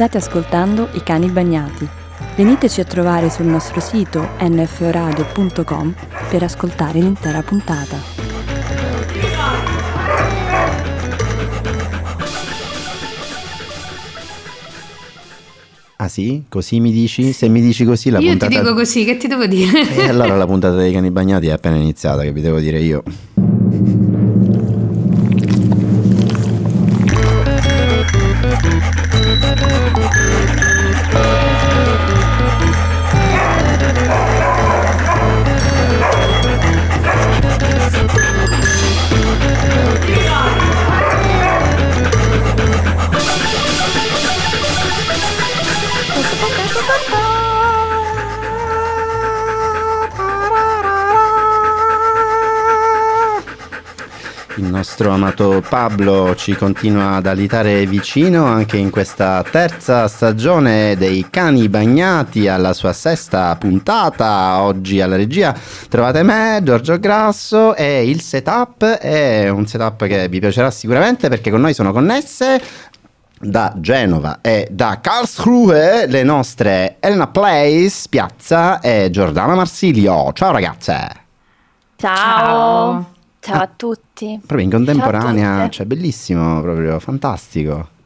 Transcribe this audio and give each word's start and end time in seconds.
State 0.00 0.16
ascoltando 0.16 0.88
I 0.92 1.02
cani 1.02 1.28
bagnati. 1.28 1.86
Veniteci 2.34 2.80
a 2.80 2.84
trovare 2.84 3.28
sul 3.28 3.44
nostro 3.44 3.80
sito 3.80 4.30
nforadio.com 4.40 5.94
per 6.30 6.42
ascoltare 6.42 7.00
l'intera 7.00 7.42
puntata. 7.42 7.98
Ah 15.96 16.08
sì? 16.08 16.44
Così 16.48 16.80
mi 16.80 16.92
dici? 16.92 17.34
Se 17.34 17.46
mi 17.50 17.60
dici 17.60 17.84
così 17.84 18.08
la 18.08 18.20
io 18.20 18.30
puntata... 18.30 18.50
ti 18.50 18.58
dico 18.58 18.72
così, 18.72 19.04
che 19.04 19.18
ti 19.18 19.28
devo 19.28 19.44
dire? 19.44 19.86
E 19.96 20.08
allora 20.08 20.34
la 20.34 20.46
puntata 20.48 20.76
dei 20.76 20.92
cani 20.92 21.10
bagnati 21.10 21.48
è 21.48 21.50
appena 21.50 21.76
iniziata, 21.76 22.22
che 22.22 22.32
vi 22.32 22.40
devo 22.40 22.58
dire 22.58 22.80
io. 22.80 23.02
Amato 55.20 55.62
Pablo 55.68 56.34
ci 56.34 56.54
continua 56.54 57.16
ad 57.16 57.26
alitare 57.26 57.84
vicino 57.84 58.46
anche 58.46 58.78
in 58.78 58.88
questa 58.88 59.44
terza 59.48 60.08
stagione 60.08 60.96
dei 60.96 61.26
cani 61.28 61.68
bagnati 61.68 62.48
alla 62.48 62.72
sua 62.72 62.94
sesta 62.94 63.54
puntata. 63.56 64.62
Oggi 64.62 65.00
alla 65.02 65.16
regia 65.16 65.54
trovate 65.90 66.22
me, 66.22 66.60
Giorgio 66.62 66.98
Grasso 66.98 67.74
e 67.74 68.08
il 68.08 68.22
setup 68.22 68.82
è 68.82 69.50
un 69.50 69.66
setup 69.66 70.06
che 70.06 70.26
vi 70.28 70.40
piacerà 70.40 70.70
sicuramente 70.70 71.28
perché 71.28 71.50
con 71.50 71.60
noi 71.60 71.74
sono 71.74 71.92
connesse 71.92 72.60
da 73.38 73.74
Genova 73.76 74.38
e 74.40 74.68
da 74.70 75.00
Karlsruhe 75.02 76.06
le 76.06 76.22
nostre 76.22 76.96
Elena 76.98 77.26
Place 77.26 78.06
Piazza 78.08 78.80
e 78.80 79.08
Giordana 79.10 79.54
Marsilio. 79.54 80.32
Ciao 80.32 80.50
ragazze! 80.50 81.08
Ciao. 81.96 82.08
Ciao 82.08 83.18
Ah. 83.48 83.60
a 83.60 83.70
tutti. 83.74 84.38
Proprio 84.38 84.66
in 84.66 84.70
contemporanea, 84.70 85.68
cioè 85.70 85.86
bellissimo, 85.86 86.60
proprio 86.60 86.98
fantastico. 87.00 87.98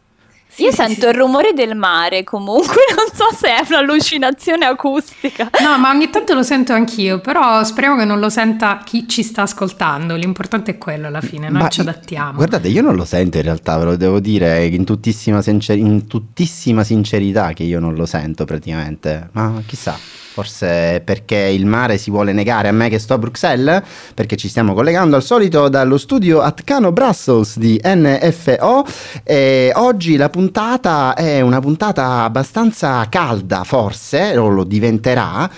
Io 0.58 0.70
sento 0.70 1.08
il 1.08 1.14
rumore 1.14 1.52
del 1.52 1.74
mare 1.74 2.22
comunque, 2.22 2.76
non 2.94 3.06
so 3.12 3.34
se 3.36 3.48
è 3.48 3.66
un'allucinazione 3.68 4.64
acustica. 4.64 5.50
No, 5.60 5.76
ma 5.78 5.90
ogni 5.90 6.10
tanto 6.10 6.32
lo 6.34 6.44
sento 6.44 6.72
anch'io, 6.72 7.20
però 7.20 7.64
speriamo 7.64 7.96
che 7.96 8.04
non 8.04 8.20
lo 8.20 8.28
senta 8.28 8.80
chi 8.84 9.08
ci 9.08 9.24
sta 9.24 9.42
ascoltando. 9.42 10.14
L'importante 10.14 10.72
è 10.72 10.78
quello 10.78 11.08
alla 11.08 11.20
fine, 11.20 11.48
noi 11.48 11.62
Ma 11.62 11.68
ci 11.68 11.80
adattiamo. 11.80 12.34
Guardate, 12.34 12.68
io 12.68 12.82
non 12.82 12.94
lo 12.94 13.04
sento 13.04 13.38
in 13.38 13.42
realtà, 13.42 13.76
ve 13.78 13.84
lo 13.84 13.96
devo 13.96 14.20
dire 14.20 14.64
in 14.66 14.84
tuttissima, 14.84 15.42
sincer- 15.42 15.76
in 15.76 16.06
tuttissima 16.06 16.84
sincerità 16.84 17.52
che 17.52 17.64
io 17.64 17.80
non 17.80 17.94
lo 17.94 18.06
sento 18.06 18.44
praticamente. 18.44 19.30
Ma 19.32 19.60
chissà, 19.66 19.98
forse 20.34 21.00
perché 21.04 21.36
il 21.36 21.64
mare 21.64 21.96
si 21.96 22.10
vuole 22.10 22.32
negare 22.32 22.66
a 22.66 22.72
me 22.72 22.88
che 22.88 22.98
sto 22.98 23.14
a 23.14 23.18
Bruxelles, 23.18 23.82
perché 24.14 24.34
ci 24.34 24.48
stiamo 24.48 24.74
collegando 24.74 25.14
al 25.14 25.22
solito 25.22 25.68
dallo 25.68 25.96
studio 25.96 26.40
Atcano 26.40 26.90
Brussels 26.90 27.56
di 27.56 27.80
NFO 27.84 28.84
e 29.22 29.70
oggi 29.76 30.16
la 30.16 30.28
puntata 30.30 31.14
è 31.14 31.40
una 31.40 31.60
puntata 31.60 32.22
abbastanza 32.24 33.06
calda 33.08 33.62
forse, 33.62 34.36
o 34.36 34.48
lo 34.48 34.64
diventerà. 34.64 35.48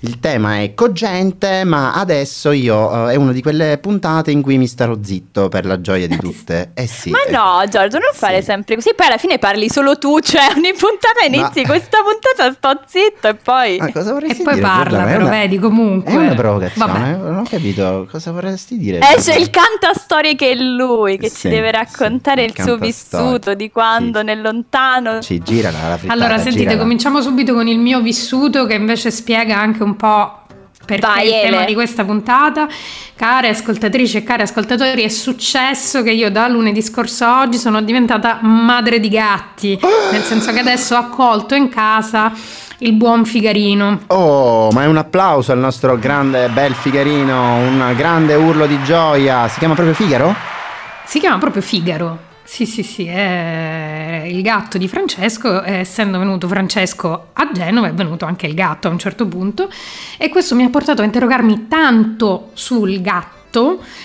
Il 0.00 0.20
tema 0.20 0.60
è 0.60 0.74
cogente, 0.74 1.64
ma 1.64 1.94
adesso 1.94 2.50
io 2.52 3.08
eh, 3.08 3.12
è 3.14 3.16
una 3.16 3.32
di 3.32 3.40
quelle 3.40 3.78
puntate 3.78 4.30
in 4.30 4.42
cui 4.42 4.58
mi 4.58 4.66
starò 4.66 4.94
zitto 5.02 5.48
per 5.48 5.64
la 5.64 5.80
gioia 5.80 6.06
di 6.06 6.18
tutte. 6.18 6.72
Eh 6.74 6.86
sì. 6.86 7.08
Ma 7.08 7.22
eh. 7.24 7.30
no, 7.30 7.64
Giorgio, 7.68 7.96
non 7.98 8.10
fare 8.12 8.40
Sì. 8.40 8.44
sempre 8.44 8.74
così. 8.74 8.92
Poi 8.94 9.06
alla 9.06 9.16
fine 9.16 9.38
parli 9.38 9.70
solo 9.70 9.96
tu, 9.96 10.20
cioè 10.20 10.48
ogni 10.54 10.74
puntata 10.74 11.24
inizi, 11.26 11.62
Ma- 11.62 11.68
questa 11.68 11.98
puntata 12.02 12.52
sto 12.52 12.80
zitto 12.86 13.28
e 13.28 13.34
poi... 13.36 13.78
Ma 13.78 13.90
cosa 13.90 14.18
E 14.18 14.25
vorresti 14.26 14.42
poi 14.42 14.54
dire? 14.54 14.66
parla, 14.66 15.02
però 15.04 15.20
una- 15.22 15.30
vedi 15.30 15.58
comunque. 15.58 16.12
È 16.12 16.16
una 16.16 16.34
provocazione, 16.34 16.92
Vabbè. 16.92 17.16
non 17.16 17.36
ho 17.38 17.42
capito 17.48 18.08
cosa 18.10 18.32
vorresti 18.32 18.78
dire. 18.78 19.00
Esce 19.16 19.34
il 19.34 19.50
cantastorie 19.50 20.34
che 20.36 20.50
è 20.50 20.54
lui, 20.54 21.18
che 21.18 21.28
Sì, 21.28 21.40
ci 21.40 21.48
deve 21.48 21.70
raccontare 21.70 22.42
sì, 22.42 22.48
il 22.48 22.54
suo 22.54 22.76
cantastorie. 22.78 23.26
vissuto 23.30 23.54
di 23.54 23.70
quando 23.70 24.18
Sì. 24.20 24.24
nel 24.24 24.40
lontano... 24.40 25.20
Ci 25.20 25.40
gira 25.40 25.70
la, 25.70 25.96
frittata, 25.96 26.12
Allora, 26.12 26.36
sentite, 26.38 26.58
girala. 26.64 26.78
cominciamo 26.80 27.20
subito 27.20 27.54
con 27.54 27.66
il 27.68 27.78
mio 27.78 28.00
vissuto 28.00 28.66
che 28.66 28.74
invece 28.74 29.10
spiega 29.10 29.58
anche 29.58 29.82
un 29.82 29.96
po' 29.96 30.40
perché 30.86 31.04
Vai, 31.04 31.26
il 31.26 31.40
tema 31.50 31.64
di 31.64 31.74
questa 31.74 32.04
puntata. 32.04 32.68
Care 33.16 33.48
ascoltatrici 33.48 34.18
e 34.18 34.22
cari 34.22 34.42
ascoltatori, 34.42 35.02
è 35.02 35.08
successo 35.08 36.02
che 36.04 36.12
io 36.12 36.30
da 36.30 36.46
lunedì 36.46 36.80
scorso 36.80 37.24
a 37.24 37.40
oggi 37.40 37.58
sono 37.58 37.82
diventata 37.82 38.38
madre 38.42 39.00
di 39.00 39.08
gatti, 39.08 39.76
nel 40.12 40.22
senso 40.22 40.52
che 40.52 40.60
adesso 40.60 40.94
ho 40.94 40.98
accolto 40.98 41.56
in 41.56 41.68
casa 41.70 42.30
il 42.78 42.92
buon 42.92 43.24
Figarino. 43.24 44.02
Oh, 44.08 44.70
ma 44.70 44.82
è 44.82 44.86
un 44.86 44.96
applauso 44.96 45.52
al 45.52 45.58
nostro 45.58 45.98
grande 45.98 46.48
bel 46.48 46.74
Figarino, 46.74 47.56
un 47.56 47.92
grande 47.96 48.34
urlo 48.34 48.66
di 48.66 48.82
gioia. 48.82 49.48
Si 49.48 49.58
chiama 49.58 49.74
proprio 49.74 49.94
Figaro? 49.94 50.34
Si 51.04 51.18
chiama 51.18 51.38
proprio 51.38 51.62
Figaro. 51.62 52.18
Sì, 52.42 52.64
sì, 52.64 52.84
sì, 52.84 53.06
è 53.06 54.22
il 54.26 54.40
gatto 54.40 54.78
di 54.78 54.86
Francesco, 54.86 55.64
essendo 55.64 56.18
venuto 56.18 56.46
Francesco 56.46 57.28
a 57.32 57.50
Genova 57.52 57.88
è 57.88 57.92
venuto 57.92 58.24
anche 58.24 58.46
il 58.46 58.54
gatto 58.54 58.86
a 58.86 58.92
un 58.92 59.00
certo 59.00 59.26
punto 59.26 59.68
e 60.16 60.28
questo 60.28 60.54
mi 60.54 60.62
ha 60.62 60.70
portato 60.70 61.02
a 61.02 61.04
interrogarmi 61.04 61.66
tanto 61.66 62.50
sul 62.54 63.00
gatto 63.00 63.35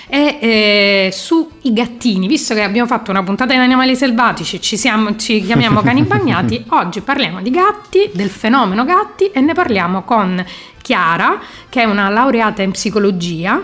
e 0.07 0.37
eh, 0.39 1.09
sui 1.11 1.45
gattini, 1.61 2.27
visto 2.27 2.53
che 2.53 2.63
abbiamo 2.63 2.87
fatto 2.87 3.11
una 3.11 3.23
puntata 3.23 3.53
di 3.53 3.59
animali 3.59 3.95
selvatici, 3.95 4.61
ci, 4.61 4.77
siamo, 4.77 5.15
ci 5.15 5.41
chiamiamo 5.41 5.81
cani 5.83 6.03
bagnati, 6.03 6.63
oggi 6.69 7.01
parliamo 7.01 7.41
di 7.41 7.49
gatti, 7.49 8.09
del 8.13 8.29
fenomeno 8.29 8.85
gatti 8.85 9.25
e 9.25 9.41
ne 9.41 9.53
parliamo 9.53 10.03
con 10.03 10.43
Chiara, 10.81 11.39
che 11.69 11.81
è 11.81 11.85
una 11.85 12.09
laureata 12.09 12.61
in 12.61 12.71
psicologia. 12.71 13.63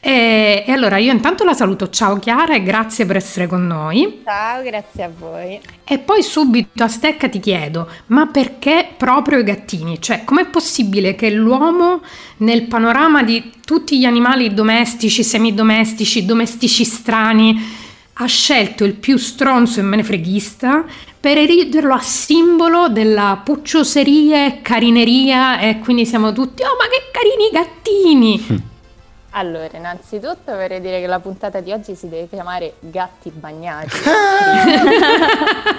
E, 0.00 0.64
e 0.66 0.72
allora 0.72 0.98
io 0.98 1.12
intanto 1.12 1.44
la 1.44 1.54
saluto, 1.54 1.88
ciao 1.88 2.18
Chiara 2.18 2.54
e 2.54 2.62
grazie 2.62 3.06
per 3.06 3.16
essere 3.16 3.46
con 3.46 3.66
noi. 3.66 4.20
Ciao, 4.24 4.62
grazie 4.62 5.02
a 5.04 5.10
voi. 5.16 5.60
E 5.84 5.98
poi 5.98 6.22
subito 6.22 6.82
a 6.82 6.88
stecca 6.88 7.28
ti 7.28 7.40
chiedo, 7.40 7.88
ma 8.08 8.26
perché 8.26 8.88
proprio 8.96 9.38
i 9.38 9.44
gattini? 9.44 10.00
Cioè, 10.00 10.24
com'è 10.24 10.46
possibile 10.46 11.14
che 11.14 11.30
l'uomo 11.30 12.02
nel 12.38 12.64
panorama 12.64 13.22
di 13.22 13.52
tutti 13.64 13.98
gli 13.98 14.04
animali 14.04 14.52
domestici, 14.52 15.22
semidomestici, 15.22 16.24
domestici 16.24 16.84
strani, 16.84 17.82
ha 18.14 18.26
scelto 18.26 18.84
il 18.84 18.94
più 18.94 19.16
stronzo 19.16 19.80
e 19.80 19.82
menefreghista 19.82 20.84
per 21.18 21.38
erigerlo 21.38 21.94
a 21.94 22.00
simbolo 22.00 22.88
della 22.88 23.40
puccioseria 23.42 24.46
e 24.46 24.62
carineria 24.62 25.60
e 25.60 25.78
quindi 25.78 26.06
siamo 26.06 26.32
tutti, 26.32 26.62
oh 26.62 26.76
ma 26.78 26.86
che 26.88 27.10
carini 27.10 27.50
gattini! 27.52 28.72
Allora, 29.36 29.68
innanzitutto 29.72 30.52
vorrei 30.54 30.80
dire 30.80 31.00
che 31.00 31.08
la 31.08 31.18
puntata 31.18 31.58
di 31.58 31.72
oggi 31.72 31.96
si 31.96 32.08
deve 32.08 32.28
chiamare 32.28 32.74
Gatti 32.78 33.30
bagnati. 33.34 33.88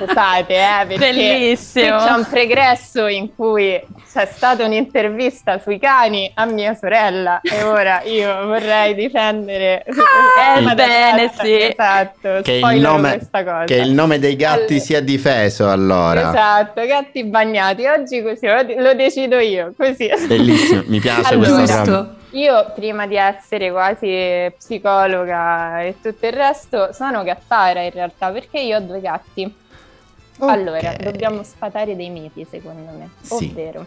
Scusate, 0.05 0.53
eh, 0.53 0.85
perché 0.87 0.97
Bellissimo. 0.97 1.97
c'è 1.97 2.11
un 2.11 2.25
pregresso 2.29 3.07
in 3.07 3.33
cui 3.33 3.81
c'è 4.11 4.25
stata 4.29 4.65
un'intervista 4.65 5.59
sui 5.59 5.79
cani 5.79 6.29
a 6.35 6.45
mia 6.45 6.73
sorella 6.75 7.39
e 7.41 7.63
ora 7.63 8.01
io 8.03 8.45
vorrei 8.45 8.93
difendere 8.93 9.85
Ah, 10.37 10.59
Ma 10.61 10.73
bene, 10.73 11.31
sì. 11.39 11.53
Esatto, 11.61 12.41
Che 12.43 12.51
il, 12.51 12.81
nome, 12.81 13.17
questa 13.17 13.43
cosa. 13.43 13.63
che 13.65 13.75
il 13.75 13.91
nome 13.91 14.19
dei 14.19 14.35
gatti 14.35 14.73
Allora- 14.73 14.79
sia 14.79 15.01
difeso 15.01 15.69
allora. 15.69 16.29
Esatto, 16.29 16.85
gatti 16.85 17.23
bagnati. 17.23 17.85
Oggi 17.85 18.21
così 18.21 18.47
lo, 18.47 18.65
lo 18.81 18.93
decido 18.95 19.37
io, 19.39 19.73
così. 19.77 20.09
Bellissimo, 20.27 20.83
mi 20.87 20.99
piace 20.99 21.33
Allora. 21.33 21.53
questo. 21.55 21.75
Giusto. 21.83 22.15
Io 22.35 22.73
prima 22.75 23.07
di 23.07 23.15
essere 23.15 23.71
quasi 23.71 24.53
psicologa 24.57 25.81
e 25.81 25.97
tutto 26.01 26.25
il 26.25 26.33
resto 26.33 26.91
sono 26.91 27.23
gattara 27.23 27.81
in 27.81 27.91
realtà 27.91 28.29
perché 28.31 28.59
io 28.59 28.77
ho 28.77 28.81
due 28.81 28.99
gatti. 28.99 29.63
Allora, 30.39 30.89
Ok. 30.89 31.01
dobbiamo 31.03 31.43
sfatare 31.43 31.95
dei 31.95 32.09
miti 32.09 32.43
secondo 32.43 32.91
me, 32.91 33.09
Sì. 33.21 33.49
ovvero 33.51 33.85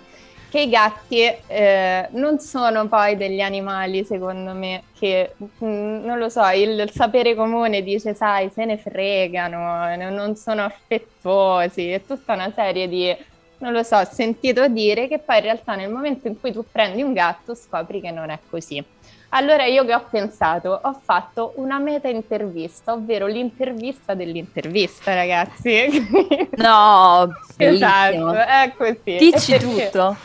che 0.49 0.61
i 0.62 0.71
gatti 0.71 1.21
eh, 1.47 2.09
non 2.12 2.39
sono 2.39 2.89
poi 2.89 3.19
degli 3.19 3.41
animali 3.41 4.03
secondo 4.03 4.55
me 4.55 4.85
che, 4.99 5.37
mm, 5.62 6.05
non 6.06 6.17
lo 6.17 6.31
so, 6.31 6.43
il, 6.49 6.71
il 6.79 6.91
sapere 6.91 7.35
comune 7.35 7.83
dice 7.83 8.15
sai 8.15 8.49
se 8.49 8.65
ne 8.65 8.79
fregano, 8.79 9.94
no- 9.94 10.09
non 10.09 10.37
sono 10.37 10.65
affettuosi, 10.65 11.91
è 11.91 12.03
tutta 12.06 12.33
una 12.33 12.51
serie 12.51 12.89
di 12.89 13.15
non 13.58 13.72
lo 13.72 13.82
so, 13.82 13.96
ho 13.96 14.08
sentito 14.10 14.69
dire 14.69 15.08
che 15.08 15.19
poi 15.19 15.37
in 15.37 15.43
realtà 15.43 15.75
nel 15.75 15.90
momento 15.90 16.28
in 16.28 16.38
cui 16.38 16.52
tu 16.52 16.64
prendi 16.70 17.02
un 17.02 17.12
gatto 17.12 17.55
scopri 17.55 18.00
che 18.00 18.10
non 18.10 18.31
è 18.31 18.38
così. 18.49 18.84
Allora 19.31 19.64
io 19.66 19.84
che 19.84 19.94
ho 19.94 20.05
pensato? 20.08 20.81
Ho 20.82 21.00
fatto 21.05 21.52
una 21.56 21.78
meta 21.78 22.08
intervista, 22.08 22.94
ovvero 22.94 23.26
l'intervista 23.26 24.14
dell'intervista, 24.14 25.14
ragazzi. 25.14 26.06
No, 26.56 27.28
esatto, 27.56 28.32
è 28.32 28.72
così. 28.76 29.16
Dici 29.19 29.58
tutto. 29.58 30.16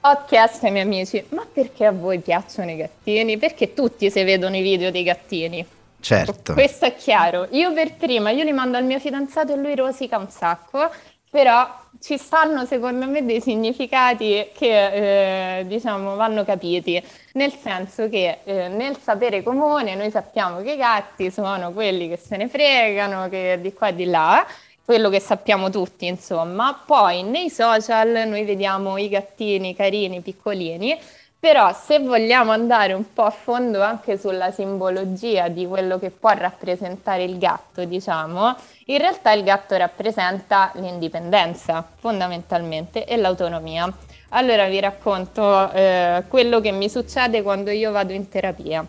Ho 0.00 0.24
chiesto 0.26 0.66
ai 0.66 0.72
miei 0.72 0.84
amici, 0.84 1.24
ma 1.30 1.46
perché 1.50 1.84
a 1.84 1.92
voi 1.92 2.18
piacciono 2.20 2.70
i 2.70 2.76
gattini? 2.76 3.36
Perché 3.36 3.74
tutti 3.74 4.10
si 4.10 4.22
vedono 4.22 4.56
i 4.56 4.62
video 4.62 4.90
dei 4.90 5.02
gattini. 5.02 5.66
Certo. 6.00 6.52
Questo 6.52 6.86
è 6.86 6.94
chiaro. 6.94 7.48
Io 7.50 7.72
per 7.72 7.94
prima, 7.94 8.30
io 8.30 8.44
li 8.44 8.52
mando 8.52 8.76
al 8.76 8.84
mio 8.84 9.00
fidanzato 9.00 9.52
e 9.52 9.56
lui 9.56 9.74
rosica 9.74 10.16
un 10.18 10.30
sacco, 10.30 10.90
però 11.28 11.68
ci 12.00 12.18
stanno 12.18 12.64
secondo 12.64 13.06
me 13.06 13.24
dei 13.24 13.40
significati 13.40 14.48
che 14.56 15.58
eh, 15.60 15.66
diciamo 15.66 16.16
vanno 16.16 16.44
capiti, 16.44 17.02
nel 17.32 17.52
senso 17.52 18.08
che 18.08 18.38
eh, 18.44 18.68
nel 18.68 18.96
sapere 18.98 19.42
comune 19.42 19.94
noi 19.94 20.10
sappiamo 20.10 20.62
che 20.62 20.72
i 20.72 20.76
gatti 20.76 21.30
sono 21.30 21.72
quelli 21.72 22.08
che 22.08 22.16
se 22.16 22.36
ne 22.36 22.48
fregano, 22.48 23.28
che 23.28 23.58
di 23.60 23.72
qua 23.72 23.88
e 23.88 23.94
di 23.94 24.06
là, 24.06 24.46
quello 24.84 25.08
che 25.08 25.20
sappiamo 25.20 25.68
tutti 25.68 26.06
insomma, 26.06 26.82
poi 26.86 27.22
nei 27.22 27.50
social 27.50 28.26
noi 28.28 28.44
vediamo 28.44 28.96
i 28.98 29.08
gattini 29.08 29.74
carini, 29.74 30.20
piccolini, 30.20 30.96
però 31.46 31.72
se 31.72 32.00
vogliamo 32.00 32.50
andare 32.50 32.92
un 32.92 33.12
po' 33.12 33.22
a 33.22 33.30
fondo 33.30 33.80
anche 33.80 34.18
sulla 34.18 34.50
simbologia 34.50 35.46
di 35.46 35.64
quello 35.64 35.96
che 35.96 36.10
può 36.10 36.30
rappresentare 36.30 37.22
il 37.22 37.38
gatto, 37.38 37.84
diciamo, 37.84 38.56
in 38.86 38.98
realtà 38.98 39.30
il 39.30 39.44
gatto 39.44 39.76
rappresenta 39.76 40.72
l'indipendenza 40.74 41.88
fondamentalmente 41.94 43.04
e 43.04 43.16
l'autonomia. 43.16 43.88
Allora 44.30 44.66
vi 44.66 44.80
racconto 44.80 45.70
eh, 45.70 46.24
quello 46.26 46.58
che 46.60 46.72
mi 46.72 46.88
succede 46.88 47.42
quando 47.42 47.70
io 47.70 47.92
vado 47.92 48.12
in 48.12 48.28
terapia. 48.28 48.84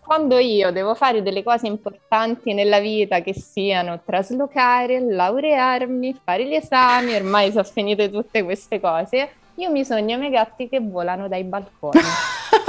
Quando 0.00 0.38
io 0.38 0.72
devo 0.72 0.96
fare 0.96 1.22
delle 1.22 1.44
cose 1.44 1.68
importanti 1.68 2.54
nella 2.54 2.80
vita, 2.80 3.20
che 3.20 3.34
siano 3.34 4.00
traslocare, 4.04 4.98
laurearmi, 4.98 6.20
fare 6.24 6.44
gli 6.44 6.54
esami, 6.54 7.14
ormai 7.14 7.52
sono 7.52 7.62
finite 7.62 8.10
tutte 8.10 8.42
queste 8.42 8.80
cose, 8.80 9.42
io 9.56 9.70
mi 9.70 9.84
sogno 9.84 10.16
i 10.16 10.18
miei 10.18 10.30
gatti 10.30 10.68
che 10.68 10.80
volano 10.80 11.28
dai 11.28 11.44
balconi. 11.44 12.00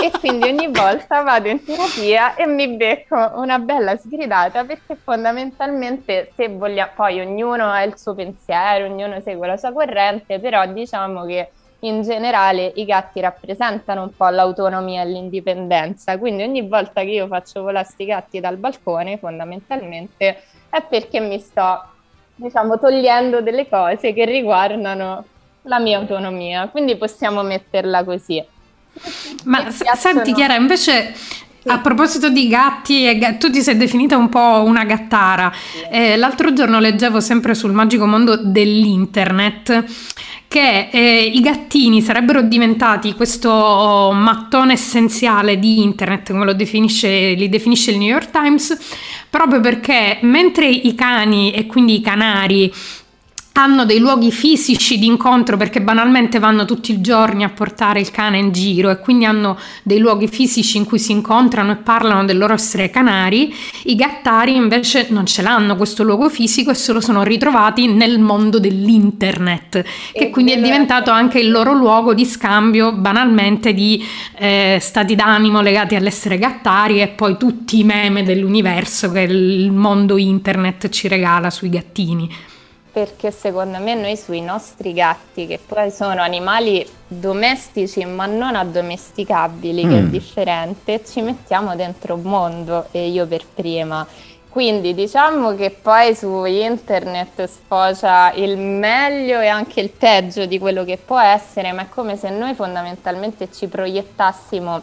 e 0.01 0.11
quindi 0.19 0.47
ogni 0.47 0.67
volta 0.67 1.21
vado 1.21 1.47
in 1.47 1.63
terapia 1.63 2.35
e 2.35 2.45
mi 2.47 2.67
becco 2.75 3.31
una 3.35 3.59
bella 3.59 3.95
sgridata 3.95 4.63
perché 4.63 4.95
fondamentalmente 4.95 6.31
se 6.35 6.49
vogliamo, 6.49 6.91
poi 6.95 7.19
ognuno 7.21 7.69
ha 7.69 7.83
il 7.83 7.97
suo 7.97 8.13
pensiero, 8.13 8.85
ognuno 8.85 9.19
segue 9.21 9.47
la 9.47 9.57
sua 9.57 9.71
corrente, 9.71 10.39
però 10.39 10.65
diciamo 10.67 11.25
che 11.25 11.49
in 11.79 12.01
generale 12.01 12.71
i 12.75 12.85
gatti 12.85 13.19
rappresentano 13.19 14.01
un 14.01 14.15
po' 14.15 14.29
l'autonomia 14.29 15.01
e 15.01 15.05
l'indipendenza, 15.05 16.17
quindi 16.17 16.43
ogni 16.43 16.67
volta 16.67 17.01
che 17.01 17.11
io 17.11 17.27
faccio 17.27 17.61
volare 17.61 17.85
sti 17.85 18.05
gatti 18.05 18.39
dal 18.39 18.57
balcone 18.57 19.17
fondamentalmente 19.17 20.41
è 20.69 20.81
perché 20.81 21.19
mi 21.19 21.39
sto 21.39 21.83
diciamo 22.35 22.79
togliendo 22.79 23.41
delle 23.41 23.69
cose 23.69 24.13
che 24.13 24.25
riguardano 24.25 25.23
la 25.65 25.79
mia 25.79 25.97
autonomia, 25.97 26.67
quindi 26.67 26.95
possiamo 26.95 27.43
metterla 27.43 28.03
così. 28.03 28.43
Ma 29.45 29.69
s- 29.69 29.83
senti 29.97 30.33
Chiara, 30.33 30.55
invece 30.55 31.13
a 31.67 31.79
proposito 31.79 32.29
di 32.29 32.47
gatti, 32.47 33.07
e 33.07 33.37
tu 33.37 33.49
ti 33.49 33.61
sei 33.61 33.75
definita 33.75 34.15
un 34.17 34.29
po' 34.29 34.63
una 34.63 34.85
gattara. 34.85 35.51
Eh, 35.89 36.15
l'altro 36.15 36.53
giorno 36.53 36.79
leggevo 36.79 37.19
sempre 37.19 37.55
sul 37.55 37.71
magico 37.71 38.05
mondo 38.05 38.37
dell'internet 38.37 39.83
che 40.47 40.89
eh, 40.91 41.31
i 41.33 41.41
gattini 41.41 42.01
sarebbero 42.01 42.41
diventati 42.43 43.13
questo 43.13 44.11
mattone 44.13 44.73
essenziale 44.73 45.57
di 45.59 45.81
internet, 45.81 46.31
come 46.31 46.45
lo 46.45 46.53
definisce, 46.53 47.33
li 47.33 47.49
definisce 47.49 47.91
il 47.91 47.97
New 47.97 48.07
York 48.07 48.29
Times, 48.29 48.77
proprio 49.29 49.59
perché 49.59 50.19
mentre 50.21 50.69
i 50.69 50.93
cani 50.95 51.51
e 51.51 51.65
quindi 51.65 51.95
i 51.95 52.01
canari 52.01 52.71
hanno 53.57 53.85
dei 53.85 53.99
luoghi 53.99 54.31
fisici 54.31 54.99
di 54.99 55.05
incontro 55.05 55.55
perché 55.55 55.81
banalmente 55.81 56.39
vanno 56.39 56.65
tutti 56.65 56.91
i 56.91 56.99
giorni 56.99 57.45
a 57.45 57.49
portare 57.49 58.01
il 58.01 58.11
cane 58.11 58.37
in 58.37 58.51
giro 58.51 58.89
e 58.89 58.99
quindi 58.99 59.23
hanno 59.23 59.57
dei 59.83 59.99
luoghi 59.99 60.27
fisici 60.27 60.75
in 60.77 60.85
cui 60.85 60.99
si 60.99 61.13
incontrano 61.13 61.71
e 61.71 61.75
parlano 61.77 62.25
del 62.25 62.37
loro 62.37 62.53
essere 62.53 62.89
canari, 62.89 63.53
i 63.83 63.95
gattari 63.95 64.55
invece 64.55 65.07
non 65.09 65.25
ce 65.25 65.41
l'hanno 65.41 65.77
questo 65.77 66.03
luogo 66.03 66.29
fisico 66.29 66.71
e 66.71 66.73
se 66.73 66.91
lo 66.91 66.99
sono 66.99 67.23
ritrovati 67.23 67.87
nel 67.87 68.19
mondo 68.19 68.59
dell'internet, 68.59 69.83
che 70.11 70.29
quindi 70.31 70.51
è 70.51 70.61
diventato 70.61 71.11
anche 71.11 71.39
il 71.39 71.49
loro 71.49 71.71
luogo 71.71 72.13
di 72.13 72.25
scambio 72.25 72.91
banalmente 72.91 73.73
di 73.73 74.03
eh, 74.37 74.79
stati 74.81 75.15
d'animo 75.15 75.61
legati 75.61 75.95
all'essere 75.95 76.37
gattari 76.37 77.01
e 77.01 77.07
poi 77.07 77.37
tutti 77.37 77.79
i 77.79 77.83
meme 77.85 78.23
dell'universo 78.23 79.11
che 79.11 79.21
il 79.21 79.71
mondo 79.71 80.17
internet 80.17 80.89
ci 80.89 81.07
regala 81.07 81.49
sui 81.49 81.69
gattini 81.69 82.29
perché 82.95 83.29
secondo 83.29 83.77
me 83.79 83.93
noi 83.93 84.15
sui 84.15 84.39
nostri 84.39 84.93
gatti, 84.93 85.47
che 85.47 85.59
poi 85.59 85.91
sono 85.91 86.21
animali 86.21 86.87
domestici 87.05 88.05
ma 88.05 88.25
non 88.25 88.55
addomesticabili, 88.55 89.85
mm. 89.85 89.89
che 89.89 89.97
è 89.97 90.01
mm. 90.01 90.09
differente, 90.09 91.01
ci 91.05 91.19
mettiamo 91.19 91.75
dentro 91.75 92.13
un 92.13 92.21
mondo 92.21 92.87
e 92.91 93.09
io 93.09 93.27
per 93.27 93.43
prima. 93.53 94.07
Quindi 94.47 94.93
diciamo 94.93 95.55
che 95.55 95.71
poi 95.71 96.15
su 96.15 96.45
internet 96.45 97.43
sfocia 97.43 98.31
il 98.31 98.57
meglio 98.57 99.41
e 99.41 99.47
anche 99.47 99.81
il 99.81 99.89
peggio 99.89 100.45
di 100.45 100.57
quello 100.57 100.85
che 100.85 100.95
può 100.95 101.19
essere, 101.19 101.73
ma 101.73 101.81
è 101.81 101.89
come 101.89 102.15
se 102.15 102.29
noi 102.29 102.53
fondamentalmente 102.53 103.49
ci 103.51 103.67
proiettassimo 103.67 104.81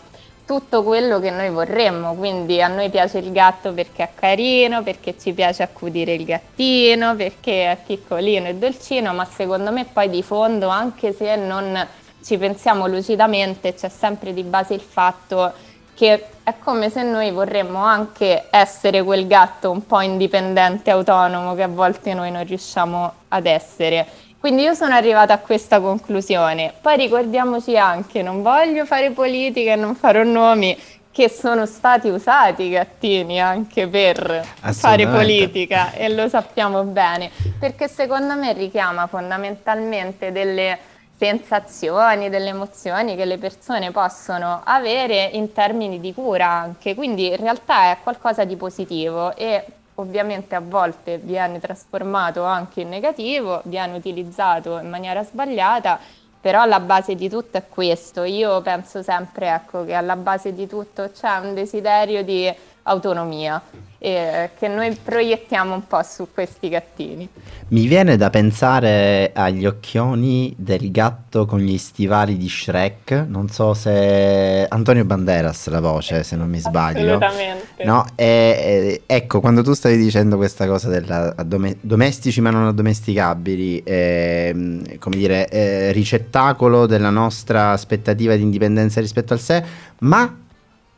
tutto 0.53 0.83
quello 0.83 1.19
che 1.19 1.31
noi 1.31 1.49
vorremmo, 1.49 2.13
quindi 2.13 2.61
a 2.61 2.69
noi 2.69 2.91
piace 2.91 3.17
il 3.17 3.33
gatto 3.33 3.73
perché 3.73 4.03
è 4.03 4.09
carino, 4.15 4.83
perché 4.83 5.15
ci 5.19 5.33
piace 5.33 5.63
accudire 5.63 6.13
il 6.13 6.27
gattino, 6.27 7.17
perché 7.17 7.71
è 7.71 7.79
piccolino 7.83 8.49
e 8.49 8.57
dolcino, 8.57 9.15
ma 9.15 9.25
secondo 9.25 9.73
me 9.73 9.87
poi 9.91 10.11
di 10.11 10.23
fondo, 10.23 10.69
anche 10.69 11.15
se 11.15 11.37
non 11.37 11.87
ci 12.23 12.37
pensiamo 12.37 12.87
lucidamente, 12.87 13.73
c'è 13.73 13.89
sempre 13.89 14.35
di 14.35 14.43
base 14.43 14.75
il 14.75 14.83
fatto 14.83 15.53
che 15.95 16.27
è 16.43 16.55
come 16.63 16.91
se 16.91 17.03
noi 17.03 17.31
vorremmo 17.31 17.79
anche 17.79 18.49
essere 18.51 19.03
quel 19.03 19.27
gatto 19.27 19.71
un 19.71 19.87
po' 19.87 20.01
indipendente, 20.01 20.91
autonomo 20.91 21.55
che 21.55 21.63
a 21.63 21.69
volte 21.69 22.13
noi 22.13 22.31
non 22.31 22.45
riusciamo 22.45 23.13
ad 23.29 23.47
essere 23.47 24.07
quindi 24.43 24.63
io 24.63 24.75
sono 24.75 24.93
arrivata 24.93 25.35
a 25.35 25.39
questa 25.39 25.79
conclusione. 25.81 26.75
Poi 26.81 26.97
ricordiamoci 26.97 27.79
anche, 27.79 28.23
non 28.23 28.43
voglio 28.43 28.85
fare 28.85 29.13
politica 29.13 29.71
e 29.71 29.77
non 29.77 29.95
farò 29.95 30.25
nomi, 30.25 30.77
che 31.13 31.29
sono 31.29 31.65
stati 31.65 32.09
usati 32.09 32.65
i 32.65 32.71
gattini 32.71 33.41
anche 33.41 33.87
per 33.87 34.45
fare 34.73 35.07
politica 35.07 35.93
e 35.93 36.09
lo 36.09 36.29
sappiamo 36.29 36.83
bene, 36.83 37.31
perché 37.57 37.87
secondo 37.87 38.35
me 38.35 38.53
richiama 38.53 39.07
fondamentalmente 39.07 40.33
delle 40.33 40.77
sensazioni, 41.17 42.29
delle 42.29 42.49
emozioni 42.49 43.15
che 43.15 43.25
le 43.25 43.39
persone 43.39 43.93
possono 43.93 44.63
avere 44.65 45.31
in 45.35 45.53
termini 45.53 46.01
di 46.01 46.13
cura 46.13 46.49
anche, 46.49 46.97
quindi 46.97 47.29
in 47.29 47.37
realtà 47.37 47.93
è 47.93 47.99
qualcosa 48.03 48.43
di 48.43 48.57
positivo 48.57 49.37
e 49.37 49.65
ovviamente 50.03 50.55
a 50.55 50.61
volte 50.61 51.19
viene 51.19 51.59
trasformato 51.59 52.45
anche 52.45 52.83
in 52.83 52.89
negativo, 52.89 53.61
viene 53.65 53.97
utilizzato 53.97 54.79
in 54.79 54.89
maniera 54.89 55.25
sbagliata, 55.25 55.99
però 56.41 56.65
la 56.65 56.81
base 56.81 57.15
di 57.15 57.29
tutto 57.29 57.57
è 57.57 57.69
questo. 57.69 58.25
Io 58.25 58.61
penso 58.63 59.03
sempre 59.03 59.49
ecco, 59.49 59.85
che 59.85 59.95
alla 59.95 60.17
base 60.17 60.53
di 60.53 60.67
tutto 60.67 61.11
c'è 61.11 61.39
un 61.39 61.55
desiderio 61.55 62.23
di 62.25 62.53
autonomia 62.85 63.63
eh, 64.05 64.51
che 64.59 64.67
noi 64.67 64.97
proiettiamo 65.01 65.75
un 65.75 65.87
po' 65.87 66.03
su 66.03 66.27
questi 66.35 66.69
gattini. 66.69 67.29
Mi 67.69 67.87
viene 67.87 68.17
da 68.17 68.31
pensare 68.31 69.31
agli 69.33 69.65
occhioni 69.65 70.53
del 70.59 70.91
gatto 70.91 71.47
con 71.47 71.61
gli 71.61 71.79
stivali 71.79 72.37
di 72.37 72.49
Shrek, 72.49 73.27
non 73.29 73.49
so 73.49 73.75
se 73.75 74.67
Antonio 74.69 75.05
Banderas 75.05 75.69
la 75.69 75.79
voce, 75.79 76.25
se 76.25 76.35
non 76.35 76.49
mi 76.49 76.59
sbaglio. 76.59 77.15
Assolutamente. 77.15 77.85
No, 77.85 78.05
e, 78.17 78.27
e, 78.27 79.03
ecco, 79.07 79.39
quando 79.39 79.63
tu 79.63 79.73
stavi 79.73 79.97
dicendo 79.97 80.37
questa 80.37 80.67
cosa 80.67 80.89
della 80.89 81.33
dom- 81.45 81.77
domestici 81.81 82.41
ma 82.41 82.51
non 82.51 82.67
addomesticabili, 82.67 83.85
eh, 83.85 84.99
come 84.99 85.17
dire, 85.17 85.49
eh, 85.49 85.93
ricettacolo 85.93 86.87
della 86.87 87.11
nostra 87.11 87.71
aspettativa 87.71 88.35
di 88.35 88.43
indipendenza 88.43 89.01
rispetto 89.01 89.33
al 89.33 89.41
sé, 89.41 89.65
ma 90.01 90.42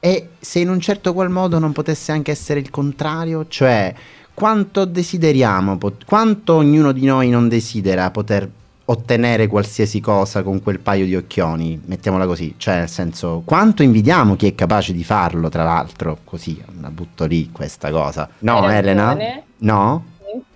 e 0.05 0.29
se 0.39 0.59
in 0.59 0.69
un 0.69 0.81
certo 0.81 1.15
qual 1.15 1.31
modo 1.31 1.59
non 1.59 1.73
potesse 1.73 2.13
anche 2.13 2.31
essere 2.31 2.61
il 2.61 2.69
contrario, 2.69 3.47
cioè 3.49 3.95
quanto 4.35 4.85
desideriamo, 4.85 5.79
pot- 5.79 6.05
quanto 6.05 6.57
ognuno 6.57 6.93
di 6.93 7.07
noi 7.07 7.31
non 7.31 7.49
desidera 7.49 8.11
poter 8.11 8.47
ottenere 8.85 9.47
qualsiasi 9.47 10.01
cosa 10.01 10.43
con 10.43 10.63
quel 10.63 10.81
paio 10.81 11.07
di 11.07 11.17
occhioni, 11.17 11.81
mettiamola 11.83 12.27
così, 12.27 12.53
cioè 12.59 12.81
nel 12.81 12.91
senso 12.91 13.41
quanto 13.47 13.83
invidiamo 13.83 14.37
chi 14.37 14.47
è 14.47 14.55
capace 14.55 14.93
di 14.93 15.05
farlo, 15.05 15.49
tra 15.49 15.65
l'altro, 15.65 16.19
così 16.23 16.63
la 16.83 16.91
butto 16.91 17.25
lì 17.25 17.49
questa 17.51 17.91
cosa. 17.91 18.29
No, 18.41 18.69
Elena? 18.69 19.17
No? 19.57 20.05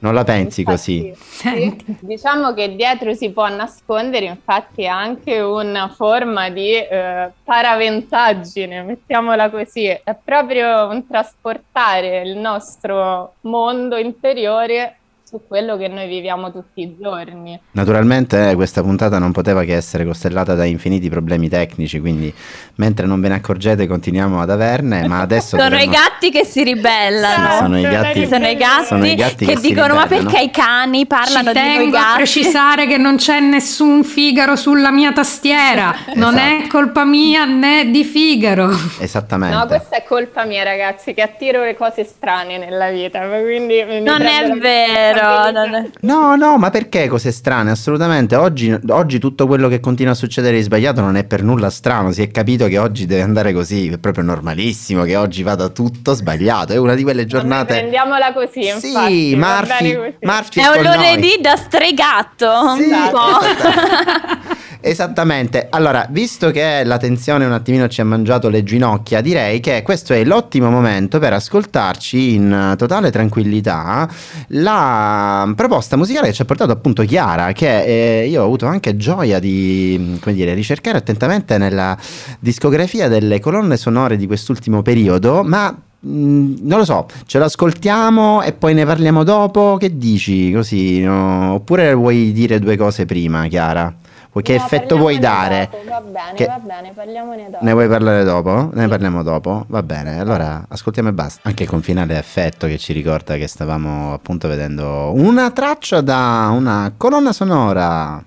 Non 0.01 0.15
la 0.15 0.25
pensi 0.25 0.61
infatti, 0.61 0.77
così? 0.77 1.15
Sì, 1.17 1.85
diciamo 2.01 2.55
che 2.55 2.75
dietro 2.75 3.15
si 3.15 3.31
può 3.31 3.49
nascondere 3.49 4.27
infatti 4.27 4.87
anche 4.87 5.41
una 5.41 5.89
forma 5.89 6.51
di 6.51 6.75
eh, 6.75 7.31
paraventaggine, 7.45 8.83
mettiamola 8.83 9.51
così, 9.51 9.87
è 9.87 10.17
proprio 10.23 10.89
un 10.89 11.07
trasportare 11.07 12.23
il 12.23 12.37
nostro 12.37 13.35
mondo 13.43 13.97
interiore 13.97 14.97
su 15.29 15.43
quello 15.47 15.77
che 15.77 15.89
noi 15.89 16.09
viviamo 16.09 16.51
tutti 16.51 16.81
i 16.81 16.97
giorni. 16.99 17.59
Naturalmente 17.73 18.51
eh, 18.51 18.55
questa 18.55 18.81
puntata 18.81 19.19
non 19.19 19.31
poteva 19.33 19.63
che 19.65 19.75
essere 19.75 20.07
costellata 20.07 20.55
da 20.55 20.65
infiniti 20.65 21.11
problemi 21.11 21.51
tecnici, 21.51 22.01
quindi 22.01 22.33
mentre 22.77 23.07
non 23.07 23.21
ve 23.21 23.29
ne 23.29 23.35
accorgete 23.35 23.87
continuiamo 23.87 24.41
ad 24.41 24.49
averne, 24.49 25.07
ma 25.07 25.21
adesso... 25.21 25.57
sono 25.59 25.65
dovremmo... 25.69 25.93
i 25.93 25.95
gatti 25.95 26.31
che 26.31 26.47
si 26.47 26.63
ribellano. 26.63 27.51
Sì, 27.51 27.57
sono 27.59 27.79
i 27.79 27.83
gatti, 27.83 28.27
sono 28.27 28.49
i 28.49 28.57
gatti, 28.57 28.85
sono 28.87 29.07
i 29.07 29.15
gatti 29.15 29.45
che, 29.45 29.55
che 29.55 29.61
dicono 29.61 29.95
ma 29.95 30.03
ribellano." 30.05 30.31
perché 30.31 30.45
i 30.45 30.51
cani 30.51 31.07
parlano 31.07 31.53
Ci 31.53 31.61
di 31.61 31.67
noi 31.67 31.77
tengo 31.77 31.97
a 31.97 32.01
gatti? 32.01 32.17
precisare 32.17 32.87
che 32.87 32.97
non 32.97 33.17
c'è 33.17 33.41
nessun 33.41 34.05
Figaro 34.05 34.57
sulla 34.57 34.91
mia 34.91 35.13
tastiera. 35.13 35.95
Non 36.15 36.39
è 36.39 36.55
Esatto. 36.55 36.69
colpa 36.79 37.05
mia 37.05 37.45
né 37.45 37.91
di 37.91 38.03
Figaro. 38.05 38.71
Esattamente. 38.99 39.55
No, 39.57 39.67
questa 39.67 39.97
è 39.97 40.05
colpa 40.05 40.45
mia, 40.45 40.63
ragazzi, 40.63 41.13
che 41.13 41.21
attiro 41.21 41.63
le 41.65 41.77
cose 41.77 42.05
strane 42.05 42.57
nella 42.57 42.91
vita. 42.91 43.21
Quindi 43.29 43.85
mi 43.85 44.01
Non 44.01 44.23
è 44.23 44.47
la 44.47 45.18
vero, 45.21 45.51
non 45.51 45.91
No, 46.01 46.37
no, 46.37 46.59
ma 46.59 46.71
perché 46.71 47.09
cose 47.09 47.33
strane? 47.33 47.71
Assolutamente. 47.71 48.37
Oggi, 48.37 48.77
oggi 48.89 49.19
tutto 49.19 49.47
quello 49.47 49.69
che 49.69 49.81
continua 49.81 50.13
a 50.13 50.17
succedere 50.17 50.57
di 50.57 50.63
sbagliato 50.63 51.01
non 51.01 51.17
è 51.17 51.25
per 51.25 51.43
nulla 51.43 51.71
strano. 51.71 52.13
Si 52.13 52.23
è 52.23 52.31
capito 52.31 52.67
che 52.67 52.79
oggi 52.79 53.07
deve 53.07 53.23
andare 53.23 53.53
così. 53.53 53.89
È 53.89 53.99
proprio 53.99 54.25
normalissimo 54.25 55.05
che 55.05 55.17
oggi 55.17 55.43
vada 55.43 55.69
tutto 55.69 56.15
sbagliato. 56.15 56.73
È 56.73 56.77
una 56.77 56.95
di 56.95 57.03
quelle 57.03 57.27
giornate. 57.27 57.75
Prendiamola 57.75 58.33
così, 58.33 58.63
Sì, 58.79 58.89
infatti, 59.33 59.37
bene 59.37 59.97
così. 59.97 60.15
Marfi 60.23 60.61
È 60.61 60.67
un 60.69 60.83
lunedì 60.83 61.39
da 61.41 61.57
stregatto. 61.57 62.77
Sì, 62.77 62.91
un 62.91 63.09
po'. 63.11 64.68
Esattamente. 64.89 65.67
Allora, 65.69 66.07
visto 66.09 66.51
che 66.51 66.83
la 66.83 66.97
tensione 66.97 67.45
un 67.45 67.53
attimino 67.53 67.89
ci 67.89 68.01
ha 68.01 68.05
mangiato 68.05 68.49
le 68.49 68.65
ginocchia, 68.65 69.21
direi 69.21 69.61
che 69.61 69.83
questo 69.83 70.15
è 70.15 70.25
l'ottimo 70.25 70.71
momento 70.71 71.19
per 71.19 71.35
ascoltarci 71.35 72.33
in 72.33 72.75
totale 72.79 73.11
tranquillità 73.11 74.09
la 74.49 75.53
proposta 75.55 75.99
musicale 75.99 76.29
che 76.29 76.33
ci 76.33 76.41
ha 76.41 76.47
portato 76.47 76.73
appunto 76.73 77.05
Chiara, 77.05 77.53
che 77.53 78.23
eh, 78.23 78.29
io 78.29 78.41
ho 78.41 78.47
avuto 78.47 78.65
anche 78.65 78.97
gioia 78.97 79.39
di, 79.39 80.19
dire, 80.25 80.55
ricercare 80.55 80.97
attentamente 80.97 81.59
nella 81.59 81.95
discografia 82.41 83.09
delle 83.09 83.41
colonne 83.41 83.77
sonore 83.77 84.17
di 84.17 84.27
quest'ultimo 84.27 84.81
periodo, 84.81 85.43
ma 85.43 85.71
mm, 85.71 86.57
non 86.63 86.79
lo 86.79 86.85
so, 86.87 87.07
ce 87.27 87.39
l'ascoltiamo 87.39 88.41
e 88.41 88.55
poi 88.55 88.73
ne 88.73 88.87
parliamo 88.87 89.23
dopo. 89.23 89.77
Che 89.79 89.99
dici 89.99 90.51
così? 90.51 91.03
no? 91.03 91.53
Oppure 91.53 91.93
vuoi 91.93 92.33
dire 92.33 92.59
due 92.59 92.79
cose 92.79 93.05
prima, 93.05 93.47
Chiara? 93.49 93.95
Che 94.43 94.57
No, 94.57 94.65
effetto 94.65 94.97
vuoi 94.97 95.19
dare? 95.19 95.69
dopo, 95.71 95.85
Va 95.91 96.01
bene, 96.01 96.35
Che- 96.35 96.47
va 96.47 96.59
bene, 96.59 96.93
parliamone 96.93 97.51
dopo. 97.51 97.65
Ne 97.65 97.73
vuoi 97.73 97.89
parlare 97.89 98.25
dopo? 98.25 98.71
Ne 98.73 98.89
parliamo 98.89 99.23
dopo? 99.23 99.65
Va 99.69 99.83
bene, 99.83 100.19
allora 100.21 100.65
ascoltiamo 100.69 101.09
e 101.09 101.13
basta. 101.13 101.49
Anche 101.49 101.67
con 101.67 101.83
finale 101.83 102.17
effetto 102.19 102.67
che 102.67 102.79
ci 102.79 102.93
ricorda 102.93 103.37
che 103.37 103.47
stavamo 103.47 104.13
appunto 104.13 104.49
vedendo 104.49 105.13
una 105.15 105.51
traccia 105.51 106.01
da 106.01 106.51
una 106.53 106.93
colonna 106.97 107.33
sonora. 107.33 108.23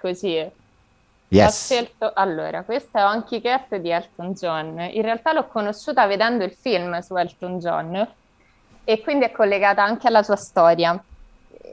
Così. 0.00 0.38
Ho 0.38 0.52
Yes. 1.28 1.64
scelto, 1.64 2.12
allora, 2.14 2.62
questa 2.62 3.00
è 3.00 3.04
Honky 3.04 3.40
Cat 3.42 3.76
di 3.76 3.90
Elton 3.90 4.32
John. 4.32 4.78
In 4.92 5.02
realtà 5.02 5.32
l'ho 5.32 5.46
conosciuta 5.48 6.06
vedendo 6.06 6.44
il 6.44 6.52
film 6.52 6.98
su 7.00 7.14
Elton 7.16 7.58
John 7.58 8.08
e 8.84 9.00
quindi 9.02 9.24
è 9.26 9.32
collegata 9.32 9.82
anche 9.82 10.06
alla 10.06 10.22
sua 10.22 10.36
storia. 10.36 10.98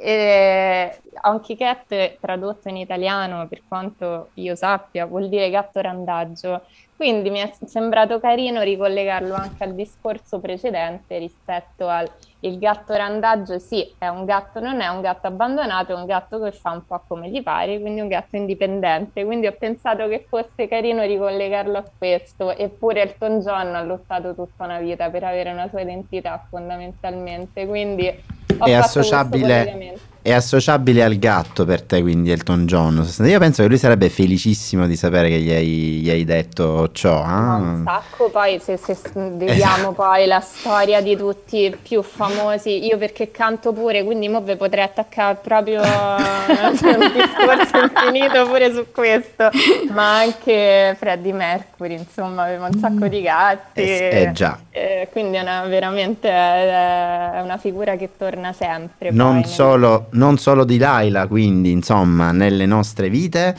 E 0.06 1.00
Honky 1.22 1.56
Cat, 1.56 2.18
tradotto 2.20 2.68
in 2.68 2.76
italiano, 2.76 3.48
per 3.48 3.62
quanto 3.66 4.32
io 4.34 4.54
sappia, 4.54 5.06
vuol 5.06 5.30
dire 5.30 5.50
gatto 5.50 5.80
randaggio. 5.80 6.64
Quindi 6.98 7.30
mi 7.30 7.40
è 7.40 7.52
sembrato 7.66 8.20
carino 8.20 8.62
ricollegarlo 8.62 9.34
anche 9.34 9.64
al 9.64 9.74
discorso 9.74 10.40
precedente 10.40 11.18
rispetto 11.18 11.88
al 11.88 12.10
il 12.42 12.58
gatto 12.58 12.94
randaggio, 12.94 13.58
sì, 13.58 13.94
è 13.98 14.08
un 14.08 14.26
gatto, 14.26 14.60
non 14.60 14.82
è 14.82 14.88
un 14.90 15.00
gatto 15.00 15.28
abbandonato, 15.28 15.94
è 15.94 15.96
un 15.96 16.06
gatto 16.06 16.42
che 16.42 16.52
fa 16.52 16.72
un 16.72 16.86
po' 16.86 17.02
come 17.08 17.30
gli 17.30 17.42
pare, 17.42 17.80
quindi 17.80 18.02
un 18.02 18.10
gatto 18.10 18.36
indipendente. 18.36 19.24
Quindi 19.24 19.48
ho 19.48 19.56
pensato 19.58 20.10
che 20.10 20.26
fosse 20.28 20.68
carino 20.68 21.04
ricollegarlo 21.04 21.78
a 21.78 21.86
questo. 21.98 22.54
Eppure 22.54 23.02
Elton 23.02 23.40
John 23.40 23.74
ha 23.74 23.82
lottato 23.82 24.36
tutta 24.36 24.66
una 24.66 24.80
vita 24.80 25.10
per 25.10 25.24
avere 25.24 25.54
una 25.54 25.70
sua 25.70 25.80
identità 25.80 26.46
fondamentalmente, 26.50 27.66
quindi 27.66 28.14
È 28.58 28.72
associabile. 28.74 29.98
È 30.24 30.32
associabile 30.32 31.04
al 31.04 31.18
gatto 31.18 31.66
per 31.66 31.82
te, 31.82 32.02
quindi 32.02 32.32
Elton 32.32 32.66
John. 32.66 33.06
Io 33.26 33.40
penso 33.40 33.62
che 33.62 33.68
lui 33.68 33.78
sarebbe 33.78 34.08
felicissimo 34.10 34.88
di 34.88 34.96
sapere 34.96 35.28
che 35.28 35.40
gli 35.40 35.52
hai, 35.52 35.68
gli 36.02 36.10
hai 36.10 36.24
detto 36.24 36.90
ciò. 36.94 37.26
Ma 37.26 37.56
un 37.58 37.84
sacco, 37.86 38.30
poi 38.30 38.58
se, 38.64 38.78
se 38.78 38.96
vediamo 39.36 39.92
poi 39.92 40.26
la 40.26 40.40
storia 40.40 41.02
di 41.02 41.18
tutti 41.18 41.66
i 41.66 41.76
più 41.76 42.02
famosi, 42.02 42.86
io 42.86 42.98
perché 42.98 43.32
canto 43.32 43.74
pure, 43.74 44.06
quindi 44.06 44.30
mo 44.30 44.42
ve 44.42 44.56
potrei 44.56 44.86
attaccare 44.86 45.38
proprio 45.44 45.82
un 45.84 47.12
discorso 47.14 47.78
infinito 47.84 48.48
pure 48.48 48.74
su 48.74 48.86
questo, 48.94 49.50
ma 49.92 50.20
anche 50.20 50.96
Freddie 50.98 51.34
Mercury, 51.34 51.96
insomma, 51.98 52.44
aveva 52.44 52.68
un 52.68 52.80
sacco 52.80 53.08
di 53.08 53.22
gatti. 53.22 53.82
Eh, 53.82 54.22
eh, 54.28 54.32
già. 54.32 54.58
Eh, 54.70 55.10
quindi 55.12 55.36
è 55.36 55.42
una, 55.42 55.66
veramente 55.66 56.30
eh, 56.30 57.34
è 57.34 57.42
una 57.42 57.58
figura 57.58 57.98
che 57.98 58.12
torna 58.18 58.54
sempre. 58.54 59.10
poi 59.10 59.18
Non 59.18 59.36
nel- 59.36 59.46
solo, 59.46 60.08
non 60.14 60.38
solo 60.38 60.64
di 60.64 60.78
Laila, 60.78 61.28
quindi 61.28 61.72
insomma, 61.72 62.32
nelle 62.32 62.66
nostre 62.66 63.10
vite. 63.10 63.56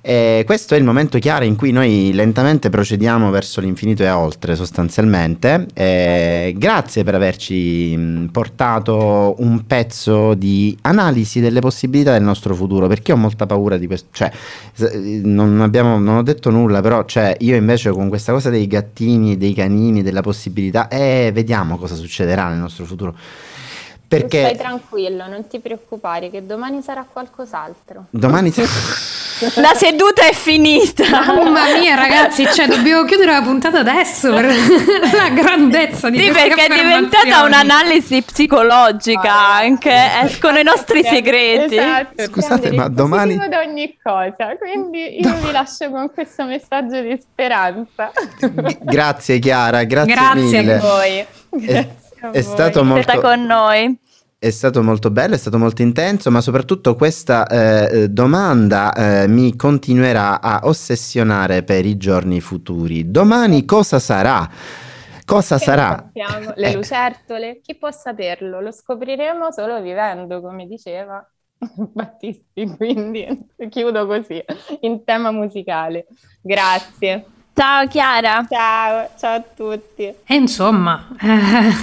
E 0.00 0.42
questo 0.46 0.74
è 0.74 0.78
il 0.78 0.84
momento 0.84 1.18
chiaro 1.18 1.44
in 1.44 1.56
cui 1.56 1.70
noi 1.70 2.12
lentamente 2.14 2.70
procediamo 2.70 3.30
verso 3.30 3.60
l'infinito 3.60 4.02
e 4.02 4.10
oltre, 4.10 4.54
sostanzialmente. 4.54 5.66
E 5.74 6.54
grazie 6.56 7.04
per 7.04 7.14
averci 7.14 8.28
portato 8.32 9.34
un 9.38 9.66
pezzo 9.66 10.34
di 10.34 10.76
analisi 10.82 11.40
delle 11.40 11.60
possibilità 11.60 12.12
del 12.12 12.22
nostro 12.22 12.54
futuro, 12.54 12.86
perché 12.86 13.12
ho 13.12 13.16
molta 13.16 13.46
paura 13.46 13.76
di 13.76 13.86
questo. 13.86 14.08
Cioè, 14.12 14.30
non, 15.24 15.60
abbiamo, 15.60 15.98
non 15.98 16.16
ho 16.16 16.22
detto 16.22 16.50
nulla, 16.50 16.80
però 16.80 17.04
cioè, 17.04 17.36
io 17.40 17.56
invece 17.56 17.90
con 17.90 18.08
questa 18.08 18.32
cosa 18.32 18.50
dei 18.50 18.66
gattini 18.66 19.36
dei 19.36 19.52
canini, 19.52 20.02
della 20.02 20.22
possibilità, 20.22 20.88
eh, 20.88 21.30
vediamo 21.34 21.76
cosa 21.76 21.94
succederà 21.94 22.48
nel 22.48 22.58
nostro 22.58 22.84
futuro. 22.84 23.14
Perché 24.08 24.40
Stai 24.40 24.56
tranquillo, 24.56 25.26
non 25.28 25.46
ti 25.48 25.58
preoccupare, 25.60 26.30
che 26.30 26.44
domani 26.46 26.80
sarà 26.82 27.04
qualcos'altro. 27.10 28.06
domani... 28.10 28.52
La 29.54 29.72
seduta 29.72 30.26
è 30.26 30.32
finita. 30.32 31.04
Mamma 31.08 31.72
mia, 31.78 31.94
ragazzi, 31.94 32.44
cioè, 32.52 32.66
dobbiamo 32.66 33.04
chiudere 33.04 33.30
la 33.30 33.40
puntata 33.40 33.78
adesso 33.78 34.32
per 34.34 34.46
la 35.14 35.28
grandezza 35.28 36.10
di 36.10 36.18
Sì, 36.18 36.30
perché 36.32 36.64
è 36.64 36.74
diventata 36.74 37.44
un'analisi 37.44 38.20
psicologica 38.22 39.30
Ah, 39.32 39.56
anche, 39.58 39.92
sì. 39.92 40.26
escono 40.26 40.58
i 40.58 40.64
nostri 40.64 41.04
segreti. 41.04 41.76
Esatto, 41.76 42.22
Scusate, 42.24 42.72
ma 42.72 42.88
domani- 42.88 43.36
da 43.48 43.60
ogni 43.60 43.96
cosa, 44.02 44.56
quindi 44.58 45.20
io 45.20 45.32
vi 45.36 45.52
lascio 45.52 45.88
con 45.88 46.10
questo 46.12 46.44
messaggio 46.44 47.00
di 47.00 47.16
speranza. 47.22 48.10
G- 48.40 48.78
Grazie 48.80 49.38
Chiara, 49.38 49.84
grazie, 49.84 50.14
Grazie 50.14 50.58
a 50.58 50.60
mille. 50.62 50.74
A 50.74 50.78
voi. 50.80 51.26
Grazie 51.50 51.78
a 51.78 51.86
è 52.30 52.40
stato 52.42 52.84
molto, 52.84 53.20
con 53.20 53.44
noi. 53.46 53.98
è 54.38 54.50
stato 54.50 54.82
molto 54.84 55.10
bello, 55.10 55.34
è 55.34 55.38
stato 55.38 55.58
molto 55.58 55.82
intenso, 55.82 56.30
ma 56.30 56.40
soprattutto 56.40 56.94
questa 56.94 57.46
eh, 57.46 58.08
domanda 58.08 58.92
eh, 59.22 59.26
mi 59.28 59.56
continuerà 59.56 60.40
a 60.40 60.60
ossessionare 60.64 61.64
per 61.64 61.84
i 61.84 61.96
giorni 61.96 62.40
futuri. 62.40 63.10
Domani 63.10 63.64
cosa 63.64 63.98
sarà? 63.98 64.48
Cosa 65.24 65.56
Che 65.56 65.64
sarà? 65.64 66.10
Le 66.12 66.68
Eh. 66.68 66.72
lucertole? 66.72 67.60
Chi 67.60 67.76
può 67.76 67.90
saperlo? 67.90 68.60
Lo 68.60 68.70
scopriremo 68.72 69.50
solo 69.52 69.80
vivendo, 69.82 70.40
come 70.40 70.66
diceva 70.66 71.24
Battisti, 71.92 72.66
quindi 72.76 73.26
chiudo 73.68 74.06
così, 74.06 74.42
in 74.80 75.04
tema 75.04 75.30
musicale. 75.32 76.06
Grazie. 76.40 77.32
Ciao 77.58 77.88
Chiara. 77.88 78.46
Ciao, 78.48 79.08
ciao 79.18 79.34
a 79.34 79.42
tutti. 79.42 80.04
E 80.04 80.34
insomma, 80.36 81.08
eh, 81.20 81.74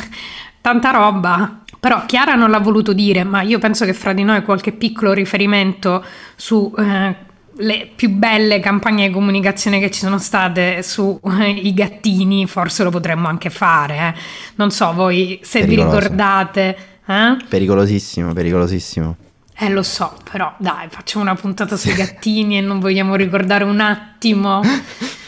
tanta 0.62 0.92
roba. 0.92 1.64
Però 1.78 2.06
Chiara 2.06 2.36
non 2.36 2.50
l'ha 2.50 2.60
voluto 2.60 2.94
dire, 2.94 3.26
ma 3.26 3.42
io 3.42 3.60
penso 3.60 3.84
che 3.84 3.94
fra 3.94 4.14
di 4.14 4.24
noi 4.24 4.42
qualche 4.44 4.72
piccolo 4.72 5.12
riferimento 5.12 6.02
su 6.38 6.74
eh, 6.78 7.16
le 7.58 7.90
più 7.94 8.10
belle 8.10 8.62
campagne 8.62 9.08
di 9.10 9.14
comunicazione 9.14 9.82
che 9.82 9.92
ci 9.92 10.00
sono 10.00 10.18
state 10.18 10.82
sui 10.82 11.74
gattini, 11.74 12.48
forse 12.48 12.86
lo 12.86 12.90
potremmo 12.90 13.28
anche 13.28 13.50
fare. 13.50 13.98
eh. 13.98 14.14
Non 14.56 14.72
so, 14.72 14.94
voi 14.94 15.42
se 15.44 15.60
Pericoloso. 15.60 15.90
vi 15.98 16.02
ricordate. 16.04 16.78
Eh? 17.06 17.38
Pericolosissimo, 17.50 18.32
pericolosissimo. 18.32 19.18
Eh, 19.58 19.70
lo 19.70 19.84
so, 19.84 20.16
però 20.32 20.54
dai, 20.58 20.88
facciamo 20.90 21.26
una 21.26 21.36
puntata 21.36 21.76
sui 21.76 21.94
gattini 21.96 22.60
e 22.60 22.62
non 22.62 22.80
vogliamo 22.80 23.16
ricordare 23.16 23.66
un 23.66 23.82
attimo. 23.82 24.62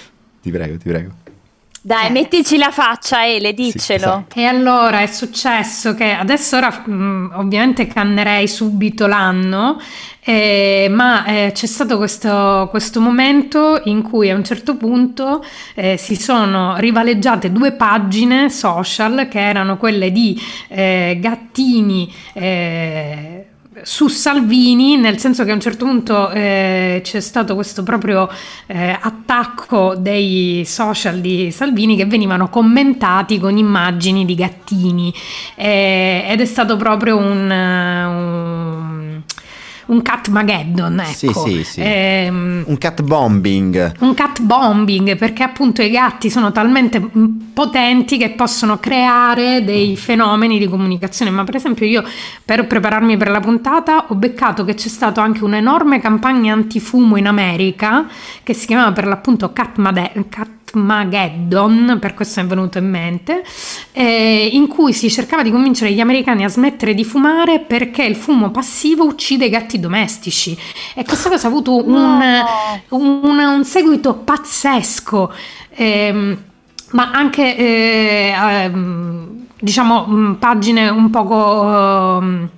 Ti 0.47 0.53
prego, 0.53 0.77
ti 0.77 0.87
prego. 0.87 1.09
Dai, 1.81 2.07
Eh. 2.07 2.09
mettici 2.09 2.57
la 2.57 2.71
faccia, 2.71 3.25
Ele, 3.25 3.53
diccelo. 3.53 4.27
E 4.33 4.45
allora 4.45 5.01
è 5.01 5.07
successo 5.07 5.93
che 5.93 6.11
adesso 6.11 6.55
ora 6.55 6.69
mh, 6.69 7.31
ovviamente 7.35 7.85
cannerei 7.87 8.47
subito 8.47 9.07
l'anno, 9.07 9.77
eh, 10.21 10.87
ma 10.89 11.25
eh, 11.25 11.51
c'è 11.53 11.65
stato 11.65 11.97
questo, 11.97 12.67
questo 12.69 13.01
momento 13.01 13.81
in 13.85 14.01
cui 14.01 14.29
a 14.29 14.35
un 14.35 14.43
certo 14.45 14.75
punto 14.77 15.43
eh, 15.75 15.97
si 15.97 16.15
sono 16.15 16.75
rivaleggiate 16.77 17.51
due 17.51 17.73
pagine 17.73 18.49
social 18.49 19.27
che 19.29 19.39
erano 19.39 19.75
quelle 19.77 20.11
di 20.11 20.41
eh, 20.69 21.17
gattini. 21.21 22.13
Su 23.83 24.07
Salvini, 24.07 24.97
nel 24.97 25.17
senso 25.17 25.43
che 25.43 25.51
a 25.51 25.53
un 25.53 25.59
certo 25.59 25.85
punto 25.85 26.29
eh, 26.31 27.01
c'è 27.03 27.19
stato 27.19 27.55
questo 27.55 27.83
proprio 27.83 28.29
eh, 28.65 28.97
attacco 28.99 29.95
dei 29.95 30.63
social 30.65 31.19
di 31.19 31.51
Salvini 31.51 31.95
che 31.95 32.05
venivano 32.05 32.49
commentati 32.49 33.39
con 33.39 33.57
immagini 33.57 34.25
di 34.25 34.35
gattini. 34.35 35.13
Eh, 35.55 36.25
ed 36.27 36.41
è 36.41 36.45
stato 36.45 36.77
proprio 36.77 37.17
un, 37.17 37.51
eh, 37.51 38.96
un, 39.87 39.95
un 39.95 40.01
Catmageddon, 40.01 40.99
ecco. 40.99 41.11
Sì, 41.13 41.31
sì, 41.33 41.63
sì. 41.63 41.81
Ehm, 41.83 42.63
Un 42.67 42.77
cat 42.77 43.01
bombing. 43.01 43.93
un 43.99 44.13
cat 44.13 44.41
bombing 44.41 45.15
perché 45.17 45.43
appunto 45.43 45.81
i 45.81 45.89
gatti 45.89 46.29
sono 46.29 46.51
talmente 46.51 46.99
mm, 46.99 47.25
potenti 47.53 48.17
che 48.17 48.31
possono 48.31 48.77
creare 48.79 49.63
dei 49.63 49.95
fenomeni 49.97 50.59
di 50.59 50.67
comunicazione 50.67 51.31
ma 51.31 51.43
per 51.43 51.55
esempio 51.55 51.85
io 51.85 52.03
per 52.43 52.67
prepararmi 52.67 53.17
per 53.17 53.29
la 53.29 53.39
puntata 53.39 54.05
ho 54.09 54.15
beccato 54.15 54.63
che 54.63 54.73
c'è 54.75 54.89
stata 54.89 55.21
anche 55.21 55.43
un'enorme 55.43 55.99
campagna 55.99 56.53
antifumo 56.53 57.15
in 57.17 57.27
America 57.27 58.05
che 58.43 58.53
si 58.53 58.65
chiamava 58.67 58.91
per 58.91 59.07
l'appunto 59.07 59.51
Catmade- 59.53 60.11
Catmageddon 60.67 61.97
per 61.99 62.13
questo 62.13 62.41
mi 62.41 62.45
è 62.45 62.49
venuto 62.49 62.77
in 62.77 62.89
mente 62.89 63.43
eh, 63.93 64.49
in 64.51 64.67
cui 64.67 64.91
si 64.91 65.09
cercava 65.09 65.41
di 65.41 65.49
convincere 65.49 65.93
gli 65.93 66.01
americani 66.01 66.43
a 66.43 66.49
smettere 66.49 66.93
di 66.93 67.05
fumare 67.05 67.59
perché 67.59 68.03
il 68.03 68.15
fumo 68.15 68.51
passivo 68.51 69.05
uccide 69.05 69.45
i 69.45 69.49
gatti 69.49 69.79
domestici. 69.79 70.57
E 70.93 71.05
questa 71.05 71.29
cosa 71.29 71.47
ha 71.47 71.49
avuto 71.49 71.75
un, 71.75 72.21
un, 72.89 73.37
un 73.39 73.63
seguito 73.63 74.15
pazzesco, 74.15 75.31
ehm, 75.69 76.37
ma 76.91 77.11
anche 77.11 77.55
eh, 77.55 78.33
ehm, 78.37 79.45
diciamo 79.59 80.05
mh, 80.05 80.35
pagine 80.35 80.89
un 80.89 81.09
poco 81.09 82.19
ehm, 82.19 82.49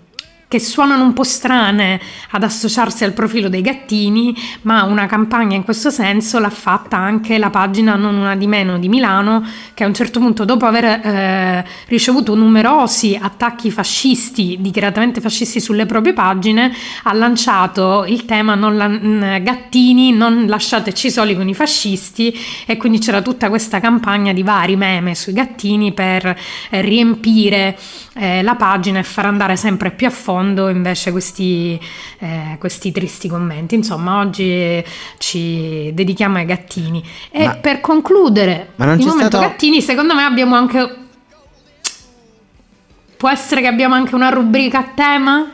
che 0.50 0.60
suonano 0.60 1.04
un 1.04 1.14
po' 1.14 1.24
strane 1.24 2.02
ad 2.32 2.42
associarsi 2.42 3.04
al 3.04 3.14
profilo 3.14 3.50
dei 3.50 3.62
gattini, 3.62 4.36
ma 4.64 4.84
una 4.84 5.06
campagna 5.06 5.56
in 5.56 5.64
questo 5.64 5.92
senso 5.92 6.40
l'ha 6.40 6.50
fatta 6.50 6.98
anche 6.98 7.38
la 7.38 7.52
pagina 7.52 7.94
Non 7.96 8.16
una 8.16 8.36
di 8.36 8.48
meno 8.48 8.80
di 8.80 8.90
Milano, 8.90 9.46
che 9.76 9.84
a 9.84 9.88
un 9.88 9.94
certo 9.94 10.20
punto, 10.20 10.46
dopo 10.46 10.66
aver 10.66 10.86
eh, 10.86 11.66
ricevuto 11.86 12.34
numerosi 12.34 13.18
attacchi 13.22 13.70
fascisti, 13.70 14.58
dichiaratamente 14.60 15.22
fascisti 15.22 15.60
sulle 15.60 15.86
proprie 15.86 16.14
pagine, 16.14 16.74
ha 17.04 17.14
lanciato 17.14 18.06
il 18.08 18.26
tema 18.26 18.56
non 18.56 18.76
la- 18.76 19.38
gattini, 19.38 20.12
non 20.14 20.48
lasciateci 20.48 21.12
soli 21.12 21.36
con 21.36 21.48
i 21.48 21.54
fascisti 21.54 22.36
e 22.66 22.76
quindi 22.76 22.98
c'era 22.98 23.22
tutta 23.22 23.50
questa 23.50 23.80
campagna 23.80 24.34
di 24.34 24.42
vari 24.42 24.76
meme 24.76 25.14
sui 25.14 25.34
gattini 25.34 25.94
per 25.94 26.26
eh, 26.72 26.82
riempire 26.82 27.78
eh, 28.16 28.42
la 28.42 28.56
pagina 28.56 28.98
e 28.98 29.04
far 29.04 29.28
andare 29.28 29.56
sempre 29.56 29.92
più 29.92 30.08
a 30.08 30.10
fondo 30.10 30.38
invece 30.42 31.12
questi, 31.12 31.80
eh, 32.20 32.56
questi 32.60 32.92
tristi 32.92 33.28
commenti. 33.28 33.76
Insomma, 33.76 34.20
oggi 34.20 34.84
ci 35.18 35.92
dedichiamo 35.94 36.38
ai 36.38 36.46
gattini. 36.46 37.04
E 37.32 37.46
Ma- 37.46 37.56
per 37.56 37.82
concludere 37.82 38.72
Ma 38.76 38.86
non 38.86 38.96
il 38.98 39.04
c'è 39.04 39.10
momento 39.10 39.38
stato- 39.38 39.52
gattini, 39.52 39.82
secondo 39.82 40.16
me 40.16 40.24
abbiamo 40.24 40.56
anche... 40.56 40.96
Può 43.18 43.30
essere 43.30 43.60
che 43.62 43.68
abbiamo 43.68 43.96
anche 43.96 44.16
una 44.16 44.30
rubrica 44.30 44.80
a 44.80 44.92
tema? 44.96 45.54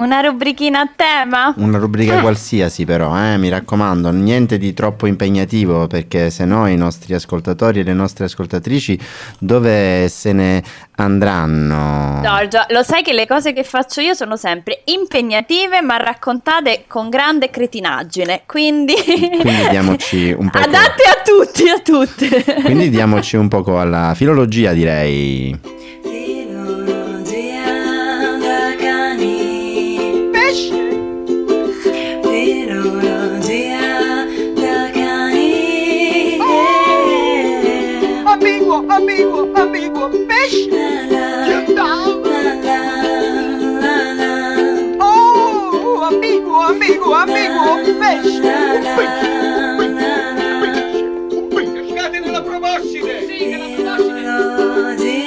Una 0.00 0.20
rubrichina 0.20 0.80
a 0.82 0.88
tema? 0.94 1.52
Una 1.56 1.78
rubrica 1.78 2.18
Ah. 2.18 2.20
qualsiasi 2.20 2.84
però, 2.84 3.16
eh, 3.20 3.36
mi 3.36 3.48
raccomando, 3.48 4.10
niente 4.12 4.56
di 4.56 4.72
troppo 4.72 5.06
impegnativo 5.08 5.88
perché 5.88 6.30
se 6.30 6.44
no 6.44 6.68
i 6.68 6.76
nostri 6.76 7.14
ascoltatori 7.14 7.80
e 7.80 7.82
le 7.82 7.94
nostre 7.94 8.26
ascoltatrici 8.26 8.96
dove 9.40 10.08
se 10.08 10.32
ne 10.32 10.62
andranno? 10.94 12.20
Giorgio, 12.22 12.60
lo 12.68 12.84
sai 12.84 13.02
che 13.02 13.12
le 13.12 13.26
cose 13.26 13.52
che 13.52 13.64
faccio 13.64 14.00
io 14.00 14.14
sono 14.14 14.36
sempre 14.36 14.82
impegnative 14.84 15.80
ma 15.80 15.96
raccontate 15.96 16.84
con 16.86 17.08
grande 17.08 17.50
cretinaggine, 17.50 18.42
quindi... 18.46 18.94
Quindi 18.94 19.68
diamoci 19.68 20.30
un 20.38 20.48
po'. 20.48 20.58
Adatte 20.58 21.02
a 21.08 21.22
tutti, 21.24 21.68
a 21.68 21.80
tutte. 21.80 22.62
Quindi 22.62 22.88
diamoci 22.88 23.34
un 23.34 23.48
poco 23.48 23.80
alla 23.80 24.12
filologia 24.14 24.72
direi. 24.72 25.58
Amigo, 48.08 48.40
peixe! 48.94 49.28
La 49.38 49.72
la 49.72 49.72
la 49.72 50.60
la. 50.60 50.72
Un 51.36 51.48
peixe! 51.48 51.88
Scade 51.90 52.20
nella 52.20 52.42
proboscide! 52.42 53.26
Sì, 53.26 53.46
nella 53.46 53.94
proboscide! 53.94 55.26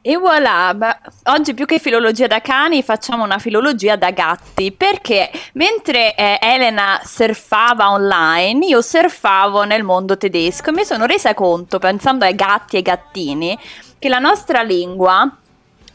E 0.00 0.16
voilà, 0.16 0.72
ma 0.74 0.98
oggi 1.24 1.52
più 1.52 1.66
che 1.66 1.78
filologia 1.78 2.26
da 2.26 2.40
cani 2.40 2.82
facciamo 2.82 3.24
una 3.24 3.38
filologia 3.38 3.94
da 3.96 4.10
gatti, 4.10 4.72
perché 4.72 5.30
mentre 5.52 6.14
eh, 6.14 6.38
Elena 6.40 6.98
surfava 7.04 7.90
online, 7.90 8.64
io 8.64 8.80
surfavo 8.80 9.64
nel 9.64 9.82
mondo 9.82 10.16
tedesco 10.16 10.70
e 10.70 10.72
mi 10.72 10.84
sono 10.86 11.04
resa 11.04 11.34
conto, 11.34 11.78
pensando 11.78 12.24
ai 12.24 12.34
gatti 12.34 12.78
e 12.78 12.82
gattini, 12.82 13.58
che 13.98 14.08
la 14.08 14.18
nostra 14.18 14.62
lingua 14.62 15.30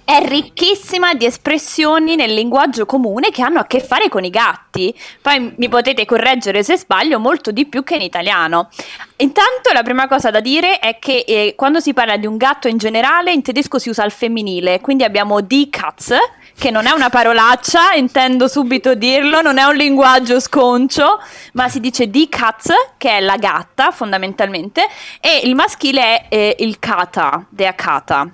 è 0.06 0.20
ricchissima 0.26 1.14
di 1.14 1.26
espressioni 1.26 2.16
nel 2.16 2.34
linguaggio 2.34 2.86
comune 2.86 3.30
che 3.32 3.42
hanno 3.42 3.60
a 3.60 3.66
che 3.66 3.80
fare 3.80 4.10
con 4.10 4.24
i 4.24 4.30
gatti. 4.30 4.94
Poi 5.22 5.54
mi 5.58 5.70
potete 5.70 6.06
correggere 6.06 6.64
se 6.64 6.78
sbaglio, 6.78 7.20
molto 7.20 7.52
di 7.52 7.66
più 7.66 7.84
che 7.84 7.96
in 7.96 8.02
italiano. 8.02 8.70
Intanto 9.18 9.72
la 9.72 9.84
prima 9.84 10.08
cosa 10.08 10.30
da 10.32 10.42
dire 10.42 10.80
è 10.80 11.00
che 11.00 11.24
eh, 11.26 11.54
quando 11.56 11.80
si 11.80 11.94
parla 11.94 12.18
di 12.18 12.26
un 12.26 12.38
gatto 12.38 12.68
in 12.68 12.78
generale, 12.78 13.32
in 13.32 13.42
tedesco 13.42 13.80
si 13.80 13.90
usa 13.90 14.04
il 14.04 14.12
femminile, 14.12 14.82
quindi 14.82 15.04
abbiamo 15.04 15.40
die 15.42 15.70
Katze, 15.70 16.18
che 16.58 16.70
non 16.70 16.86
è 16.86 16.92
una 16.92 17.10
parolaccia, 17.10 17.94
intendo 17.94 18.48
subito 18.48 18.96
dirlo, 18.96 19.42
non 19.42 19.58
è 19.58 19.64
un 19.64 19.76
linguaggio 19.76 20.40
sconcio, 20.40 21.20
ma 21.54 21.70
si 21.70 21.80
dice 21.80 22.10
die 22.10 22.28
Katze, 22.28 22.76
che 22.98 23.18
è 23.18 23.20
la 23.22 23.38
gatta 23.38 23.92
fondamentalmente, 23.92 24.86
e 25.22 25.42
il 25.44 25.56
maschile 25.56 26.02
è 26.02 26.26
eh, 26.30 26.56
il 26.60 26.78
Kata, 26.80 27.46
der 27.50 27.76
Kata 27.76 28.30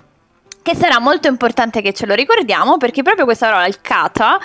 che 0.62 0.74
sarà 0.74 0.98
molto 0.98 1.28
importante 1.28 1.82
che 1.82 1.92
ce 1.92 2.06
lo 2.06 2.14
ricordiamo 2.14 2.76
perché 2.76 3.02
proprio 3.02 3.24
questa 3.24 3.46
parola, 3.46 3.66
il 3.66 3.80
kata, 3.80 4.38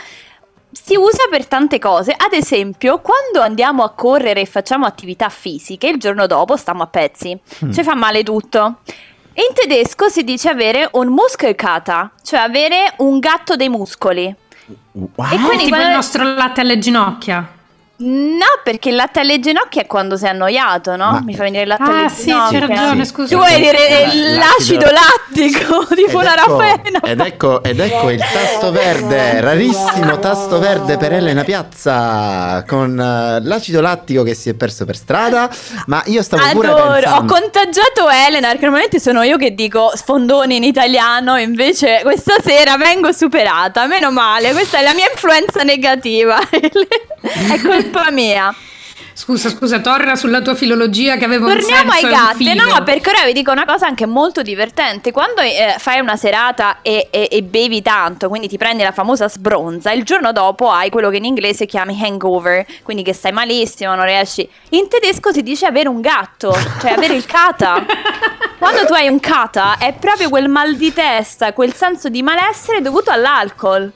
si 0.71 0.95
usa 0.95 1.27
per 1.29 1.45
tante 1.47 1.79
cose. 1.79 2.11
Ad 2.11 2.33
esempio, 2.33 2.99
quando 2.99 3.41
andiamo 3.41 3.83
a 3.83 3.91
correre 3.91 4.41
e 4.41 4.45
facciamo 4.45 4.85
attività 4.85 5.29
fisiche, 5.29 5.87
il 5.87 5.97
giorno 5.97 6.27
dopo 6.27 6.57
stiamo 6.57 6.83
a 6.83 6.87
pezzi, 6.87 7.37
ci 7.71 7.83
fa 7.83 7.95
male 7.95 8.23
tutto. 8.23 8.79
In 9.37 9.53
tedesco 9.53 10.07
si 10.07 10.23
dice 10.23 10.49
avere 10.49 10.89
un 10.93 11.07
Muskelkater, 11.07 12.11
cioè 12.23 12.39
avere 12.39 12.93
un 12.97 13.19
gatto 13.19 13.55
dei 13.55 13.69
muscoli. 13.69 14.33
Wow. 14.93 15.27
E 15.27 15.35
quindi 15.37 15.65
tipo 15.65 15.69
quando- 15.69 15.87
il 15.87 15.93
nostro 15.93 16.23
latte 16.23 16.61
alle 16.61 16.77
ginocchia. 16.77 17.54
No, 17.97 18.45
perché 18.61 18.89
il 18.89 18.95
latte 18.95 19.21
alle 19.21 19.39
ginocchia 19.39 19.81
è 19.83 19.85
quando 19.87 20.17
sei 20.17 20.29
annoiato, 20.31 20.97
no? 20.97 21.11
Ma- 21.11 21.21
Mi 21.23 21.33
fa 21.33 21.43
venire 21.43 21.61
il 21.61 21.69
latte 21.69 21.83
Ah, 21.83 21.97
alle 21.99 22.09
sì, 22.09 22.23
ginocchia. 22.25 22.59
c'è 22.59 22.67
ragione, 22.67 23.05
Sì. 23.05 23.11
scusa. 23.11 23.27
Tu 23.29 23.35
vuoi 23.41 23.55
dire 23.61 23.87
Eh, 23.87 24.01
eh, 24.01 24.35
l'acido- 24.35 24.89
lattico 24.91 25.87
di 25.95 26.03
Ed 26.03 26.13
una 26.13 26.33
ecco, 26.35 26.57
raffena? 26.59 26.99
ed, 27.01 27.19
ecco, 27.21 27.63
ed 27.63 27.79
ecco 27.79 28.09
il 28.09 28.19
tasto 28.19 28.71
verde, 28.71 29.39
rarissimo 29.39 30.19
tasto 30.19 30.59
verde 30.59 30.97
per 30.97 31.13
Elena 31.13 31.43
Piazza 31.45 32.65
con 32.67 32.99
eh, 32.99 33.39
l'acido 33.47 33.79
lattico 33.79 34.23
che 34.23 34.33
si 34.35 34.49
è 34.49 34.55
perso 34.55 34.83
per 34.83 34.97
strada. 34.97 35.49
Ma 35.85 36.03
io 36.07 36.21
stavo 36.21 36.43
pure 36.51 36.67
Adoro, 36.67 36.83
ho 36.87 36.91
pensando. 36.93 37.33
contagiato 37.33 38.09
Elena, 38.09 38.47
perché 38.49 38.63
normalmente 38.63 38.99
sono 38.99 39.21
io 39.23 39.37
che 39.37 39.55
dico 39.55 39.91
sfondoni 39.95 40.57
in 40.57 40.63
italiano, 40.63 41.37
invece 41.37 42.01
questa 42.03 42.35
sera 42.43 42.75
vengo 42.75 43.13
superata, 43.13 43.87
meno 43.87 44.11
male, 44.11 44.51
questa 44.51 44.79
è 44.79 44.83
la 44.83 44.93
mia 44.93 45.09
influenza 45.09 45.63
negativa, 45.63 46.37
è 47.51 47.59
colpa 47.61 48.11
mia. 48.11 48.53
Scusa, 49.17 49.47
scusa, 49.49 49.79
torna 49.79 50.17
sulla 50.17 50.41
tua 50.41 50.55
filologia 50.55 51.15
che 51.15 51.23
aveva 51.23 51.45
un 51.45 51.53
Torniamo 51.53 51.91
ai 51.93 52.01
gatti, 52.01 52.53
no, 52.53 52.83
perché 52.83 53.11
ora 53.11 53.23
vi 53.23 53.31
dico 53.31 53.49
una 53.49 53.63
cosa 53.63 53.87
anche 53.87 54.05
molto 54.05 54.41
divertente. 54.41 55.13
Quando 55.13 55.39
eh, 55.39 55.75
fai 55.77 56.01
una 56.01 56.17
serata 56.17 56.79
e, 56.81 57.07
e- 57.09 57.29
e 57.31 57.41
bevi 57.41 57.81
tanto, 57.81 58.27
quindi 58.27 58.49
ti 58.49 58.57
prendi 58.57 58.83
la 58.83 58.91
famosa 58.91 59.29
sbronza, 59.29 59.93
il 59.93 60.03
giorno 60.03 60.33
dopo 60.33 60.69
hai 60.69 60.89
quello 60.89 61.09
che 61.09 61.15
in 61.15 61.23
inglese 61.23 61.65
chiami 61.65 61.97
hangover, 62.03 62.65
quindi 62.83 63.03
che 63.03 63.13
stai 63.13 63.31
malissimo, 63.31 63.95
non 63.95 64.03
riesci. 64.03 64.47
In 64.71 64.89
tedesco 64.89 65.31
si 65.31 65.43
dice 65.43 65.65
avere 65.65 65.87
un 65.87 66.01
gatto, 66.01 66.53
cioè 66.81 66.91
avere 66.91 67.13
il 67.13 67.25
kata. 67.25 67.85
Quando 68.59 68.85
tu 68.85 68.91
hai 68.91 69.07
un 69.07 69.21
kata 69.21 69.77
è 69.77 69.93
proprio 69.93 70.27
quel 70.27 70.49
mal 70.49 70.75
di 70.75 70.91
testa, 70.91 71.53
quel 71.53 71.73
senso 71.73 72.09
di 72.09 72.21
malessere 72.21 72.81
dovuto 72.81 73.11
all'alcol. 73.11 73.93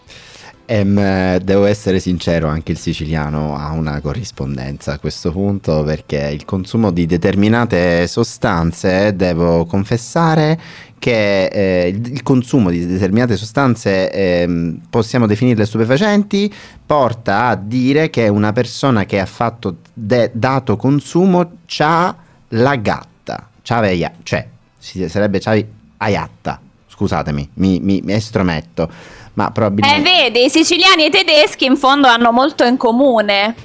Ehm, 0.72 1.00
eh, 1.00 1.40
devo 1.44 1.66
essere 1.66 2.00
sincero, 2.00 2.48
anche 2.48 2.74
il 2.74 2.78
siciliano 2.78 3.58
ha 3.58 3.72
una 3.72 4.00
corrispondenza 4.02 4.94
a 4.94 5.00
questo 5.00 5.32
punto 5.32 5.82
perché 5.82 6.30
il 6.32 6.46
consumo 6.46 6.92
di 6.92 7.08
determinate 7.08 8.06
sostanze, 8.06 9.16
devo 9.16 9.66
confessare 9.66 10.60
che 11.00 11.46
eh, 11.46 11.88
il, 11.88 12.22
consumo 12.22 12.70
di 12.70 12.86
determinate 12.86 13.36
sostanze, 13.36 14.12
ehm, 14.12 14.82
possiamo 14.92 15.26
definirle 15.26 15.66
stupefacenti, 15.66 16.54
porta 16.86 17.48
a 17.48 17.56
dire 17.56 18.12
che 18.12 18.28
una 18.28 18.52
persona 18.52 19.06
che 19.06 19.20
ha 19.20 19.26
fatto 19.26 19.78
de- 19.92 20.30
dato 20.36 20.78
consumo 20.78 21.52
c'ha 21.66 22.16
la 22.50 22.76
gatta, 22.76 23.50
cioè 23.64 24.48
si- 24.78 25.10
sarebbe 25.10 25.40
c'avi 25.40 25.66
ayatta, 25.98 26.62
scusatemi, 26.88 27.50
mi, 27.56 27.80
mi, 27.80 28.02
mi 28.04 28.14
estrometto. 28.14 29.18
Ma 29.34 29.48
Eh, 29.48 29.52
probabilmente... 29.52 30.02
vedi, 30.02 30.46
i 30.46 30.50
siciliani 30.50 31.04
e 31.04 31.08
i 31.08 31.12
tedeschi 31.12 31.66
in 31.66 31.78
fondo 31.78 32.08
hanno 32.08 32.32
molto 32.32 32.64
in 32.64 32.78
comune. 32.78 33.56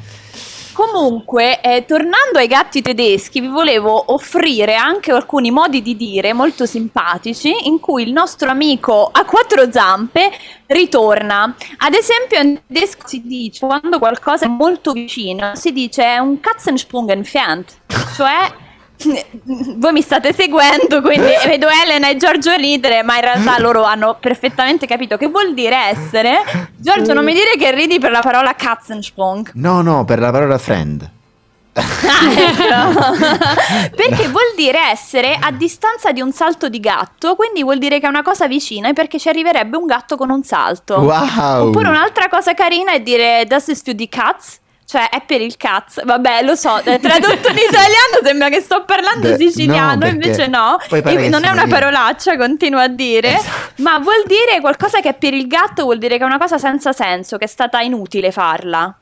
Comunque, 0.72 1.60
eh, 1.60 1.84
tornando 1.86 2.38
ai 2.38 2.48
gatti 2.48 2.82
tedeschi, 2.82 3.38
vi 3.38 3.46
volevo 3.46 4.12
offrire 4.12 4.74
anche 4.74 5.12
alcuni 5.12 5.52
modi 5.52 5.82
di 5.82 5.94
dire 5.94 6.32
molto 6.32 6.66
simpatici 6.66 7.68
in 7.68 7.78
cui 7.78 8.02
il 8.02 8.12
nostro 8.12 8.50
amico 8.50 9.08
a 9.12 9.24
quattro 9.24 9.70
zampe 9.70 10.32
ritorna. 10.66 11.54
Ad 11.76 11.94
esempio, 11.94 12.40
in 12.40 12.58
tedesco 12.66 13.06
si 13.06 13.22
dice 13.24 13.64
quando 13.64 14.00
qualcosa 14.00 14.46
è 14.46 14.48
molto 14.48 14.90
vicino, 14.90 15.52
si 15.54 15.72
dice 15.72 16.18
un 16.20 16.40
Katzensprung 16.40 17.08
entfernt, 17.08 17.76
cioè 18.16 18.52
voi 19.76 19.92
mi 19.92 20.02
state 20.02 20.32
seguendo, 20.32 21.00
quindi 21.00 21.30
vedo 21.46 21.68
Elena 21.68 22.08
e 22.08 22.16
Giorgio 22.16 22.54
ridere, 22.54 23.02
ma 23.02 23.16
in 23.16 23.22
realtà 23.22 23.58
loro 23.58 23.84
hanno 23.84 24.16
perfettamente 24.18 24.86
capito 24.86 25.16
che 25.16 25.26
vuol 25.26 25.54
dire 25.54 25.76
essere. 25.76 26.70
Giorgio, 26.76 27.12
non 27.12 27.24
mi 27.24 27.32
dire 27.32 27.56
che 27.58 27.72
ridi 27.72 27.98
per 27.98 28.10
la 28.10 28.20
parola 28.20 28.54
Katzensprung. 28.54 29.50
No, 29.54 29.82
no, 29.82 30.04
per 30.04 30.18
la 30.18 30.30
parola 30.30 30.58
friend. 30.58 31.10
Ah, 31.76 31.82
ecco. 32.36 33.16
Perché 33.96 34.28
vuol 34.28 34.52
dire 34.54 34.78
essere 34.92 35.36
a 35.38 35.50
distanza 35.50 36.12
di 36.12 36.20
un 36.20 36.32
salto 36.32 36.68
di 36.68 36.78
gatto, 36.78 37.34
quindi 37.34 37.64
vuol 37.64 37.78
dire 37.78 37.98
che 37.98 38.06
è 38.06 38.08
una 38.08 38.22
cosa 38.22 38.46
vicina, 38.46 38.92
perché 38.92 39.18
ci 39.18 39.28
arriverebbe 39.28 39.76
un 39.76 39.86
gatto 39.86 40.16
con 40.16 40.30
un 40.30 40.44
salto. 40.44 41.00
Wow! 41.00 41.68
Oppure 41.68 41.88
un'altra 41.88 42.28
cosa 42.28 42.54
carina 42.54 42.92
è 42.92 43.00
dire 43.00 43.44
Das 43.46 43.66
ist 43.68 43.84
für 43.84 43.94
die 43.94 44.08
Katz. 44.08 44.60
Cioè 44.86 45.08
è 45.08 45.22
per 45.26 45.40
il 45.40 45.56
cazzo, 45.56 46.02
vabbè 46.04 46.42
lo 46.42 46.54
so, 46.54 46.78
eh, 46.84 47.00
tradotto 47.00 47.48
in 47.48 47.56
italiano 47.68 48.20
sembra 48.22 48.48
che 48.50 48.60
sto 48.60 48.84
parlando 48.84 49.30
Beh, 49.30 49.36
siciliano, 49.38 50.04
no, 50.04 50.06
invece 50.06 50.46
no, 50.46 50.78
E 50.90 51.28
non 51.28 51.44
è 51.44 51.50
una 51.50 51.66
parolaccia, 51.66 52.36
continuo 52.36 52.80
a 52.80 52.88
dire, 52.88 53.36
Esatto. 53.38 53.82
ma 53.82 53.98
vuol 53.98 54.22
dire 54.26 54.60
qualcosa 54.60 55.00
che 55.00 55.08
è 55.10 55.14
per 55.14 55.32
il 55.32 55.46
gatto, 55.46 55.84
vuol 55.84 55.98
dire 55.98 56.18
che 56.18 56.22
è 56.22 56.26
una 56.26 56.38
cosa 56.38 56.58
senza 56.58 56.92
senso, 56.92 57.38
che 57.38 57.44
è 57.44 57.48
stata 57.48 57.80
inutile 57.80 58.30
farla. 58.30 58.94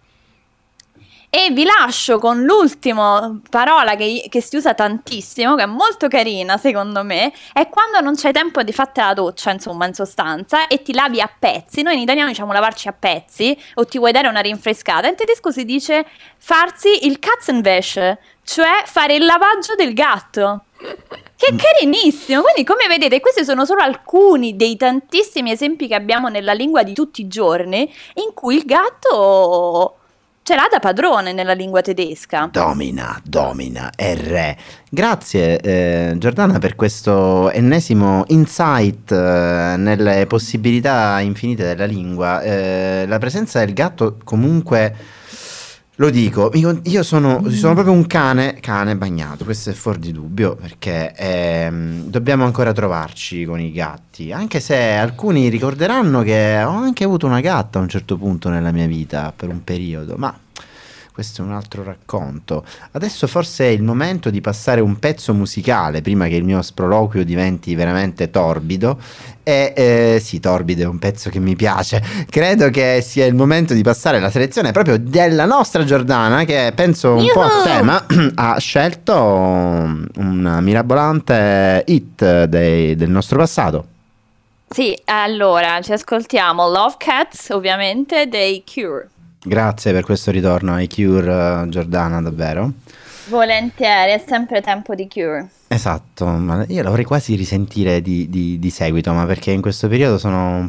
E 1.35 1.51
vi 1.51 1.65
lascio 1.65 2.19
con 2.19 2.43
l'ultima 2.43 3.41
parola 3.49 3.97
che, 3.97 4.27
che 4.29 4.43
si 4.43 4.57
usa 4.57 4.75
tantissimo, 4.75 5.55
che 5.55 5.63
è 5.63 5.67
molto 5.67 6.07
carina 6.07 6.59
secondo 6.59 7.03
me, 7.03 7.33
è 7.55 7.71
quando 7.71 8.01
non 8.01 8.17
c'hai 8.17 8.33
tempo 8.33 8.63
di 8.63 8.71
fatte 8.71 9.01
la 9.01 9.15
doccia, 9.15 9.51
insomma, 9.51 9.87
in 9.87 9.95
sostanza, 9.95 10.67
e 10.67 10.83
ti 10.83 10.93
lavi 10.93 11.23
a 11.23 11.35
pezzi. 11.39 11.81
Noi 11.81 11.95
in 11.95 12.01
italiano 12.01 12.29
diciamo 12.29 12.53
lavarci 12.53 12.89
a 12.89 12.93
pezzi, 12.93 13.59
o 13.77 13.87
ti 13.87 13.97
vuoi 13.97 14.13
dare 14.13 14.29
una 14.29 14.41
rinfrescata. 14.41 15.09
In 15.09 15.17
tedesco 15.17 15.51
si 15.51 15.65
dice 15.65 16.07
farsi 16.37 17.07
il 17.07 17.19
Katzenwäsche, 17.19 18.19
cioè 18.45 18.83
fare 18.85 19.15
il 19.15 19.25
lavaggio 19.25 19.75
del 19.75 19.95
gatto. 19.95 20.65
Che 20.77 21.57
carinissimo! 21.57 22.43
Quindi, 22.43 22.63
come 22.63 22.87
vedete, 22.89 23.21
questi 23.21 23.43
sono 23.43 23.65
solo 23.65 23.81
alcuni 23.81 24.55
dei 24.55 24.77
tantissimi 24.77 25.51
esempi 25.51 25.89
che 25.89 25.95
abbiamo 25.95 26.29
nella 26.29 26.53
lingua 26.53 26.83
di 26.83 26.93
tutti 26.93 27.23
i 27.23 27.29
giorni 27.29 27.91
in 28.17 28.35
cui 28.35 28.57
il 28.57 28.65
gatto 28.67 29.97
ce 30.43 30.57
l'ha 30.57 30.67
da 30.71 30.81
padrone 30.81 31.33
nella 31.33 31.53
lingua 31.53 31.83
tedesca. 31.83 32.49
Domina, 32.51 33.21
domina, 33.25 33.91
è 33.95 34.17
re. 34.17 34.57
Grazie 34.91 35.61
eh, 35.61 36.15
Giordana 36.19 36.59
per 36.59 36.75
questo 36.75 37.51
ennesimo 37.51 38.25
insight 38.29 39.13
eh, 39.13 39.75
nelle 39.77 40.27
possibilità 40.27 41.21
infinite 41.21 41.63
della 41.65 41.87
lingua. 41.87 42.43
Eh, 42.43 43.05
la 43.07 43.19
presenza 43.19 43.61
del 43.61 43.73
gatto 43.73 44.19
comunque, 44.25 44.95
lo 45.97 46.09
dico, 46.09 46.51
io, 46.55 47.03
sono, 47.03 47.49
sono 47.51 47.75
proprio 47.75 47.93
un 47.93 48.07
cane, 48.07 48.55
cane 48.61 48.97
bagnato, 48.97 49.45
questo 49.45 49.71
è 49.71 49.73
fuori 49.75 49.99
di 49.99 50.11
dubbio 50.11 50.57
perché 50.57 51.13
ehm, 51.15 52.07
dobbiamo 52.07 52.45
ancora 52.45 52.73
trovarci 52.73 53.45
con 53.45 53.61
i 53.61 53.71
gatti, 53.73 54.33
anche 54.33 54.59
se 54.59 54.95
alcuni 54.95 55.49
ricorderanno 55.49 56.23
che 56.23 56.63
ho 56.63 56.71
anche 56.71 57.05
avuto 57.05 57.27
una 57.27 57.41
gatta 57.41 57.79
a 57.79 57.83
un 57.83 57.89
certo 57.89 58.17
punto 58.17 58.49
nella 58.49 58.73
mia 58.73 58.87
vita 58.87 59.35
per 59.37 59.51
un 59.51 59.63
periodo, 59.63 60.15
ma 60.17 60.35
questo 61.13 61.43
è 61.43 61.45
un 61.45 61.53
altro 61.53 61.85
racconto. 61.85 62.65
Adesso 62.93 63.27
forse 63.27 63.67
è 63.67 63.69
il 63.69 63.83
momento 63.83 64.31
di 64.31 64.41
passare 64.41 64.81
un 64.81 64.99
pezzo 64.99 65.35
musicale 65.35 66.01
prima 66.01 66.27
che 66.27 66.37
il 66.37 66.45
mio 66.45 66.63
sproloquio 66.63 67.23
diventi 67.25 67.75
veramente 67.75 68.31
torbido. 68.31 68.99
E 69.45 69.73
eh, 69.77 70.21
sì, 70.23 70.41
torbido 70.41 70.83
è 70.83 70.87
un 70.87 70.99
pezzo 70.99 71.29
che 71.29 71.39
mi 71.39 71.55
piace. 71.55 72.03
Credo 72.31 72.71
che 72.71 73.03
sia 73.07 73.27
il 73.27 73.35
momento 73.35 73.75
di 73.75 73.83
passare 73.83 74.21
la 74.21 74.31
selezione 74.31 74.73
proprio 74.73 74.99
della 74.99 75.45
nostra 75.45 75.85
Giordana, 75.85 76.45
che 76.45 76.73
penso 76.75 77.15
un 77.15 77.27
po' 77.33 77.43
a 77.43 77.53
Yuhu! 77.53 77.63
tema, 77.63 78.07
ha 78.37 78.59
scelto 78.59 79.15
un 79.15 80.59
mirabolante 80.63 81.85
hit 81.87 82.45
dei- 82.45 82.97
del 82.97 83.11
nostro 83.11 83.39
passato. 83.39 83.87
Sì, 84.71 84.99
allora 85.05 85.83
ci 85.83 85.93
ascoltiamo 85.93 86.67
Love 86.71 86.95
Cats, 86.97 87.51
ovviamente, 87.51 88.29
dei 88.29 88.65
Cure. 88.65 89.11
Grazie 89.45 89.93
per 89.93 90.05
questo 90.05 90.31
ritorno 90.31 90.75
ai 90.75 90.89
Cure, 90.89 91.63
eh, 91.65 91.69
Giordana, 91.69 92.23
davvero. 92.23 92.73
Volentieri, 93.27 94.13
è 94.13 94.23
sempre 94.25 94.61
tempo 94.61 94.95
di 94.95 95.09
Cure. 95.09 95.49
Esatto, 95.75 96.27
ma 96.27 96.67
io 96.69 96.83
la 96.83 96.91
vorrei 96.91 97.07
quasi 97.07 97.35
risentire 97.35 98.03
di, 98.03 98.29
di- 98.29 98.59
di 98.59 98.69
seguito, 98.69 99.11
ma 99.15 99.25
perché 99.25 99.53
in 99.53 99.63
questo 99.63 99.89
periodo 99.89 100.19
sono 100.19 100.69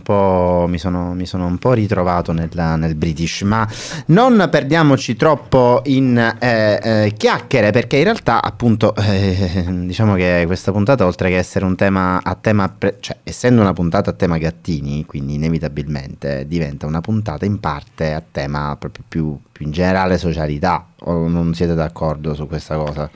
mi, 0.67 0.77
sono, 0.79 1.13
mi 1.13 1.25
sono 1.25 1.45
un 1.45 1.57
po' 1.57 1.73
ritrovato 1.73 2.31
nella- 2.31 2.77
nel 2.77 2.95
British, 2.95 3.41
ma 3.41 3.67
non 4.07 4.47
perdiamoci 4.49 5.17
troppo 5.17 5.81
in 5.87 6.17
eh, 6.39 6.79
eh, 6.81 7.13
chiacchiere, 7.17 7.71
perché 7.71 7.97
in 7.97 8.05
realtà 8.05 8.41
appunto 8.41 8.95
eh, 9.03 9.65
diciamo 9.67 10.15
che 10.15 10.43
questa 10.45 10.71
puntata 10.71 11.05
oltre 11.05 11.27
che 11.27 11.35
essere 11.37 11.65
un 11.65 11.75
tema 11.75 12.21
a 12.23 12.35
tema, 12.35 12.69
pre- 12.69 12.95
cioè 13.01 13.17
essendo 13.23 13.59
una 13.59 13.73
puntata 13.73 14.11
a 14.11 14.13
tema 14.13 14.37
gattini, 14.37 15.05
quindi 15.05 15.33
inevitabilmente 15.33 16.47
diventa 16.47 16.85
una 16.85 17.01
puntata 17.01 17.43
in 17.43 17.59
parte 17.59 18.13
a 18.13 18.23
tema 18.31 18.73
proprio 18.79 19.03
più, 19.05 19.37
più 19.51 19.65
in 19.65 19.73
generale 19.73 20.17
socialità, 20.17 20.87
o 21.01 21.27
non 21.27 21.53
siete 21.53 21.73
d'accordo 21.75 22.33
su 22.33 22.47
questa 22.47 22.77
cosa? 22.77 23.09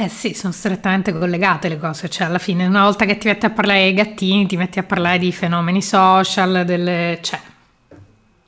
Eh 0.00 0.08
sì, 0.08 0.32
sono 0.32 0.52
strettamente 0.52 1.12
collegate 1.12 1.68
le 1.68 1.76
cose, 1.76 2.08
cioè 2.08 2.28
alla 2.28 2.38
fine 2.38 2.64
una 2.66 2.84
volta 2.84 3.04
che 3.04 3.18
ti 3.18 3.26
metti 3.26 3.46
a 3.46 3.50
parlare 3.50 3.80
dei 3.80 3.94
gattini, 3.94 4.46
ti 4.46 4.56
metti 4.56 4.78
a 4.78 4.84
parlare 4.84 5.18
di 5.18 5.32
fenomeni 5.32 5.82
social, 5.82 6.64
delle... 6.64 7.18
cioè... 7.20 7.40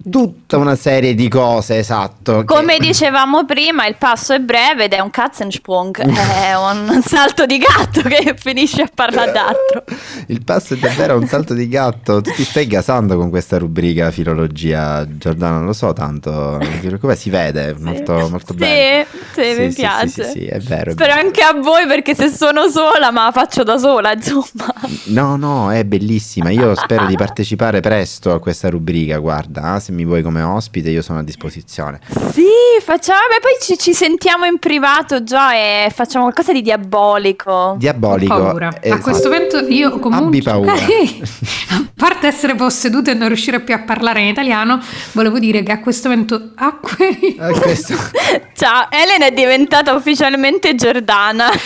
tutta 0.08 0.56
una 0.56 0.76
serie 0.76 1.14
di 1.14 1.28
cose, 1.28 1.78
esatto. 1.78 2.38
che- 2.40 2.44
Come 2.44 2.78
dicevamo 2.78 3.44
prima, 3.44 3.86
il 3.86 3.96
passo 3.96 4.32
è 4.32 4.38
breve 4.40 4.84
ed 4.84 4.92
è 4.92 5.00
un 5.00 5.10
Katzensprung, 5.10 5.98
è 6.06 6.54
un 6.56 7.02
salto 7.04 7.44
di 7.46 7.58
gatto 7.58 8.00
che 8.02 8.34
finisce 8.38 8.82
a 8.82 8.90
parlare 8.92 9.32
d'altro. 9.32 9.84
Il 10.28 10.42
passo 10.44 10.74
è 10.74 10.76
davvero 10.78 11.16
un 11.16 11.26
salto 11.26 11.54
di 11.54 11.68
gatto. 11.68 12.20
Tu 12.20 12.30
ti 12.32 12.44
stai 12.44 12.66
gasando 12.66 13.16
con 13.16 13.30
questa 13.30 13.58
rubrica 13.58 14.10
filologia, 14.10 15.06
Giordano, 15.08 15.58
non 15.58 15.66
lo 15.66 15.72
so 15.72 15.92
tanto. 15.92 16.58
Preoccupare, 16.80 17.16
si 17.18 17.30
vede 17.30 17.74
molto, 17.78 18.28
molto 18.30 18.52
Sì, 18.52 18.58
bene. 18.58 19.06
sì, 19.32 19.54
mi 19.58 19.70
sì, 19.70 19.80
piace. 19.80 20.08
Sì, 20.08 20.22
sì, 20.24 20.30
sì, 20.30 20.46
è 20.46 20.58
vero. 20.60 20.92
Spero 20.92 21.12
anche 21.12 21.42
a 21.42 21.52
voi 21.54 21.86
perché 21.86 22.14
se 22.14 22.28
sono 22.30 22.68
sola, 22.68 23.10
ma 23.10 23.24
la 23.26 23.32
faccio 23.32 23.62
da 23.62 23.76
sola, 23.78 24.12
insomma. 24.12 24.72
No, 25.06 25.36
no, 25.36 25.70
è 25.72 25.84
bellissima. 25.84 26.50
Io 26.50 26.74
spero 26.74 27.06
di 27.06 27.16
partecipare 27.16 27.80
presto 27.80 28.32
a 28.32 28.40
questa 28.40 28.68
rubrica. 28.70 29.18
Guarda, 29.18 29.62
ah, 29.74 29.80
se 29.80 29.89
se 29.90 29.96
mi 29.96 30.04
vuoi 30.04 30.22
come 30.22 30.42
ospite 30.42 30.88
io 30.88 31.02
sono 31.02 31.18
a 31.18 31.22
disposizione. 31.22 32.00
Sì, 32.32 32.46
facciamo. 32.80 33.18
Beh, 33.28 33.40
poi 33.40 33.52
ci, 33.60 33.76
ci 33.76 33.92
sentiamo 33.92 34.46
in 34.46 34.58
privato 34.58 35.22
già 35.24 35.54
e 35.54 35.90
facciamo 35.92 36.24
qualcosa 36.24 36.52
di 36.52 36.62
diabolico. 36.62 37.74
Diabolico. 37.76 38.32
Ho 38.32 38.42
paura. 38.44 38.68
A 38.68 38.78
esatto. 38.80 39.02
questo 39.02 39.28
momento 39.28 39.58
io 39.58 39.98
comunque... 39.98 40.26
Abbi 40.26 40.42
paura. 40.42 40.72
a 41.70 41.84
parte 41.94 42.28
essere 42.28 42.54
posseduta 42.54 43.10
e 43.10 43.14
non 43.14 43.28
riuscire 43.28 43.60
più 43.60 43.74
a 43.74 43.80
parlare 43.80 44.20
in 44.20 44.28
italiano, 44.28 44.80
volevo 45.12 45.38
dire 45.38 45.62
che 45.62 45.72
a 45.72 45.80
questo 45.80 46.08
momento 46.08 46.52
acque... 46.54 47.18
Eh, 47.18 47.50
questo- 47.60 47.94
Ciao, 48.54 48.88
Elena 48.90 49.26
è 49.26 49.32
diventata 49.32 49.92
ufficialmente 49.92 50.74
Giordana. 50.74 51.48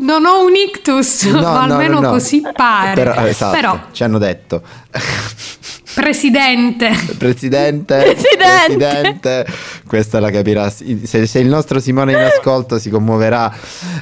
Non 0.00 0.24
ho 0.24 0.44
un 0.44 0.54
ictus, 0.54 1.24
No, 1.24 1.40
ma 1.42 1.66
no, 1.66 1.74
almeno 1.74 1.94
no, 1.94 2.00
no. 2.00 2.10
così 2.10 2.42
pare. 2.52 2.94
Però, 2.94 3.14
esatto, 3.26 3.54
Però, 3.54 3.80
ci 3.92 4.02
hanno 4.02 4.18
detto. 4.18 4.62
Presidente, 5.94 6.90
Presidente, 7.18 8.02
Presidente. 8.02 8.74
Presidente, 8.78 9.46
questa 9.86 10.20
la 10.20 10.30
capirà. 10.30 10.70
Se, 10.70 11.26
se 11.26 11.38
il 11.38 11.48
nostro 11.48 11.80
Simone 11.80 12.12
in 12.12 12.18
ascolto 12.18 12.78
si 12.78 12.90
commuoverà. 12.90 13.52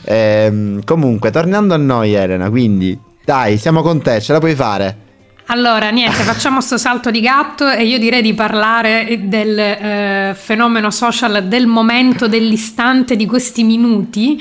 Ehm, 0.04 0.84
comunque, 0.84 1.30
tornando 1.30 1.74
a 1.74 1.78
noi, 1.78 2.14
Elena, 2.14 2.50
quindi 2.50 2.98
dai, 3.24 3.58
siamo 3.58 3.82
con 3.82 4.00
te, 4.00 4.20
ce 4.20 4.32
la 4.32 4.38
puoi 4.38 4.54
fare. 4.54 5.06
Allora, 5.50 5.88
niente, 5.88 6.24
facciamo 6.24 6.60
sto 6.60 6.76
salto 6.76 7.10
di 7.10 7.20
gatto 7.20 7.70
e 7.70 7.84
io 7.84 7.98
direi 7.98 8.20
di 8.20 8.34
parlare 8.34 9.18
del 9.22 9.58
eh, 9.58 10.36
fenomeno 10.38 10.90
social 10.90 11.48
del 11.48 11.66
momento, 11.66 12.28
dell'istante, 12.28 13.16
di 13.16 13.24
questi 13.24 13.64
minuti, 13.64 14.38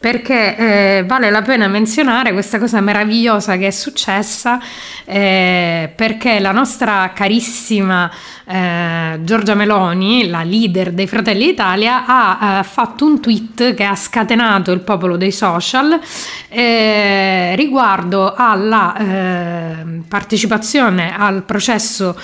perché 0.00 0.56
eh, 0.56 1.04
vale 1.06 1.28
la 1.28 1.42
pena 1.42 1.68
menzionare 1.68 2.32
questa 2.32 2.58
cosa 2.58 2.80
meravigliosa 2.80 3.58
che 3.58 3.66
è 3.66 3.70
successa, 3.70 4.58
eh, 5.04 5.92
perché 5.94 6.40
la 6.40 6.52
nostra 6.52 7.12
carissima 7.14 8.10
eh, 8.46 9.18
Giorgia 9.20 9.54
Meloni, 9.54 10.26
la 10.28 10.42
leader 10.42 10.92
dei 10.92 11.06
Fratelli 11.06 11.44
d'Italia, 11.44 12.06
ha 12.06 12.60
eh, 12.60 12.62
fatto 12.62 13.04
un 13.04 13.20
tweet 13.20 13.74
che 13.74 13.84
ha 13.84 13.94
scatenato 13.94 14.72
il 14.72 14.80
popolo 14.80 15.18
dei 15.18 15.32
social 15.32 16.00
eh, 16.48 17.54
riguardo 17.56 18.32
alla 18.34 18.96
eh, 18.96 20.00
partecipazione 20.08 21.14
al 21.14 21.42
processo 21.42 22.18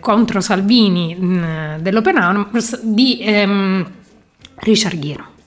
contro 0.00 0.40
Salvini 0.40 1.14
mh, 1.14 1.80
dell'Open 1.80 2.16
Arms 2.16 2.80
di 2.80 3.18
ehm, 3.20 3.90
Richard 4.56 4.98
Gere. 4.98 5.37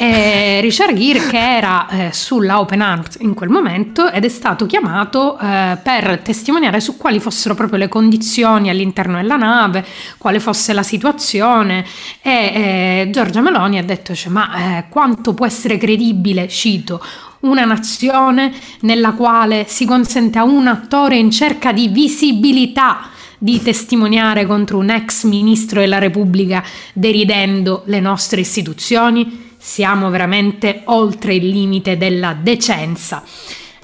E 0.00 0.60
Richard 0.60 0.96
Gere 0.96 1.26
che 1.26 1.56
era 1.56 1.88
eh, 1.88 2.12
sulla 2.12 2.60
Open 2.60 2.82
Arms 2.82 3.16
in 3.18 3.34
quel 3.34 3.48
momento 3.48 4.08
ed 4.08 4.24
è 4.24 4.28
stato 4.28 4.64
chiamato 4.64 5.36
eh, 5.36 5.76
per 5.82 6.20
testimoniare 6.22 6.78
su 6.78 6.96
quali 6.96 7.18
fossero 7.18 7.56
proprio 7.56 7.80
le 7.80 7.88
condizioni 7.88 8.70
all'interno 8.70 9.16
della 9.16 9.34
nave, 9.34 9.84
quale 10.16 10.38
fosse 10.38 10.72
la 10.72 10.84
situazione 10.84 11.84
e 12.22 12.30
eh, 12.30 13.08
Giorgia 13.10 13.40
Meloni 13.40 13.76
ha 13.76 13.82
detto 13.82 14.14
cioè, 14.14 14.30
ma 14.30 14.78
eh, 14.78 14.84
quanto 14.88 15.34
può 15.34 15.44
essere 15.44 15.78
credibile, 15.78 16.46
cito, 16.46 17.04
una 17.40 17.64
nazione 17.64 18.52
nella 18.82 19.14
quale 19.14 19.64
si 19.66 19.84
consente 19.84 20.38
a 20.38 20.44
un 20.44 20.68
attore 20.68 21.16
in 21.16 21.32
cerca 21.32 21.72
di 21.72 21.88
visibilità 21.88 23.08
di 23.36 23.60
testimoniare 23.60 24.46
contro 24.46 24.78
un 24.78 24.90
ex 24.90 25.24
ministro 25.24 25.80
della 25.80 25.98
Repubblica 25.98 26.62
deridendo 26.92 27.82
le 27.86 27.98
nostre 27.98 28.42
istituzioni? 28.42 29.47
Siamo 29.68 30.08
veramente 30.08 30.80
oltre 30.86 31.34
il 31.34 31.46
limite 31.46 31.98
della 31.98 32.32
decenza. 32.32 33.22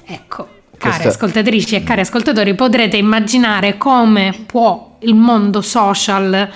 Ecco, 0.03 0.47
care 0.79 0.93
Questo- 0.93 1.09
ascoltatrici 1.09 1.75
e 1.75 1.83
cari 1.83 2.01
ascoltatori, 2.01 2.55
potrete 2.55 2.97
immaginare 2.97 3.77
come 3.77 4.33
può 4.47 4.97
il 5.01 5.13
mondo 5.13 5.61
social 5.61 6.49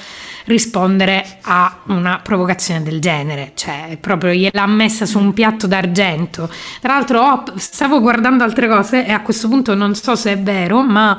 rispondere 0.46 1.38
a 1.44 1.78
una 1.90 2.22
provocazione 2.24 2.82
del 2.82 3.00
genere, 3.00 3.52
cioè 3.54 4.00
proprio 4.02 4.32
gliel'ha 4.34 4.66
messa 4.66 5.06
su 5.06 5.20
un 5.20 5.32
piatto 5.32 5.68
d'argento. 5.68 6.50
Tra 6.82 6.94
l'altro 6.96 7.22
ho- 7.22 7.44
stavo 7.56 8.02
guardando 8.02 8.44
altre 8.44 8.68
cose 8.68 9.06
e 9.06 9.12
a 9.12 9.22
questo 9.22 9.48
punto 9.48 9.76
non 9.76 9.94
so 9.94 10.16
se 10.16 10.32
è 10.32 10.40
vero, 10.40 10.82
ma 10.82 11.16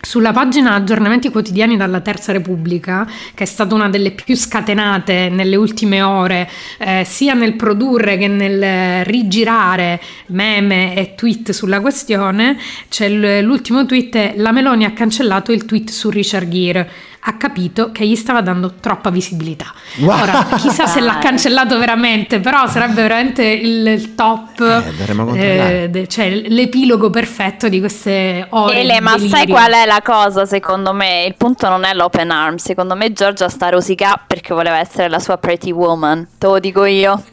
sulla 0.00 0.32
pagina 0.32 0.74
Aggiornamenti 0.74 1.30
quotidiani 1.30 1.76
dalla 1.76 2.00
Terza 2.00 2.32
Repubblica, 2.32 3.06
che 3.34 3.44
è 3.44 3.46
stata 3.46 3.74
una 3.74 3.88
delle 3.88 4.12
più 4.12 4.36
scatenate 4.36 5.28
nelle 5.28 5.56
ultime 5.56 6.02
ore, 6.02 6.48
eh, 6.78 7.04
sia 7.04 7.34
nel 7.34 7.54
produrre 7.54 8.16
che 8.16 8.28
nel 8.28 8.62
eh, 8.62 9.04
rigirare 9.04 10.00
meme 10.26 10.96
e 10.96 11.14
tweet 11.14 11.50
sulla 11.50 11.80
questione, 11.80 12.56
c'è 12.88 13.08
l'ultimo 13.08 13.86
tweet, 13.86 14.34
la 14.36 14.52
Meloni 14.52 14.84
ha 14.84 14.92
cancellato 14.92 15.52
il 15.52 15.64
tweet 15.64 15.90
su 15.90 16.10
Richard 16.10 16.48
Gere, 16.48 16.90
ha 17.28 17.36
capito 17.36 17.92
che 17.92 18.06
gli 18.06 18.16
stava 18.16 18.40
dando 18.40 18.72
troppa 18.80 19.10
visibilità. 19.10 19.66
Wow. 19.98 20.18
Ora, 20.22 20.46
chissà 20.56 20.86
se 20.86 21.00
l'ha 21.00 21.18
cancellato 21.18 21.76
veramente, 21.78 22.40
però 22.40 22.66
sarebbe 22.66 23.02
veramente 23.02 23.44
il, 23.44 24.14
top, 24.14 24.60
Eh, 25.34 25.88
de- 25.90 26.06
cioè 26.08 26.30
l'epilogo 26.30 27.10
perfetto 27.10 27.68
di 27.68 27.80
queste 27.80 28.46
ore. 28.48 28.80
Ele, 28.80 29.00
ma 29.00 29.10
sai 29.18 29.28
delirio. 29.28 29.54
qual 29.54 29.72
è 29.72 29.84
la 29.84 30.00
cosa 30.02 30.46
secondo 30.46 30.94
me? 30.94 31.24
Il 31.26 31.34
punto 31.36 31.68
non 31.68 31.84
è 31.84 31.92
l'open 31.92 32.30
arms, 32.30 32.62
secondo 32.64 32.96
me 32.96 33.12
Giorgia 33.12 33.50
sta 33.50 33.68
rosicà 33.68 34.18
perché 34.26 34.54
voleva 34.54 34.78
essere 34.78 35.08
la 35.10 35.18
sua 35.18 35.36
pretty 35.36 35.70
woman, 35.70 36.26
te 36.38 36.46
lo 36.46 36.58
dico 36.58 36.84
io. 36.86 37.22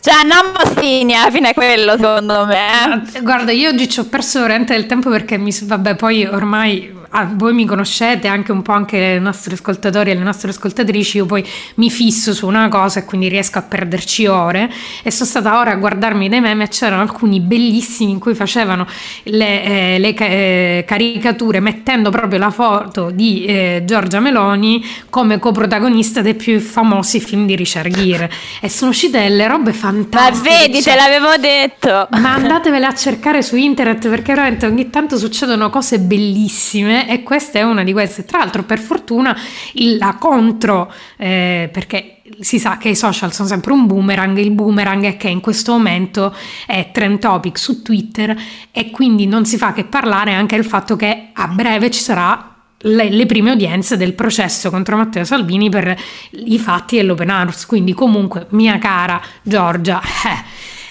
Cioè, 0.00 0.14
Namastini 0.24 1.14
alla 1.14 1.30
fine 1.30 1.50
è 1.50 1.54
quello 1.54 1.96
secondo 1.96 2.46
me. 2.46 3.04
eh. 3.12 3.20
Guarda, 3.20 3.52
io 3.52 3.70
oggi 3.70 3.88
ci 3.88 4.00
ho 4.00 4.04
perso 4.04 4.40
veramente 4.40 4.72
del 4.74 4.86
tempo 4.86 5.10
perché 5.10 5.36
mi, 5.36 5.52
vabbè, 5.60 5.96
poi 5.96 6.24
ormai 6.24 6.96
ah, 7.10 7.28
voi 7.34 7.54
mi 7.54 7.64
conoscete, 7.64 8.28
anche 8.28 8.52
un 8.52 8.62
po' 8.62 8.72
anche 8.72 8.96
i 8.96 9.20
nostri 9.20 9.54
ascoltatori 9.54 10.10
e 10.10 10.14
le 10.14 10.22
nostre 10.22 10.50
ascoltatrici, 10.50 11.18
io 11.18 11.26
poi 11.26 11.44
mi 11.76 11.90
fisso 11.90 12.32
su 12.34 12.46
una 12.46 12.68
cosa 12.68 13.00
e 13.00 13.04
quindi 13.04 13.28
riesco 13.28 13.58
a 13.58 13.62
perderci 13.62 14.26
ore 14.26 14.70
e 15.02 15.10
sono 15.10 15.28
stata 15.28 15.58
ora 15.58 15.72
a 15.72 15.76
guardarmi 15.76 16.28
dei 16.28 16.40
meme 16.40 16.64
e 16.64 16.68
c'erano 16.68 17.02
alcuni 17.02 17.40
bellissimi 17.40 18.10
in 18.10 18.18
cui 18.18 18.34
facevano 18.34 18.86
le, 19.24 19.62
eh, 19.64 19.98
le 19.98 20.14
eh, 20.14 20.84
caricature 20.86 21.60
mettendo 21.60 22.10
proprio 22.10 22.38
la 22.38 22.50
foto 22.50 23.10
di 23.10 23.44
eh, 23.44 23.82
Giorgia 23.84 24.20
Meloni 24.20 24.84
come 25.10 25.38
coprotagonista 25.38 26.20
dei 26.20 26.34
più 26.34 26.60
famosi 26.60 27.20
film 27.20 27.46
di 27.46 27.56
Richard 27.56 27.94
Gere 27.94 28.30
e 28.60 28.68
sono 28.68 28.90
uscite 28.90 29.20
delle 29.20 29.46
robe 29.46 29.70
Ma 29.70 29.76
fantastiche. 29.76 30.48
vedi, 30.48 30.82
cioè- 30.82 30.94
te 30.94 31.00
l'avevo 31.00 31.36
detto. 31.36 32.08
ma 32.20 32.34
andatevele 32.34 32.86
a 32.86 32.94
cercare 32.94 33.42
su 33.42 33.56
internet 33.56 34.08
perché 34.08 34.34
veramente 34.34 34.66
ogni 34.66 34.90
tanto 34.90 35.16
succedono 35.16 35.70
cose 35.70 35.98
bellissime 35.98 36.97
e 37.06 37.22
questa 37.22 37.58
è 37.58 37.62
una 37.62 37.84
di 37.84 37.92
queste. 37.92 38.24
Tra 38.24 38.38
l'altro, 38.38 38.64
per 38.64 38.78
fortuna, 38.78 39.36
la 39.74 40.16
contro, 40.18 40.92
eh, 41.16 41.68
perché 41.72 42.20
si 42.40 42.58
sa 42.58 42.76
che 42.76 42.90
i 42.90 42.96
social 42.96 43.32
sono 43.32 43.48
sempre 43.48 43.72
un 43.72 43.86
boomerang, 43.86 44.36
il 44.38 44.50
boomerang 44.50 45.04
è 45.04 45.16
che 45.16 45.28
in 45.28 45.40
questo 45.40 45.72
momento 45.72 46.34
è 46.66 46.90
trend 46.92 47.18
topic 47.18 47.58
su 47.58 47.82
Twitter 47.82 48.36
e 48.70 48.90
quindi 48.90 49.26
non 49.26 49.44
si 49.44 49.56
fa 49.56 49.72
che 49.72 49.84
parlare 49.84 50.32
anche 50.32 50.56
del 50.56 50.64
fatto 50.64 50.96
che 50.96 51.28
a 51.32 51.48
breve 51.48 51.90
ci 51.90 52.00
sarà 52.00 52.48
le, 52.82 53.10
le 53.10 53.26
prime 53.26 53.52
udienze 53.52 53.96
del 53.96 54.12
processo 54.14 54.70
contro 54.70 54.96
Matteo 54.96 55.24
Salvini 55.24 55.68
per 55.68 55.96
i 56.30 56.58
fatti 56.58 56.96
dell'Open 56.96 57.30
Arms. 57.30 57.66
Quindi, 57.66 57.92
comunque, 57.92 58.46
mia 58.50 58.78
cara 58.78 59.20
Giorgia, 59.42 60.00
eh, 60.00 60.44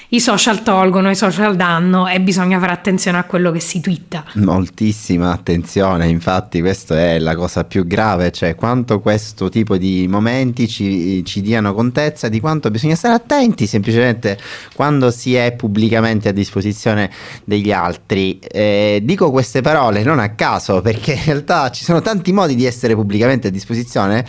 i 0.09 0.21
social 0.21 0.63
tolgono, 0.63 1.09
i 1.09 1.15
social 1.15 1.57
danno 1.57 2.07
e 2.07 2.21
bisogna 2.21 2.59
fare 2.59 2.71
attenzione 2.71 3.17
a 3.17 3.25
quello 3.25 3.51
che 3.51 3.59
si 3.59 3.81
twitta. 3.81 4.23
Moltissima 4.35 5.33
attenzione, 5.33 6.07
infatti 6.07 6.61
questa 6.61 6.97
è 6.97 7.19
la 7.19 7.35
cosa 7.35 7.65
più 7.65 7.85
grave, 7.85 8.31
cioè 8.31 8.55
quanto 8.55 9.01
questo 9.01 9.49
tipo 9.49 9.75
di 9.75 10.07
momenti 10.07 10.69
ci, 10.69 11.25
ci 11.25 11.41
diano 11.41 11.73
contezza 11.73 12.29
di 12.29 12.39
quanto 12.39 12.71
bisogna 12.71 12.95
stare 12.95 13.15
attenti 13.15 13.67
semplicemente 13.67 14.37
quando 14.73 15.11
si 15.11 15.35
è 15.35 15.53
pubblicamente 15.53 16.29
a 16.29 16.31
disposizione 16.31 17.11
degli 17.43 17.73
altri. 17.73 18.39
Eh, 18.39 19.01
dico 19.03 19.29
queste 19.29 19.59
parole 19.59 20.03
non 20.03 20.19
a 20.19 20.29
caso 20.35 20.79
perché 20.81 21.13
in 21.13 21.23
realtà 21.25 21.69
ci 21.71 21.83
sono 21.83 22.01
tanti 22.01 22.31
modi 22.31 22.55
di 22.55 22.65
essere 22.65 22.95
pubblicamente 22.95 23.49
a 23.49 23.51
disposizione 23.51 24.25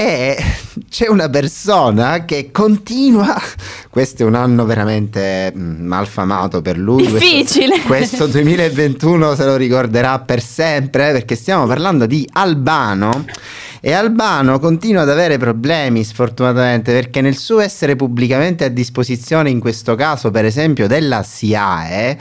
e 0.00 0.36
c'è 0.88 1.08
una 1.08 1.28
persona 1.28 2.24
che 2.24 2.52
continua, 2.52 3.36
questo 3.90 4.22
è 4.22 4.26
un 4.26 4.36
anno 4.36 4.64
veramente 4.64 5.52
mm, 5.52 5.84
malfamato 5.84 6.62
per 6.62 6.78
lui. 6.78 7.02
questo- 7.08 7.18
Difficile. 7.18 7.80
questo 7.80 8.26
2021 8.28 9.34
se 9.34 9.44
lo 9.44 9.56
ricorderà 9.56 10.20
per 10.20 10.40
sempre 10.40 11.10
perché 11.10 11.34
stiamo 11.34 11.66
parlando 11.66 12.06
di 12.06 12.24
Albano 12.34 13.24
e 13.80 13.90
Albano 13.92 14.60
continua 14.60 15.02
ad 15.02 15.10
avere 15.10 15.36
problemi 15.36 16.04
sfortunatamente 16.04 16.92
perché 16.92 17.20
nel 17.20 17.36
suo 17.36 17.58
essere 17.58 17.96
pubblicamente 17.96 18.62
a 18.62 18.68
disposizione 18.68 19.50
in 19.50 19.58
questo 19.58 19.96
caso 19.96 20.30
per 20.30 20.44
esempio 20.44 20.86
della 20.86 21.24
SIAE 21.24 22.18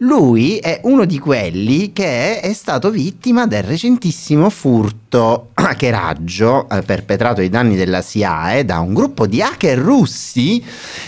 lui 0.00 0.58
è 0.58 0.80
uno 0.84 1.06
di 1.06 1.18
quelli 1.18 1.92
che 1.92 2.38
è 2.40 2.52
stato 2.52 2.90
vittima 2.90 3.46
del 3.46 3.62
recentissimo 3.64 4.48
furto 4.50 5.05
questo 5.16 5.50
hackeraggio 5.54 6.68
eh, 6.70 6.82
perpetrato 6.82 7.40
ai 7.40 7.48
danni 7.48 7.74
della 7.74 8.02
SIAE 8.02 8.64
da 8.66 8.80
un 8.80 8.92
gruppo 8.92 9.26
di 9.26 9.40
hacker 9.40 9.78
russi, 9.78 10.62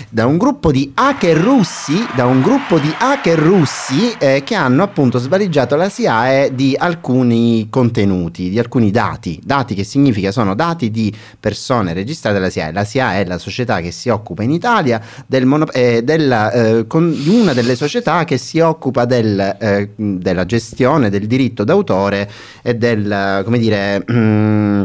da 0.08 0.24
un 0.24 0.38
gruppo 0.38 0.72
di 0.72 0.90
hacker 0.94 1.36
russi, 1.36 2.06
da 2.14 2.24
un 2.24 2.40
gruppo 2.40 2.78
di 2.78 2.92
hacker 2.96 3.38
russi 3.38 4.14
eh, 4.18 4.42
che 4.44 4.54
hanno 4.54 4.82
appunto 4.82 5.18
svaligiato 5.18 5.76
la 5.76 5.90
SIAE 5.90 6.54
di 6.54 6.74
alcuni 6.78 7.66
contenuti, 7.68 8.48
di 8.48 8.58
alcuni 8.58 8.90
dati. 8.90 9.38
Dati 9.44 9.74
che 9.74 9.84
significa 9.84 10.32
sono 10.32 10.54
dati 10.54 10.90
di 10.90 11.14
persone 11.38 11.92
registrate 11.92 12.38
alla 12.38 12.50
SIAE. 12.50 12.72
La 12.72 12.84
SIAE 12.84 13.22
è 13.22 13.26
la 13.26 13.38
società 13.38 13.80
che 13.80 13.90
si 13.90 14.08
occupa 14.08 14.42
in 14.42 14.50
Italia 14.50 15.00
del 15.26 15.44
mono- 15.44 15.70
eh, 15.70 16.02
della, 16.02 16.50
eh, 16.52 16.86
con- 16.86 17.14
una 17.26 17.52
delle 17.52 17.76
società 17.76 18.24
che 18.24 18.38
si 18.38 18.58
occupa 18.58 19.04
del, 19.04 19.56
eh, 19.60 19.90
della 19.94 20.46
gestione 20.46 21.10
del 21.10 21.26
diritto 21.26 21.64
d'autore 21.64 22.30
e 22.62 22.74
del, 22.74 23.42
come 23.44 23.58
dire, 23.58 23.97
mm, 24.12 24.82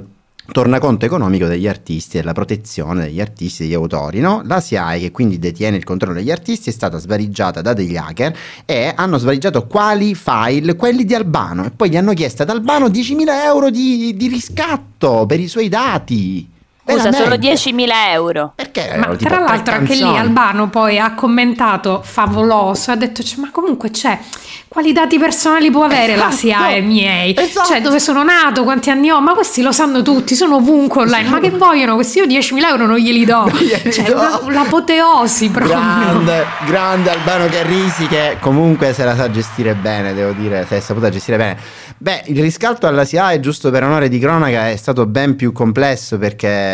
tornaconto 0.51 1.05
economico 1.05 1.45
degli 1.45 1.67
artisti, 1.67 2.17
della 2.17 2.33
protezione 2.33 3.05
degli 3.05 3.21
artisti 3.21 3.63
e 3.63 3.65
degli 3.65 3.75
autori. 3.75 4.19
No? 4.19 4.41
La 4.45 4.59
SIAE, 4.59 4.99
che 4.99 5.11
quindi 5.11 5.39
detiene 5.39 5.77
il 5.77 5.83
controllo 5.83 6.15
degli 6.15 6.31
artisti, 6.31 6.69
è 6.69 6.73
stata 6.73 6.97
svaligiata 6.97 7.61
da 7.61 7.73
degli 7.73 7.95
hacker 7.95 8.37
e 8.65 8.93
hanno 8.95 9.17
svaligiato 9.17 9.65
quali 9.67 10.15
file? 10.15 10.75
Quelli 10.75 11.05
di 11.05 11.15
Albano. 11.15 11.65
E 11.65 11.71
poi 11.71 11.89
gli 11.89 11.97
hanno 11.97 12.13
chiesto 12.13 12.43
ad 12.43 12.49
Albano 12.49 12.87
10.000 12.87 13.25
euro 13.45 13.69
di, 13.69 14.13
di 14.15 14.27
riscatto 14.27 15.25
per 15.25 15.39
i 15.39 15.47
suoi 15.47 15.69
dati. 15.69 16.51
Scusa, 16.85 17.11
sono 17.13 17.29
Veramente. 17.37 17.53
10.000 17.53 17.87
euro. 18.11 18.51
Perché? 18.55 18.81
Ma 18.87 18.93
erano 18.95 19.15
tipo 19.15 19.29
tra 19.29 19.39
l'altro 19.43 19.73
anche 19.75 19.95
lì. 19.95 20.01
Albano 20.03 20.67
poi 20.69 20.99
ha 20.99 21.13
commentato 21.13 22.01
favoloso, 22.03 22.91
ha 22.91 22.95
detto 22.95 23.23
"Cioè, 23.23 23.39
ma 23.39 23.49
comunque 23.51 23.89
c'è, 23.89 24.19
quali 24.67 24.91
dati 24.91 25.17
personali 25.17 25.71
può 25.71 25.83
avere 25.85 26.15
la 26.17 26.27
Esatto, 26.27 26.35
SIAE 26.35 26.81
miei? 26.81 27.35
esatto. 27.37 27.67
Cioè 27.69 27.81
dove 27.81 27.99
sono 28.01 28.21
nato, 28.23 28.63
quanti 28.63 28.89
anni 28.89 29.09
ho, 29.11 29.21
ma 29.21 29.33
questi 29.33 29.61
lo 29.61 29.71
sanno 29.71 30.01
tutti, 30.01 30.35
sono 30.35 30.57
ovunque 30.57 31.03
online, 31.03 31.29
ma 31.29 31.39
che 31.39 31.51
vogliono 31.51 31.95
questi? 31.95 32.17
Io 32.19 32.25
10.000 32.25 32.67
euro 32.67 32.85
non 32.85 32.97
glieli 32.97 33.23
do, 33.23 33.45
Non 33.47 33.57
glieli 33.61 33.91
cioè 33.93 34.05
do. 34.05 34.15
la- 34.15 34.41
l'apoteosi 34.49 35.49
proprio. 35.51 35.77
Grande, 35.77 36.45
grande 36.65 37.09
Albano 37.11 37.45
Carrisi 37.47 38.07
che 38.07 38.35
comunque 38.41 38.91
se 38.93 39.05
la 39.05 39.15
sa 39.15 39.31
gestire 39.31 39.73
bene, 39.73 40.13
devo 40.13 40.33
dire, 40.33 40.65
se 40.67 40.77
è 40.77 40.79
saputa 40.81 41.09
gestire 41.09 41.37
bene. 41.37 41.57
Beh, 41.97 42.23
il 42.25 42.41
riscatto 42.41 42.87
alla 42.87 43.05
SIAE, 43.05 43.39
giusto 43.39 43.71
per 43.71 43.83
onore 43.83 44.09
di 44.09 44.19
cronaca, 44.19 44.67
è 44.69 44.75
stato 44.75 45.05
ben 45.05 45.37
più 45.37 45.53
complesso 45.53 46.17
perché 46.17 46.71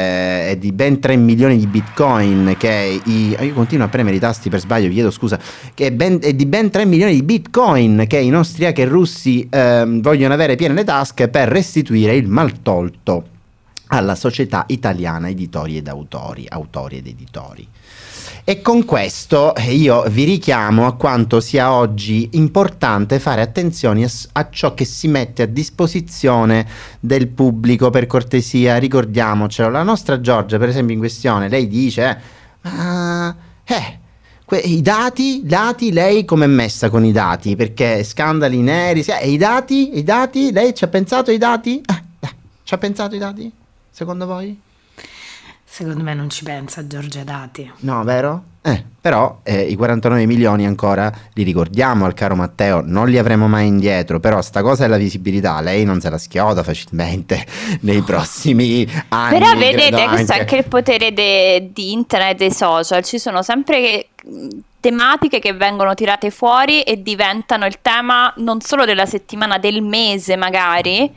è 0.49 0.57
di 0.57 0.71
ben 0.71 0.99
3 0.99 1.15
milioni 1.15 1.57
di 1.57 1.67
bitcoin 1.67 2.55
che 2.57 3.01
i... 3.03 3.35
Io 3.39 3.53
continuo 3.53 3.85
a 3.85 3.89
premere 3.89 4.15
i 4.15 4.19
tasti 4.19 4.49
per 4.49 4.59
sbaglio, 4.59 4.89
chiedo 4.89 5.11
scusa, 5.11 5.39
che 5.73 5.87
è, 5.87 5.91
ben- 5.91 6.19
è 6.21 6.33
di 6.33 6.45
ben 6.45 6.69
3 6.69 6.85
milioni 6.85 7.13
di 7.13 7.23
bitcoin 7.23 8.05
che 8.07 8.17
i 8.17 8.29
nostri 8.29 8.65
hacker 8.65 8.87
russi 8.87 9.47
ehm, 9.49 10.01
vogliono 10.01 10.33
avere 10.33 10.55
piene 10.55 10.73
le 10.73 10.83
tasche 10.83 11.27
per 11.27 11.47
restituire 11.49 12.15
il 12.15 12.27
maltolto 12.27 13.37
alla 13.87 14.15
società 14.15 14.65
italiana 14.67 15.29
editori 15.29 15.77
ed 15.77 15.87
autori, 15.87 16.45
autori 16.47 16.97
ed 16.97 17.07
editori. 17.07 17.67
E 18.43 18.61
con 18.61 18.85
questo 18.85 19.53
eh, 19.55 19.73
io 19.73 20.03
vi 20.09 20.23
richiamo 20.23 20.85
a 20.85 20.95
quanto 20.95 21.39
sia 21.39 21.71
oggi 21.71 22.29
importante 22.33 23.19
fare 23.19 23.41
attenzione 23.41 24.09
a, 24.33 24.49
ciò 24.49 24.73
che 24.73 24.85
si 24.85 25.07
mette 25.07 25.43
a 25.43 25.45
disposizione 25.45 26.67
del 26.99 27.27
pubblico 27.27 27.89
per 27.89 28.07
cortesia, 28.07 28.77
ricordiamocelo. 28.77 29.69
La 29.69 29.83
nostra 29.83 30.19
Giorgia, 30.19 30.57
per 30.57 30.69
esempio, 30.69 30.93
in 30.93 30.99
questione, 30.99 31.49
lei 31.49 31.67
dice, 31.67 32.19
ma 32.61 33.35
eh, 33.63 33.99
que- 34.45 34.57
i 34.57 34.81
dati, 34.81 35.41
dati, 35.43 35.91
lei 35.91 36.25
come 36.25 36.45
è 36.45 36.47
messa 36.47 36.89
con 36.89 37.05
i 37.05 37.11
dati? 37.11 37.55
Perché 37.55 38.03
scandali 38.03 38.61
neri, 38.61 39.03
sì, 39.03 39.11
e 39.11 39.29
i 39.29 39.37
dati, 39.37 39.97
i 39.97 40.03
dati, 40.03 40.51
lei 40.51 40.73
ci 40.73 40.83
ha 40.83 40.87
pensato 40.87 41.29
ai 41.29 41.37
dati? 41.37 41.81
Eh, 41.85 42.03
eh, 42.19 42.33
ci 42.63 42.73
ha 42.73 42.77
pensato 42.77 43.13
ai 43.13 43.19
dati? 43.19 43.51
Secondo 43.91 44.25
voi? 44.25 44.67
Secondo 45.71 46.03
me 46.03 46.15
non 46.15 46.29
ci 46.29 46.43
pensa 46.43 46.87
Giorgia 46.87 47.23
Dati. 47.23 47.71
No, 47.81 48.03
vero? 48.03 48.43
Eh, 48.61 48.83
però 48.99 49.39
eh, 49.43 49.61
i 49.61 49.75
49 49.75 50.25
milioni 50.25 50.65
ancora 50.65 51.09
li 51.33 51.43
ricordiamo 51.43 52.05
al 52.05 52.13
caro 52.13 52.35
Matteo, 52.35 52.81
non 52.83 53.07
li 53.07 53.17
avremo 53.17 53.47
mai 53.47 53.67
indietro, 53.67 54.19
però 54.19 54.41
sta 54.41 54.61
cosa 54.61 54.83
della 54.83 54.97
visibilità, 54.97 55.61
lei 55.61 55.85
non 55.85 56.01
se 56.01 56.09
la 56.09 56.17
schioda 56.17 56.63
facilmente 56.63 57.45
nei 57.81 58.01
prossimi 58.01 58.85
anni. 59.09 59.39
Però 59.39 59.55
vedete, 59.55 60.05
questo 60.07 60.33
è 60.33 60.39
anche 60.39 60.57
il 60.57 60.67
potere 60.67 61.13
de- 61.13 61.69
di 61.71 61.93
internet 61.93 62.31
e 62.31 62.35
dei 62.35 62.51
social. 62.51 63.03
Ci 63.03 63.19
sono 63.19 63.41
sempre 63.43 64.07
tematiche 64.79 65.39
che 65.39 65.53
vengono 65.53 65.93
tirate 65.93 66.31
fuori 66.31 66.81
e 66.81 67.01
diventano 67.01 67.65
il 67.65 67.81
tema 67.81 68.33
non 68.37 68.61
solo 68.61 68.85
della 68.85 69.05
settimana, 69.05 69.57
del 69.57 69.81
mese 69.81 70.35
magari. 70.35 71.11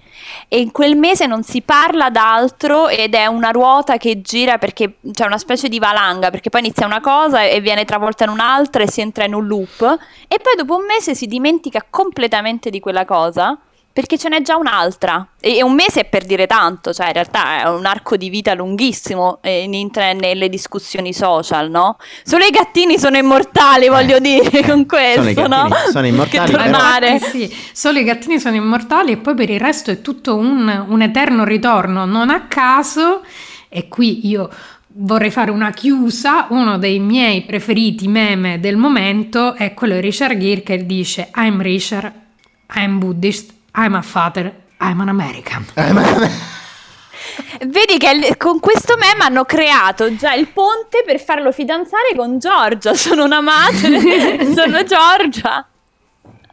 E 0.48 0.60
in 0.60 0.70
quel 0.70 0.96
mese 0.96 1.26
non 1.26 1.42
si 1.42 1.62
parla 1.62 2.10
d'altro 2.10 2.88
ed 2.88 3.14
è 3.14 3.26
una 3.26 3.50
ruota 3.50 3.96
che 3.96 4.20
gira 4.20 4.58
perché 4.58 4.96
c'è 5.12 5.26
una 5.26 5.38
specie 5.38 5.68
di 5.68 5.78
valanga, 5.78 6.30
perché 6.30 6.50
poi 6.50 6.60
inizia 6.60 6.86
una 6.86 7.00
cosa 7.00 7.42
e 7.42 7.60
viene 7.60 7.84
travolta 7.84 8.24
in 8.24 8.30
un'altra 8.30 8.82
e 8.82 8.90
si 8.90 9.00
entra 9.00 9.24
in 9.24 9.34
un 9.34 9.46
loop. 9.46 9.98
E 10.28 10.38
poi 10.38 10.54
dopo 10.56 10.76
un 10.76 10.84
mese 10.84 11.14
si 11.14 11.26
dimentica 11.26 11.84
completamente 11.88 12.70
di 12.70 12.80
quella 12.80 13.04
cosa. 13.04 13.58
Perché 13.92 14.16
ce 14.16 14.28
n'è 14.30 14.40
già 14.40 14.56
un'altra. 14.56 15.26
E 15.38 15.56
e 15.56 15.62
un 15.62 15.74
mese 15.74 16.00
è 16.00 16.04
per 16.06 16.24
dire 16.24 16.46
tanto, 16.46 16.94
cioè 16.94 17.08
in 17.08 17.12
realtà 17.12 17.60
è 17.60 17.68
un 17.68 17.84
arco 17.84 18.16
di 18.16 18.30
vita 18.30 18.54
lunghissimo 18.54 19.38
eh, 19.42 19.62
in 19.64 19.74
internet 19.74 20.20
nelle 20.22 20.48
discussioni 20.48 21.12
social, 21.12 21.68
no? 21.70 21.98
Solo 22.24 22.44
i 22.44 22.50
gattini 22.50 22.98
sono 22.98 23.18
immortali, 23.18 23.88
voglio 23.88 24.18
dire, 24.18 24.62
con 24.66 24.86
questo, 24.86 25.20
Eh. 25.28 25.34
Sono 25.34 25.44
i 25.44 25.48
no? 25.48 25.68
gattini, 25.68 25.90
sono 25.92 26.06
immortali, 26.06 26.50
Che 26.50 26.56
però- 26.56 26.62
tornare. 26.70 27.10
Infatti 27.10 27.48
sì, 27.50 27.56
solo 27.72 27.98
i 27.98 28.04
gattini 28.04 28.40
sono 28.40 28.56
immortali 28.56 29.12
e 29.12 29.16
poi 29.18 29.34
per 29.34 29.50
il 29.50 29.60
resto 29.60 29.90
è 29.90 30.00
tutto 30.00 30.36
un, 30.36 30.84
un 30.88 31.02
eterno 31.02 31.44
ritorno. 31.44 32.06
Non 32.06 32.30
a 32.30 32.46
caso, 32.46 33.22
e 33.68 33.88
qui 33.88 34.26
io 34.26 34.48
vorrei 34.94 35.30
fare 35.30 35.50
una 35.50 35.70
chiusa, 35.70 36.46
uno 36.50 36.78
dei 36.78 36.98
miei 36.98 37.42
preferiti 37.42 38.08
meme 38.08 38.58
del 38.60 38.76
momento 38.76 39.54
è 39.54 39.74
quello 39.74 39.94
di 39.94 40.00
Richard 40.00 40.38
Gere 40.38 40.62
che 40.62 40.86
dice 40.86 41.30
I'm 41.36 41.60
Richard, 41.60 42.12
I'm 42.74 42.98
Buddhist, 42.98 43.52
I'm 43.74 43.94
a 43.94 44.02
father, 44.02 44.52
I'm 44.80 45.00
an 45.00 45.08
American. 45.08 45.64
Eh, 45.74 45.92
ma- 45.92 46.50
Vedi 47.66 47.96
che 47.98 48.34
con 48.36 48.58
questo 48.60 48.96
meme 48.96 49.24
hanno 49.24 49.44
creato 49.44 50.14
già 50.16 50.34
il 50.34 50.48
ponte 50.48 51.02
per 51.06 51.20
farlo 51.20 51.52
fidanzare 51.52 52.14
con 52.16 52.38
Giorgia. 52.38 52.92
Sono 52.94 53.24
una 53.24 53.40
madre, 53.40 54.52
sono 54.54 54.82
Giorgia. 54.84 55.66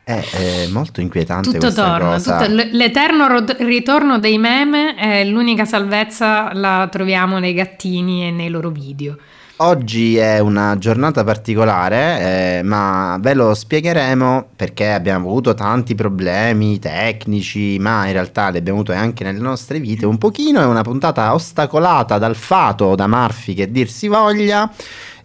È, 0.03 0.25
è 0.31 0.67
molto 0.67 1.01
inquietante 1.01 1.49
Tutto 1.49 1.59
questa 1.59 1.83
torna, 1.97 2.09
cosa. 2.13 2.37
tutto- 2.45 2.51
l'eterno 2.71 3.27
ro- 3.27 3.45
ritorno 3.59 4.17
dei 4.19 4.37
meme, 4.37 4.95
è 4.95 5.23
l'unica 5.25 5.65
salvezza 5.65 6.51
la 6.53 6.87
troviamo 6.91 7.37
nei 7.39 7.53
gattini 7.53 8.27
e 8.27 8.31
nei 8.31 8.49
loro 8.49 8.69
video. 8.69 9.17
Oggi 9.61 10.15
è 10.15 10.39
una 10.39 10.77
giornata 10.77 11.25
particolare, 11.25 12.59
eh, 12.59 12.63
ma 12.63 13.17
ve 13.19 13.33
lo 13.33 13.53
spiegheremo 13.53 14.51
perché 14.55 14.89
abbiamo 14.89 15.27
avuto 15.27 15.53
tanti 15.53 15.95
problemi 15.95 16.79
tecnici, 16.79 17.77
ma 17.77 18.05
in 18.05 18.13
realtà 18.13 18.47
li 18.47 18.57
abbiamo 18.57 18.79
avuti 18.79 18.93
anche 18.97 19.25
nelle 19.25 19.39
nostre 19.39 19.81
vite 19.81 20.05
un 20.05 20.17
pochino. 20.17 20.61
È 20.61 20.65
una 20.65 20.83
puntata 20.83 21.33
ostacolata 21.33 22.17
dal 22.17 22.37
fato 22.37 22.95
da 22.95 23.07
Murphy 23.07 23.53
che 23.53 23.69
dir 23.69 23.89
si 23.89 24.07
voglia. 24.07 24.71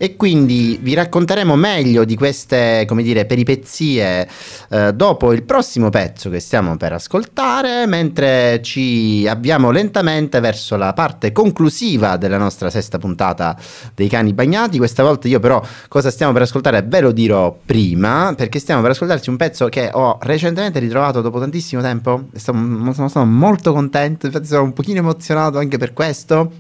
E 0.05 0.17
quindi 0.17 0.79
vi 0.83 0.93
racconteremo 0.93 1.57
meglio 1.57 2.05
di 2.05 2.15
queste, 2.15 2.85
come 2.87 3.03
dire, 3.03 3.25
peripezie 3.25 4.29
eh, 4.69 4.93
dopo 4.93 5.33
il 5.33 5.45
prossimo 5.45 5.89
pezzo 5.89 6.29
che 6.29 6.41
stiamo 6.41 6.77
per 6.77 6.93
ascoltare, 6.93 7.87
mentre 7.87 8.61
ci 8.61 9.27
avviamo 9.27 9.71
lentamente 9.71 10.41
verso 10.41 10.77
la 10.77 10.93
parte 10.93 11.33
conclusiva 11.33 12.19
della 12.19 12.37
nostra 12.37 12.69
sesta 12.69 12.99
puntata 12.99 13.57
dei 13.95 14.09
cani 14.11 14.35
bagnati. 14.35 14.77
Questa 14.77 15.03
volta 15.03 15.27
io 15.27 15.41
però 15.41 15.63
cosa 15.89 16.11
stiamo 16.11 16.35
per 16.35 16.43
ascoltare 16.43 16.83
ve 16.83 17.01
lo 17.01 17.11
dirò 17.11 17.57
prima, 17.65 18.35
perché 18.37 18.59
stiamo 18.59 18.83
per 18.83 18.91
ascoltarci 18.91 19.31
un 19.31 19.37
pezzo 19.39 19.71
che 19.71 19.89
ho 19.91 20.19
recentemente 20.21 20.81
ritrovato 20.81 21.23
dopo 21.23 21.41
tantissimo 21.41 21.81
tempo. 21.81 22.25
Sono, 22.35 23.09
sono 23.09 23.25
molto 23.25 23.73
contento, 23.73 24.27
infatti 24.27 24.49
sono 24.49 24.65
un 24.65 24.75
pochino 24.75 24.99
emozionato 24.99 25.57
anche 25.57 25.79
per 25.79 25.95
questo. 25.95 26.53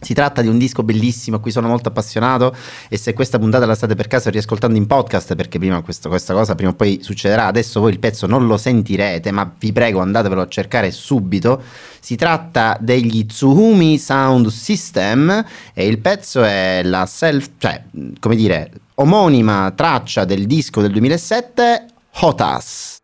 Si 0.00 0.14
tratta 0.14 0.40
di 0.40 0.48
un 0.48 0.58
disco 0.58 0.82
bellissimo 0.82 1.36
a 1.36 1.40
cui 1.40 1.50
sono 1.50 1.68
molto 1.68 1.88
appassionato 1.88 2.54
e 2.88 2.96
se 2.96 3.12
questa 3.12 3.38
puntata 3.38 3.66
la 3.66 3.74
state 3.74 3.94
per 3.94 4.06
caso 4.08 4.30
riascoltando 4.30 4.76
in 4.78 4.86
podcast 4.86 5.34
perché 5.34 5.58
prima 5.58 5.82
questo- 5.82 6.08
questa 6.08 6.32
cosa 6.32 6.54
prima 6.54 6.70
o 6.70 6.74
poi 6.74 7.00
succederà, 7.02 7.46
adesso 7.46 7.80
voi 7.80 7.92
il 7.92 7.98
pezzo 7.98 8.26
non 8.26 8.46
lo 8.46 8.56
sentirete 8.56 9.30
ma 9.30 9.50
vi 9.58 9.72
prego 9.72 10.00
andatevelo 10.00 10.40
a 10.40 10.48
cercare 10.48 10.90
subito. 10.90 11.62
Si 12.00 12.16
tratta 12.16 12.76
degli 12.80 13.26
Tsuhumi 13.26 13.98
Sound 13.98 14.48
System 14.48 15.44
e 15.74 15.86
il 15.86 15.98
pezzo 15.98 16.42
è 16.42 16.80
la 16.82 17.04
self, 17.06 17.50
cioè 17.58 17.82
come 18.18 18.36
dire, 18.36 18.70
omonima 18.94 19.72
traccia 19.74 20.24
del 20.24 20.46
disco 20.46 20.80
del 20.80 20.92
2007 20.92 21.84
Hotas. 22.20 22.99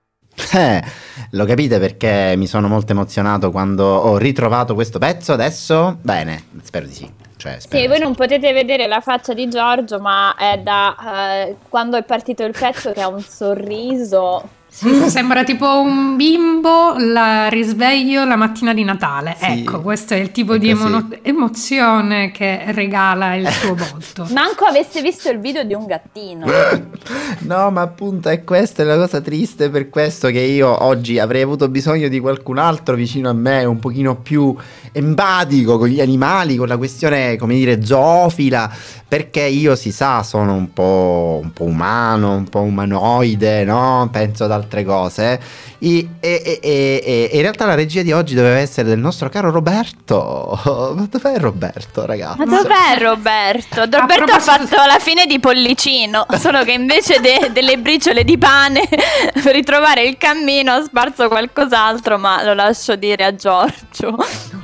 Eh, 0.52 0.82
lo 1.30 1.44
capite 1.44 1.78
perché 1.78 2.34
mi 2.36 2.46
sono 2.46 2.68
molto 2.68 2.92
emozionato 2.92 3.50
quando 3.50 3.84
ho 3.86 4.16
ritrovato 4.18 4.74
questo 4.74 4.98
pezzo 4.98 5.32
adesso? 5.32 5.98
Bene, 6.02 6.44
spero 6.62 6.86
di 6.86 6.92
sì. 6.92 7.10
Cioè, 7.36 7.58
spero 7.58 7.80
Sì, 7.80 7.86
voi 7.88 7.96
sì. 7.96 8.02
non 8.02 8.14
potete 8.14 8.52
vedere 8.52 8.86
la 8.86 9.00
faccia 9.00 9.32
di 9.34 9.48
Giorgio, 9.48 9.98
ma 9.98 10.34
è 10.36 10.58
da 10.58 11.44
eh, 11.44 11.56
quando 11.68 11.96
è 11.96 12.02
partito 12.02 12.44
il 12.44 12.54
pezzo 12.58 12.92
che 12.92 13.00
ha 13.02 13.08
un 13.08 13.20
sorriso 13.20 14.48
Sì, 14.76 15.08
sembra 15.08 15.42
tipo 15.42 15.80
un 15.80 16.16
bimbo 16.16 16.96
la 16.98 17.48
risveglio 17.48 18.26
la 18.26 18.36
mattina 18.36 18.74
di 18.74 18.84
Natale. 18.84 19.34
Sì, 19.40 19.60
ecco, 19.60 19.80
questo 19.80 20.12
è 20.12 20.18
il 20.18 20.32
tipo 20.32 20.58
di 20.58 20.68
emo- 20.68 21.08
emozione 21.22 22.30
che 22.30 22.62
regala 22.72 23.36
il 23.36 23.48
suo 23.48 23.72
volto. 23.90 24.26
Manco 24.34 24.66
avesse 24.66 25.00
visto 25.00 25.30
il 25.30 25.40
video 25.40 25.64
di 25.64 25.72
un 25.72 25.86
gattino. 25.86 26.44
No, 27.38 27.70
ma 27.70 27.82
appunto 27.82 28.28
è 28.28 28.42
questa 28.42 28.82
è 28.82 28.86
la 28.86 28.96
cosa 28.96 29.20
triste 29.20 29.70
per 29.70 29.88
questo 29.88 30.28
che 30.28 30.40
io 30.40 30.82
oggi 30.82 31.18
avrei 31.20 31.42
avuto 31.42 31.68
bisogno 31.68 32.08
di 32.08 32.18
qualcun 32.18 32.58
altro 32.58 32.96
vicino 32.96 33.28
a 33.28 33.32
me, 33.32 33.64
un 33.64 33.78
pochino 33.78 34.16
più 34.16 34.54
empatico 34.90 35.78
con 35.78 35.86
gli 35.86 36.00
animali, 36.00 36.56
con 36.56 36.66
la 36.66 36.76
questione, 36.76 37.36
come 37.36 37.54
dire, 37.54 37.84
zoofila, 37.84 38.68
perché 39.06 39.42
io 39.42 39.76
si 39.76 39.92
sa, 39.92 40.24
sono 40.24 40.54
un 40.54 40.72
po', 40.72 41.38
un 41.40 41.52
po' 41.52 41.64
umano, 41.64 42.34
un 42.34 42.48
po' 42.48 42.60
umanoide, 42.60 43.62
no? 43.64 44.08
Penso 44.10 44.44
ad 44.44 44.50
altre 44.50 44.65
cose. 44.84 45.40
E, 45.78 46.08
e- 46.20 46.42
e- 46.44 46.60
e- 46.62 47.30
e 47.32 47.36
in 47.36 47.42
realtà 47.42 47.66
la 47.66 47.74
regia 47.74 48.02
di 48.02 48.12
oggi 48.12 48.34
doveva 48.34 48.56
essere 48.58 48.88
del 48.88 48.98
nostro 48.98 49.28
caro 49.28 49.50
Roberto. 49.50 50.58
Ma 50.96 51.06
dov'è 51.10 51.38
Roberto, 51.38 52.06
ragazzi? 52.06 52.38
Ma 52.38 52.44
dov'è 52.44 52.98
Roberto? 52.98 53.80
Roberto 53.80 54.32
ha 54.32 54.40
fatto 54.40 54.76
la 54.86 54.98
fine 54.98 55.26
di 55.26 55.38
Pollicino, 55.38 56.26
solo 56.38 56.64
che 56.64 56.72
invece 56.72 57.20
de- 57.20 57.50
delle 57.52 57.78
briciole 57.78 58.24
di 58.24 58.38
pane 58.38 58.82
per 59.42 59.52
ritrovare 59.54 60.04
il 60.04 60.16
cammino 60.18 60.72
ha 60.72 60.82
sparso 60.82 61.28
qualcos'altro, 61.28 62.18
ma 62.18 62.42
lo 62.44 62.54
lascio 62.54 62.96
dire 62.96 63.24
a 63.24 63.34
Giorgio. 63.34 64.16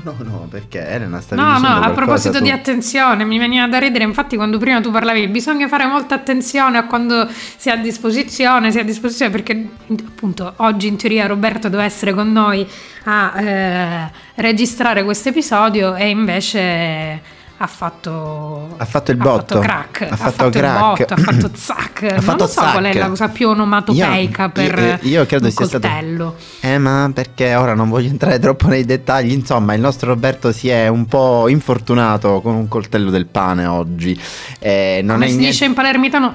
No, 0.04 0.14
no, 0.18 0.24
no, 0.30 0.46
perché 0.50 0.86
Elena 0.86 1.20
sta 1.20 1.34
No, 1.36 1.58
no, 1.58 1.68
a 1.80 1.90
proposito 1.90 2.38
tu. 2.38 2.44
di 2.44 2.50
attenzione, 2.50 3.24
mi 3.24 3.38
veniva 3.38 3.66
da 3.68 3.78
ridere, 3.78 4.04
infatti 4.04 4.36
quando 4.36 4.58
prima 4.58 4.80
tu 4.80 4.90
parlavi, 4.90 5.28
bisogna 5.28 5.68
fare 5.68 5.86
molta 5.86 6.14
attenzione 6.14 6.76
a 6.78 6.86
quando 6.86 7.28
si 7.56 7.68
è 7.68 7.72
a 7.72 7.76
disposizione, 7.76 8.70
si 8.72 8.78
è 8.78 8.80
a 8.80 8.84
disposizione 8.84 9.30
perché 9.30 9.68
appunto 10.06 10.54
oggi 10.56 10.86
in 10.86 10.96
teoria 10.96 11.26
Roberto 11.26 11.68
doveva 11.68 11.84
essere 11.84 12.14
con 12.14 12.32
noi 12.32 12.66
a 13.04 13.40
eh, 13.40 14.10
registrare 14.36 15.04
questo 15.04 15.30
episodio 15.30 15.94
e 15.94 16.08
invece 16.08 17.20
ha 17.62 17.66
fatto 17.68 18.74
Ha 18.76 18.84
fatto 18.84 19.12
il 19.12 19.20
ha 19.20 19.22
botto. 19.22 19.54
fatto 19.54 19.58
crack, 19.60 20.06
Ha 20.10 20.16
fatto 20.16 20.46
il 20.46 20.52
crack. 20.52 20.80
botto, 20.98 21.14
ha 21.14 21.16
fatto 21.16 21.50
zac. 21.54 22.02
Ha 22.02 22.12
non 22.14 22.20
fatto 22.22 22.44
lo 22.44 22.50
so 22.50 22.60
qual 22.60 22.84
è 22.84 22.92
zac. 22.92 23.02
la 23.02 23.08
cosa 23.08 23.28
più 23.28 23.48
onomatopeica 23.50 24.42
Io- 24.44 24.50
per 24.50 24.98
io- 25.02 25.08
io 25.10 25.26
credo 25.26 25.46
un 25.46 25.52
sia 25.52 25.66
stato- 25.66 25.86
coltello. 25.88 26.36
Eh, 26.60 26.78
ma 26.78 27.10
perché 27.14 27.54
ora 27.54 27.74
non 27.74 27.88
voglio 27.88 28.08
entrare 28.08 28.38
troppo 28.40 28.66
nei 28.66 28.84
dettagli. 28.84 29.30
Insomma, 29.32 29.74
il 29.74 29.80
nostro 29.80 30.08
Roberto 30.08 30.50
si 30.52 30.68
è 30.68 30.88
un 30.88 31.06
po' 31.06 31.46
infortunato 31.48 32.40
con 32.40 32.54
un 32.54 32.66
coltello 32.66 33.10
del 33.10 33.26
pane 33.26 33.66
oggi. 33.66 34.18
Eh, 34.58 35.00
non 35.04 35.14
Come 35.14 35.26
è 35.26 35.28
si 35.28 35.34
niente- 35.36 35.52
dice 35.52 35.64
in 35.66 35.74
palermitano, 35.74 36.34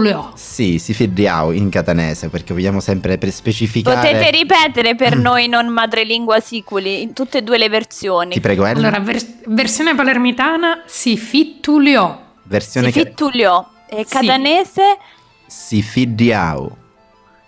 le 0.00 0.12
ho. 0.14 0.32
Sì, 0.34 0.78
si 0.80 0.92
firriau 0.92 1.52
in 1.52 1.68
catanese 1.68 2.28
perché 2.28 2.52
vogliamo 2.52 2.80
sempre 2.80 3.16
per 3.18 3.30
specificare. 3.30 3.96
Potete 4.12 4.30
ripetere 4.30 4.96
per 4.96 5.16
noi 5.16 5.46
non 5.46 5.68
madrelingua 5.68 6.40
siculi 6.40 7.02
in 7.02 7.12
tutte 7.12 7.38
e 7.38 7.42
due 7.42 7.58
le 7.58 7.68
versioni. 7.68 8.32
Ti 8.32 8.40
prego, 8.40 8.64
Elena. 8.64 8.88
Allora, 8.88 9.00
vers- 9.02 9.26
versione 9.46 9.94
palermitana 9.94 10.63
si 10.86 11.16
fittuliò. 11.16 12.20
versione 12.44 12.88
Si 12.88 12.92
che 12.92 13.04
fittulio 13.06 13.68
e 13.88 14.04
Sì. 14.06 14.14
catanese 14.16 14.98
si 15.46 15.82
firriau. 15.82 16.76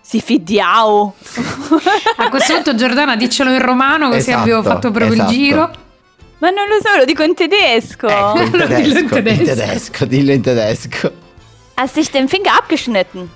si 0.00 0.20
fidiau. 0.20 1.12
A 2.16 2.28
questo 2.28 2.52
punto 2.54 2.74
Giordana 2.76 3.16
diccelo 3.16 3.50
in 3.50 3.60
romano 3.60 4.06
così 4.08 4.18
Esatto, 4.30 4.38
abbiamo 4.40 4.62
fatto 4.62 4.90
proprio 4.90 5.12
esatto. 5.14 5.30
il 5.32 5.36
giro. 5.36 5.70
Ma 6.38 6.50
non 6.50 6.68
lo 6.68 6.78
so, 6.82 6.96
lo 6.96 7.04
dico 7.04 7.22
in 7.22 7.34
tedesco. 7.34 8.06
Ecco, 8.08 8.38
in 8.40 8.50
Dillo 8.52 8.66
tedesco, 8.66 8.98
in 8.98 9.04
in 9.04 9.08
tedesco. 9.08 9.44
tedesco, 9.54 10.04
dillo 10.04 10.32
in 10.32 10.42
tedesco. 10.42 11.12
Hast 11.74 11.94
sich 11.94 12.10
den 12.10 12.28
Finger 12.28 12.52
abgeschnitten. 12.56 13.28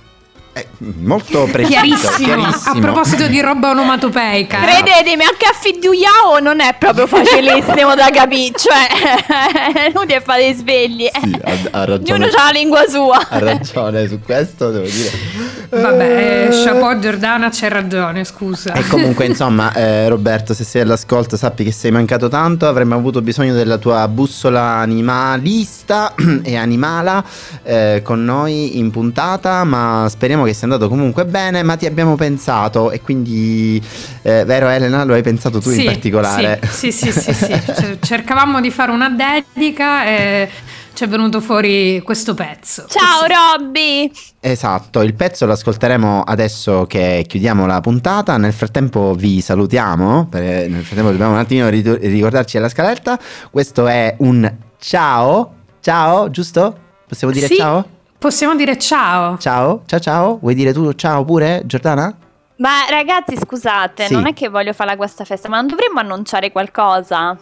Eh, 0.53 0.67
molto 0.79 1.47
preciso, 1.51 1.79
Chiarissimo. 1.79 2.25
chiarissimo. 2.25 2.75
A 2.75 2.79
proposito 2.79 3.27
di 3.27 3.39
roba 3.39 3.69
onomatopeica. 3.69 4.59
Credetemi, 4.59 5.23
anche 5.23 5.45
a 5.45 5.53
fidiuiao 5.53 6.39
non 6.41 6.59
è 6.59 6.75
proprio 6.77 7.07
facilissimo 7.07 7.95
da 7.95 8.09
capire. 8.11 8.53
Cioè, 8.57 9.75
è 9.83 9.89
inutile 9.89 10.21
fare 10.21 10.47
i 10.47 10.53
svegli. 10.53 11.07
Sì, 11.21 11.39
ha, 11.43 11.79
ha 11.79 11.85
ragione. 11.85 12.25
Ognuno 12.25 12.37
ha 12.37 12.43
la 12.45 12.49
lingua 12.51 12.87
sua. 12.87 13.27
Ha 13.29 13.39
ragione 13.39 14.07
su 14.07 14.19
questo, 14.19 14.71
devo 14.71 14.85
dire. 14.85 15.59
Vabbè, 15.69 16.47
eh, 16.49 16.63
chapeau 16.65 16.99
Giordana, 16.99 17.49
c'hai 17.49 17.69
ragione, 17.69 18.25
scusa. 18.25 18.73
E 18.73 18.85
comunque, 18.87 19.25
insomma, 19.25 19.73
eh, 19.73 20.09
Roberto, 20.09 20.53
se 20.53 20.65
sei 20.65 20.81
all'ascolto, 20.81 21.37
sappi 21.37 21.63
che 21.63 21.71
sei 21.71 21.91
mancato 21.91 22.27
tanto. 22.27 22.67
Avremmo 22.67 22.95
avuto 22.95 23.21
bisogno 23.21 23.53
della 23.53 23.77
tua 23.77 24.05
bussola 24.09 24.61
animalista 24.61 26.13
e 26.43 26.57
animala 26.57 27.23
eh, 27.63 28.01
con 28.03 28.23
noi 28.25 28.77
in 28.79 28.91
puntata. 28.91 29.63
Ma 29.63 30.07
speriamo 30.09 30.40
che 30.43 30.53
sia 30.53 30.63
andato 30.63 30.87
comunque 30.89 31.25
bene. 31.25 31.63
Ma 31.63 31.75
ti 31.75 31.85
abbiamo 31.85 32.15
pensato, 32.15 32.91
e 32.91 33.01
quindi, 33.01 33.81
eh, 34.21 34.43
vero, 34.45 34.67
Elena, 34.69 35.03
lo 35.03 35.13
hai 35.13 35.21
pensato 35.21 35.59
tu 35.59 35.69
in 35.69 35.75
Sì, 35.79 35.83
particolare. 35.83 36.59
Sì, 36.69 36.91
sì, 36.91 37.11
sì, 37.11 37.33
sì, 37.33 37.33
sì. 37.33 37.47
C- 37.71 37.97
Cercavamo 37.99 38.59
di 38.61 38.71
fare 38.71 38.91
una 38.91 39.09
dedica 39.09 40.05
e 40.05 40.49
ci 40.93 41.03
è 41.05 41.07
venuto 41.07 41.39
fuori 41.41 42.01
questo 42.03 42.33
pezzo. 42.33 42.85
Ciao 42.87 43.25
Robby. 43.57 44.11
Esatto, 44.39 45.01
il 45.01 45.13
pezzo 45.13 45.45
lo 45.45 45.53
ascolteremo 45.53 46.23
adesso 46.23 46.85
che 46.87 47.23
chiudiamo 47.27 47.65
la 47.65 47.79
puntata. 47.79 48.37
Nel 48.37 48.53
frattempo 48.53 49.13
vi 49.13 49.39
salutiamo. 49.41 50.27
Nel 50.33 50.83
frattempo 50.83 51.11
dobbiamo 51.11 51.33
un 51.33 51.37
attimo 51.39 51.69
ritu- 51.69 51.99
ricordarci 52.01 52.57
della 52.57 52.69
scaletta. 52.69 53.17
Questo 53.49 53.87
è 53.87 54.15
un 54.19 54.51
ciao. 54.79 55.53
Ciao, 55.79 56.29
giusto? 56.29 56.77
Possiamo 57.07 57.33
dire 57.33 57.47
Sì, 57.47 57.55
ciao? 57.55 57.85
Possiamo 58.21 58.53
dire 58.55 58.77
ciao. 58.77 59.35
Ciao, 59.39 59.81
ciao, 59.87 59.99
ciao. 59.99 60.37
Vuoi 60.39 60.53
dire 60.53 60.73
tu 60.73 60.93
ciao 60.93 61.25
pure, 61.25 61.63
Giordana? 61.65 62.13
Ma 62.57 62.85
ragazzi, 62.87 63.35
scusate, 63.35 64.05
Sì. 64.05 64.13
non 64.13 64.27
è 64.27 64.33
che 64.35 64.47
voglio 64.47 64.73
fare 64.73 64.95
questa 64.95 65.25
festa, 65.25 65.49
ma 65.49 65.55
non 65.57 65.65
dovremmo 65.65 66.01
annunciare 66.01 66.51
qualcosa? 66.51 67.35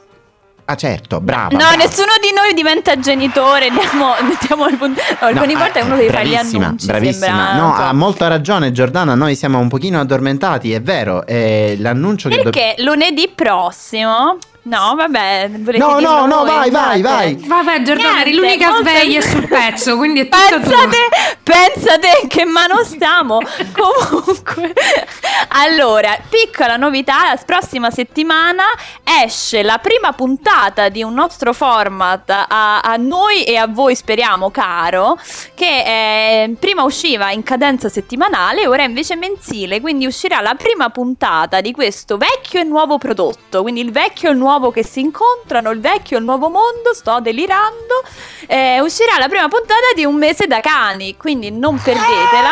Ah, 0.64 0.76
certo, 0.76 1.20
brava. 1.20 1.50
no, 1.50 1.58
brava. 1.58 1.76
nessuno 1.76 2.12
di 2.22 2.32
noi 2.34 2.54
diventa 2.54 2.98
genitore. 2.98 3.70
Diamo, 3.72 4.14
diamo 4.48 4.68
il 4.70 4.78
punto. 4.78 5.02
No, 5.20 5.28
alcune 5.28 5.52
No, 5.54 5.60
volte 5.60 5.80
eh, 5.80 5.84
uno 5.84 5.96
deve 5.98 6.10
fare 6.12 6.26
gli 6.28 6.32
bravissima, 6.32 6.66
annunci. 6.68 6.86
Bravissima, 6.86 7.26
sembra 7.26 7.54
no, 7.56 7.74
ha 7.76 7.92
molto 7.94 8.28
ragione 8.30 8.72
Giordana. 8.72 9.16
Noi 9.16 9.36
siamo 9.36 9.60
un 9.60 9.68
pochino 9.68 10.00
addormentati, 10.00 10.72
è 10.72 10.82
vero. 10.82 11.26
E 11.26 11.76
l'annuncio 11.78 12.30
che 12.30 12.38
do- 12.38 12.44
Perché 12.52 12.76
lunedì 12.84 13.30
prossimo. 13.36 14.38
No, 14.64 14.94
vabbè, 14.94 15.50
volete 15.52 15.78
No, 15.78 16.00
no, 16.00 16.26
no, 16.26 16.44
vai, 16.44 16.70
vai, 16.70 17.02
vai. 17.02 17.36
Vabbè, 17.36 17.80
Niente, 17.80 18.34
l'unica 18.34 18.76
sveglia 18.76 19.22
sul 19.22 19.48
pezzo, 19.48 19.96
quindi 19.96 20.20
è 20.20 20.24
tutta 20.24 20.60
tua. 20.60 20.60
Pensate, 20.60 20.98
pensate 21.44 22.28
che 22.28 22.44
mano 22.44 22.84
stiamo. 22.84 23.40
Comunque, 23.74 24.74
allora, 25.50 26.18
piccola 26.28 26.76
novità: 26.76 27.24
la 27.24 27.40
prossima 27.46 27.90
settimana 27.90 28.64
esce 29.24 29.64
la 29.64 29.78
prima 29.78 30.12
puntata 30.12 30.90
di 30.90 31.04
un 31.04 31.14
nostro 31.14 31.54
format 31.54 32.30
a, 32.30 32.82
a 32.82 32.96
noi 32.98 33.46
e 33.46 33.56
a 33.56 33.66
voi, 33.66 33.96
speriamo, 33.96 34.52
caro. 34.52 35.18
Che 35.56 36.44
eh, 36.44 36.56
prima 36.60 36.84
usciva 36.84 37.32
in 37.32 37.44
cadenza 37.44 37.88
settimanale, 37.88 38.68
ora 38.68 38.84
invece 38.84 39.16
mensile. 39.16 39.80
Quindi 39.80 40.06
uscirà 40.06 40.42
la 40.42 40.56
prima 40.56 40.90
puntata 40.90 41.62
di 41.62 41.72
questo 41.72 42.18
vecchio 42.18 42.60
e 42.60 42.64
nuovo 42.66 42.98
prodotto. 42.98 43.62
Quindi 43.62 43.80
il 43.80 43.92
vecchio 43.92 44.28
e 44.30 44.32
il 44.34 44.38
nuovo 44.38 44.49
che 44.72 44.84
si 44.84 45.00
incontrano, 45.00 45.70
il 45.70 45.80
vecchio 45.80 46.18
e 46.18 46.20
il 46.20 46.26
nuovo 46.26 46.50
mondo. 46.50 46.94
Sto 46.94 47.20
delirando. 47.20 48.04
Eh, 48.48 48.80
uscirà 48.82 49.18
la 49.20 49.28
prima 49.28 49.48
puntata 49.48 49.94
di 49.96 50.06
Un 50.06 50.16
mese 50.16 50.48
da 50.48 50.60
cani, 50.60 51.16
quindi 51.18 51.52
non 51.52 51.80
perdetela. 51.82 52.50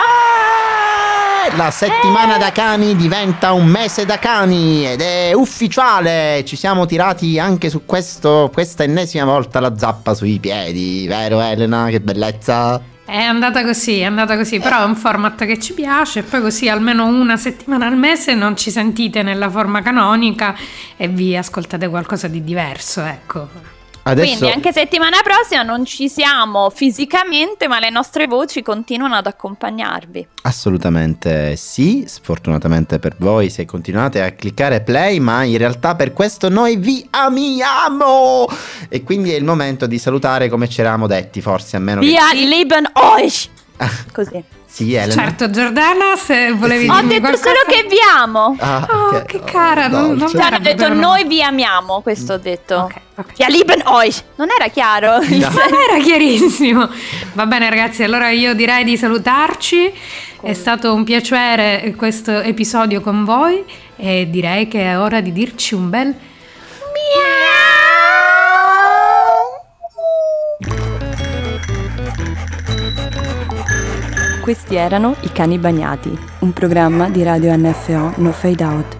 Eh, 1.45 1.55
La 1.55 1.71
settimana 1.71 2.37
da 2.37 2.51
cani 2.51 2.95
diventa 2.95 3.53
un 3.53 3.65
mese 3.65 4.05
da 4.05 4.19
cani 4.19 4.85
ed 4.85 5.01
è 5.01 5.33
ufficiale. 5.33 6.43
Ci 6.45 6.55
siamo 6.55 6.85
tirati 6.85 7.39
anche 7.39 7.69
su 7.69 7.85
questo, 7.85 8.49
questa 8.53 8.83
ennesima 8.83 9.25
volta 9.25 9.59
la 9.59 9.77
zappa 9.77 10.13
sui 10.13 10.39
piedi, 10.39 11.07
vero 11.07 11.39
Elena? 11.39 11.87
Che 11.89 12.01
bellezza! 12.01 12.95
È 13.07 13.21
andata 13.21 13.63
così, 13.63 13.99
è 13.99 14.03
andata 14.03 14.35
così, 14.35 14.59
però 14.59 14.81
è 14.81 14.83
un 14.83 14.97
format 14.97 15.45
che 15.45 15.57
ci 15.59 15.73
piace 15.73 16.23
poi 16.23 16.41
così 16.41 16.67
almeno 16.67 17.05
una 17.05 17.37
settimana 17.37 17.87
al 17.87 17.95
mese 17.95 18.33
non 18.33 18.57
ci 18.57 18.69
sentite 18.69 19.23
nella 19.23 19.49
forma 19.49 19.81
canonica 19.81 20.53
e 20.97 21.07
vi 21.07 21.37
ascoltate 21.37 21.87
qualcosa 21.87 22.27
di 22.27 22.43
diverso, 22.43 23.01
ecco. 23.05 23.76
Adesso 24.07 24.37
Quindi 24.37 24.55
anche 24.55 24.71
settimana 24.71 25.17
prossima 25.21 25.63
non 25.63 25.83
ci 25.83 26.07
siamo 26.07 26.69
fisicamente, 26.69 27.67
ma 27.67 27.79
le 27.79 27.89
nostre 27.89 28.25
voci 28.25 28.61
continuano 28.61 29.15
ad 29.15 29.27
accompagnarvi. 29.27 30.27
assolutamente 30.43 31.57
sì, 31.57 32.05
sfortunatamente 32.07 32.99
per 32.99 33.15
voi 33.17 33.49
se 33.49 33.65
continuate 33.65 34.21
a 34.21 34.31
cliccare 34.31 34.79
play, 34.79 35.19
ma 35.19 35.43
in 35.43 35.57
realtà 35.57 35.95
per 35.95 36.13
questo 36.13 36.47
noi 36.47 36.77
vi 36.77 37.05
amiamo! 37.09 38.47
E 38.87 39.03
quindi 39.03 39.33
è 39.33 39.35
il 39.35 39.43
momento 39.43 39.87
di 39.87 39.99
salutare 39.99 40.47
come 40.47 40.69
ci 40.69 40.79
eravamo 40.79 41.05
detti, 41.05 41.41
forse 41.41 41.75
a 41.75 41.79
meno 41.79 41.99
che 41.99 42.07
Wir 42.07 42.47
lieben 42.47 42.89
euch! 42.93 43.49
Così. 44.13 44.43
Sì, 44.65 44.93
Elena. 44.93 45.11
Certo, 45.11 45.49
Giordana, 45.49 46.15
se 46.17 46.51
volevi 46.51 46.83
Sì. 46.85 46.89
Ho 46.89 47.01
detto 47.01 47.19
qualcosa... 47.21 47.43
solo 47.43 47.59
che 47.67 47.85
vi 47.89 47.97
amo. 48.15 48.55
Ah, 48.59 48.87
Oh, 48.89 49.15
ok. 49.15 49.25
che 49.25 49.43
cara, 49.43 49.87
non- 49.87 50.15
non 50.15 50.29
mi 50.31 50.39
Cioè, 50.39 50.53
ho 50.53 50.59
detto 50.59 50.93
noi 50.93 51.25
vi 51.25 51.41
amiamo, 51.41 52.01
questo 52.01 52.33
ho 52.33 52.37
detto. 52.37 52.75
Ok, 52.75 52.93
ok. 53.15 53.31
Wir 53.37 53.49
lieben 53.49 53.81
euch. 53.85 54.21
Non 54.35 54.47
era 54.55 54.67
chiaro? 54.69 55.19
No. 55.19 55.19
Non 55.27 55.79
era 55.89 56.03
chiarissimo. 56.03 56.89
Va 57.33 57.45
bene 57.45 57.69
ragazzi, 57.69 58.03
allora 58.03 58.29
io 58.29 58.53
direi 58.53 58.83
di 58.83 58.97
salutarci. 58.97 59.91
È 60.41 60.53
stato 60.53 60.93
un 60.93 61.03
piacere 61.03 61.93
questo 61.97 62.39
episodio 62.41 63.01
con 63.01 63.23
voi 63.25 63.63
e 63.95 64.27
direi 64.29 64.67
che 64.67 64.81
è 64.83 64.99
ora 64.99 65.19
di 65.21 65.31
dirci 65.31 65.73
un 65.73 65.89
bel 65.89 66.15
Questi 74.47 74.75
erano 74.75 75.17
I 75.23 75.31
Cani 75.33 75.57
Bagnati, 75.57 76.17
un 76.39 76.53
programma 76.53 77.09
di 77.09 77.21
radio 77.21 77.53
NFO 77.53 78.13
No 78.15 78.31
Fade 78.31 78.63
Out. 78.63 78.95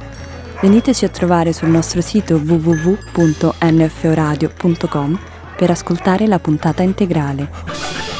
Veniteci 0.59 1.05
a 1.05 1.07
trovare 1.07 1.53
sul 1.53 1.69
nostro 1.69 2.01
sito 2.01 2.35
www.nforadio.com 2.35 5.19
per 5.55 5.71
ascoltare 5.71 6.27
la 6.27 6.39
puntata 6.39 6.83
integrale. 6.83 8.16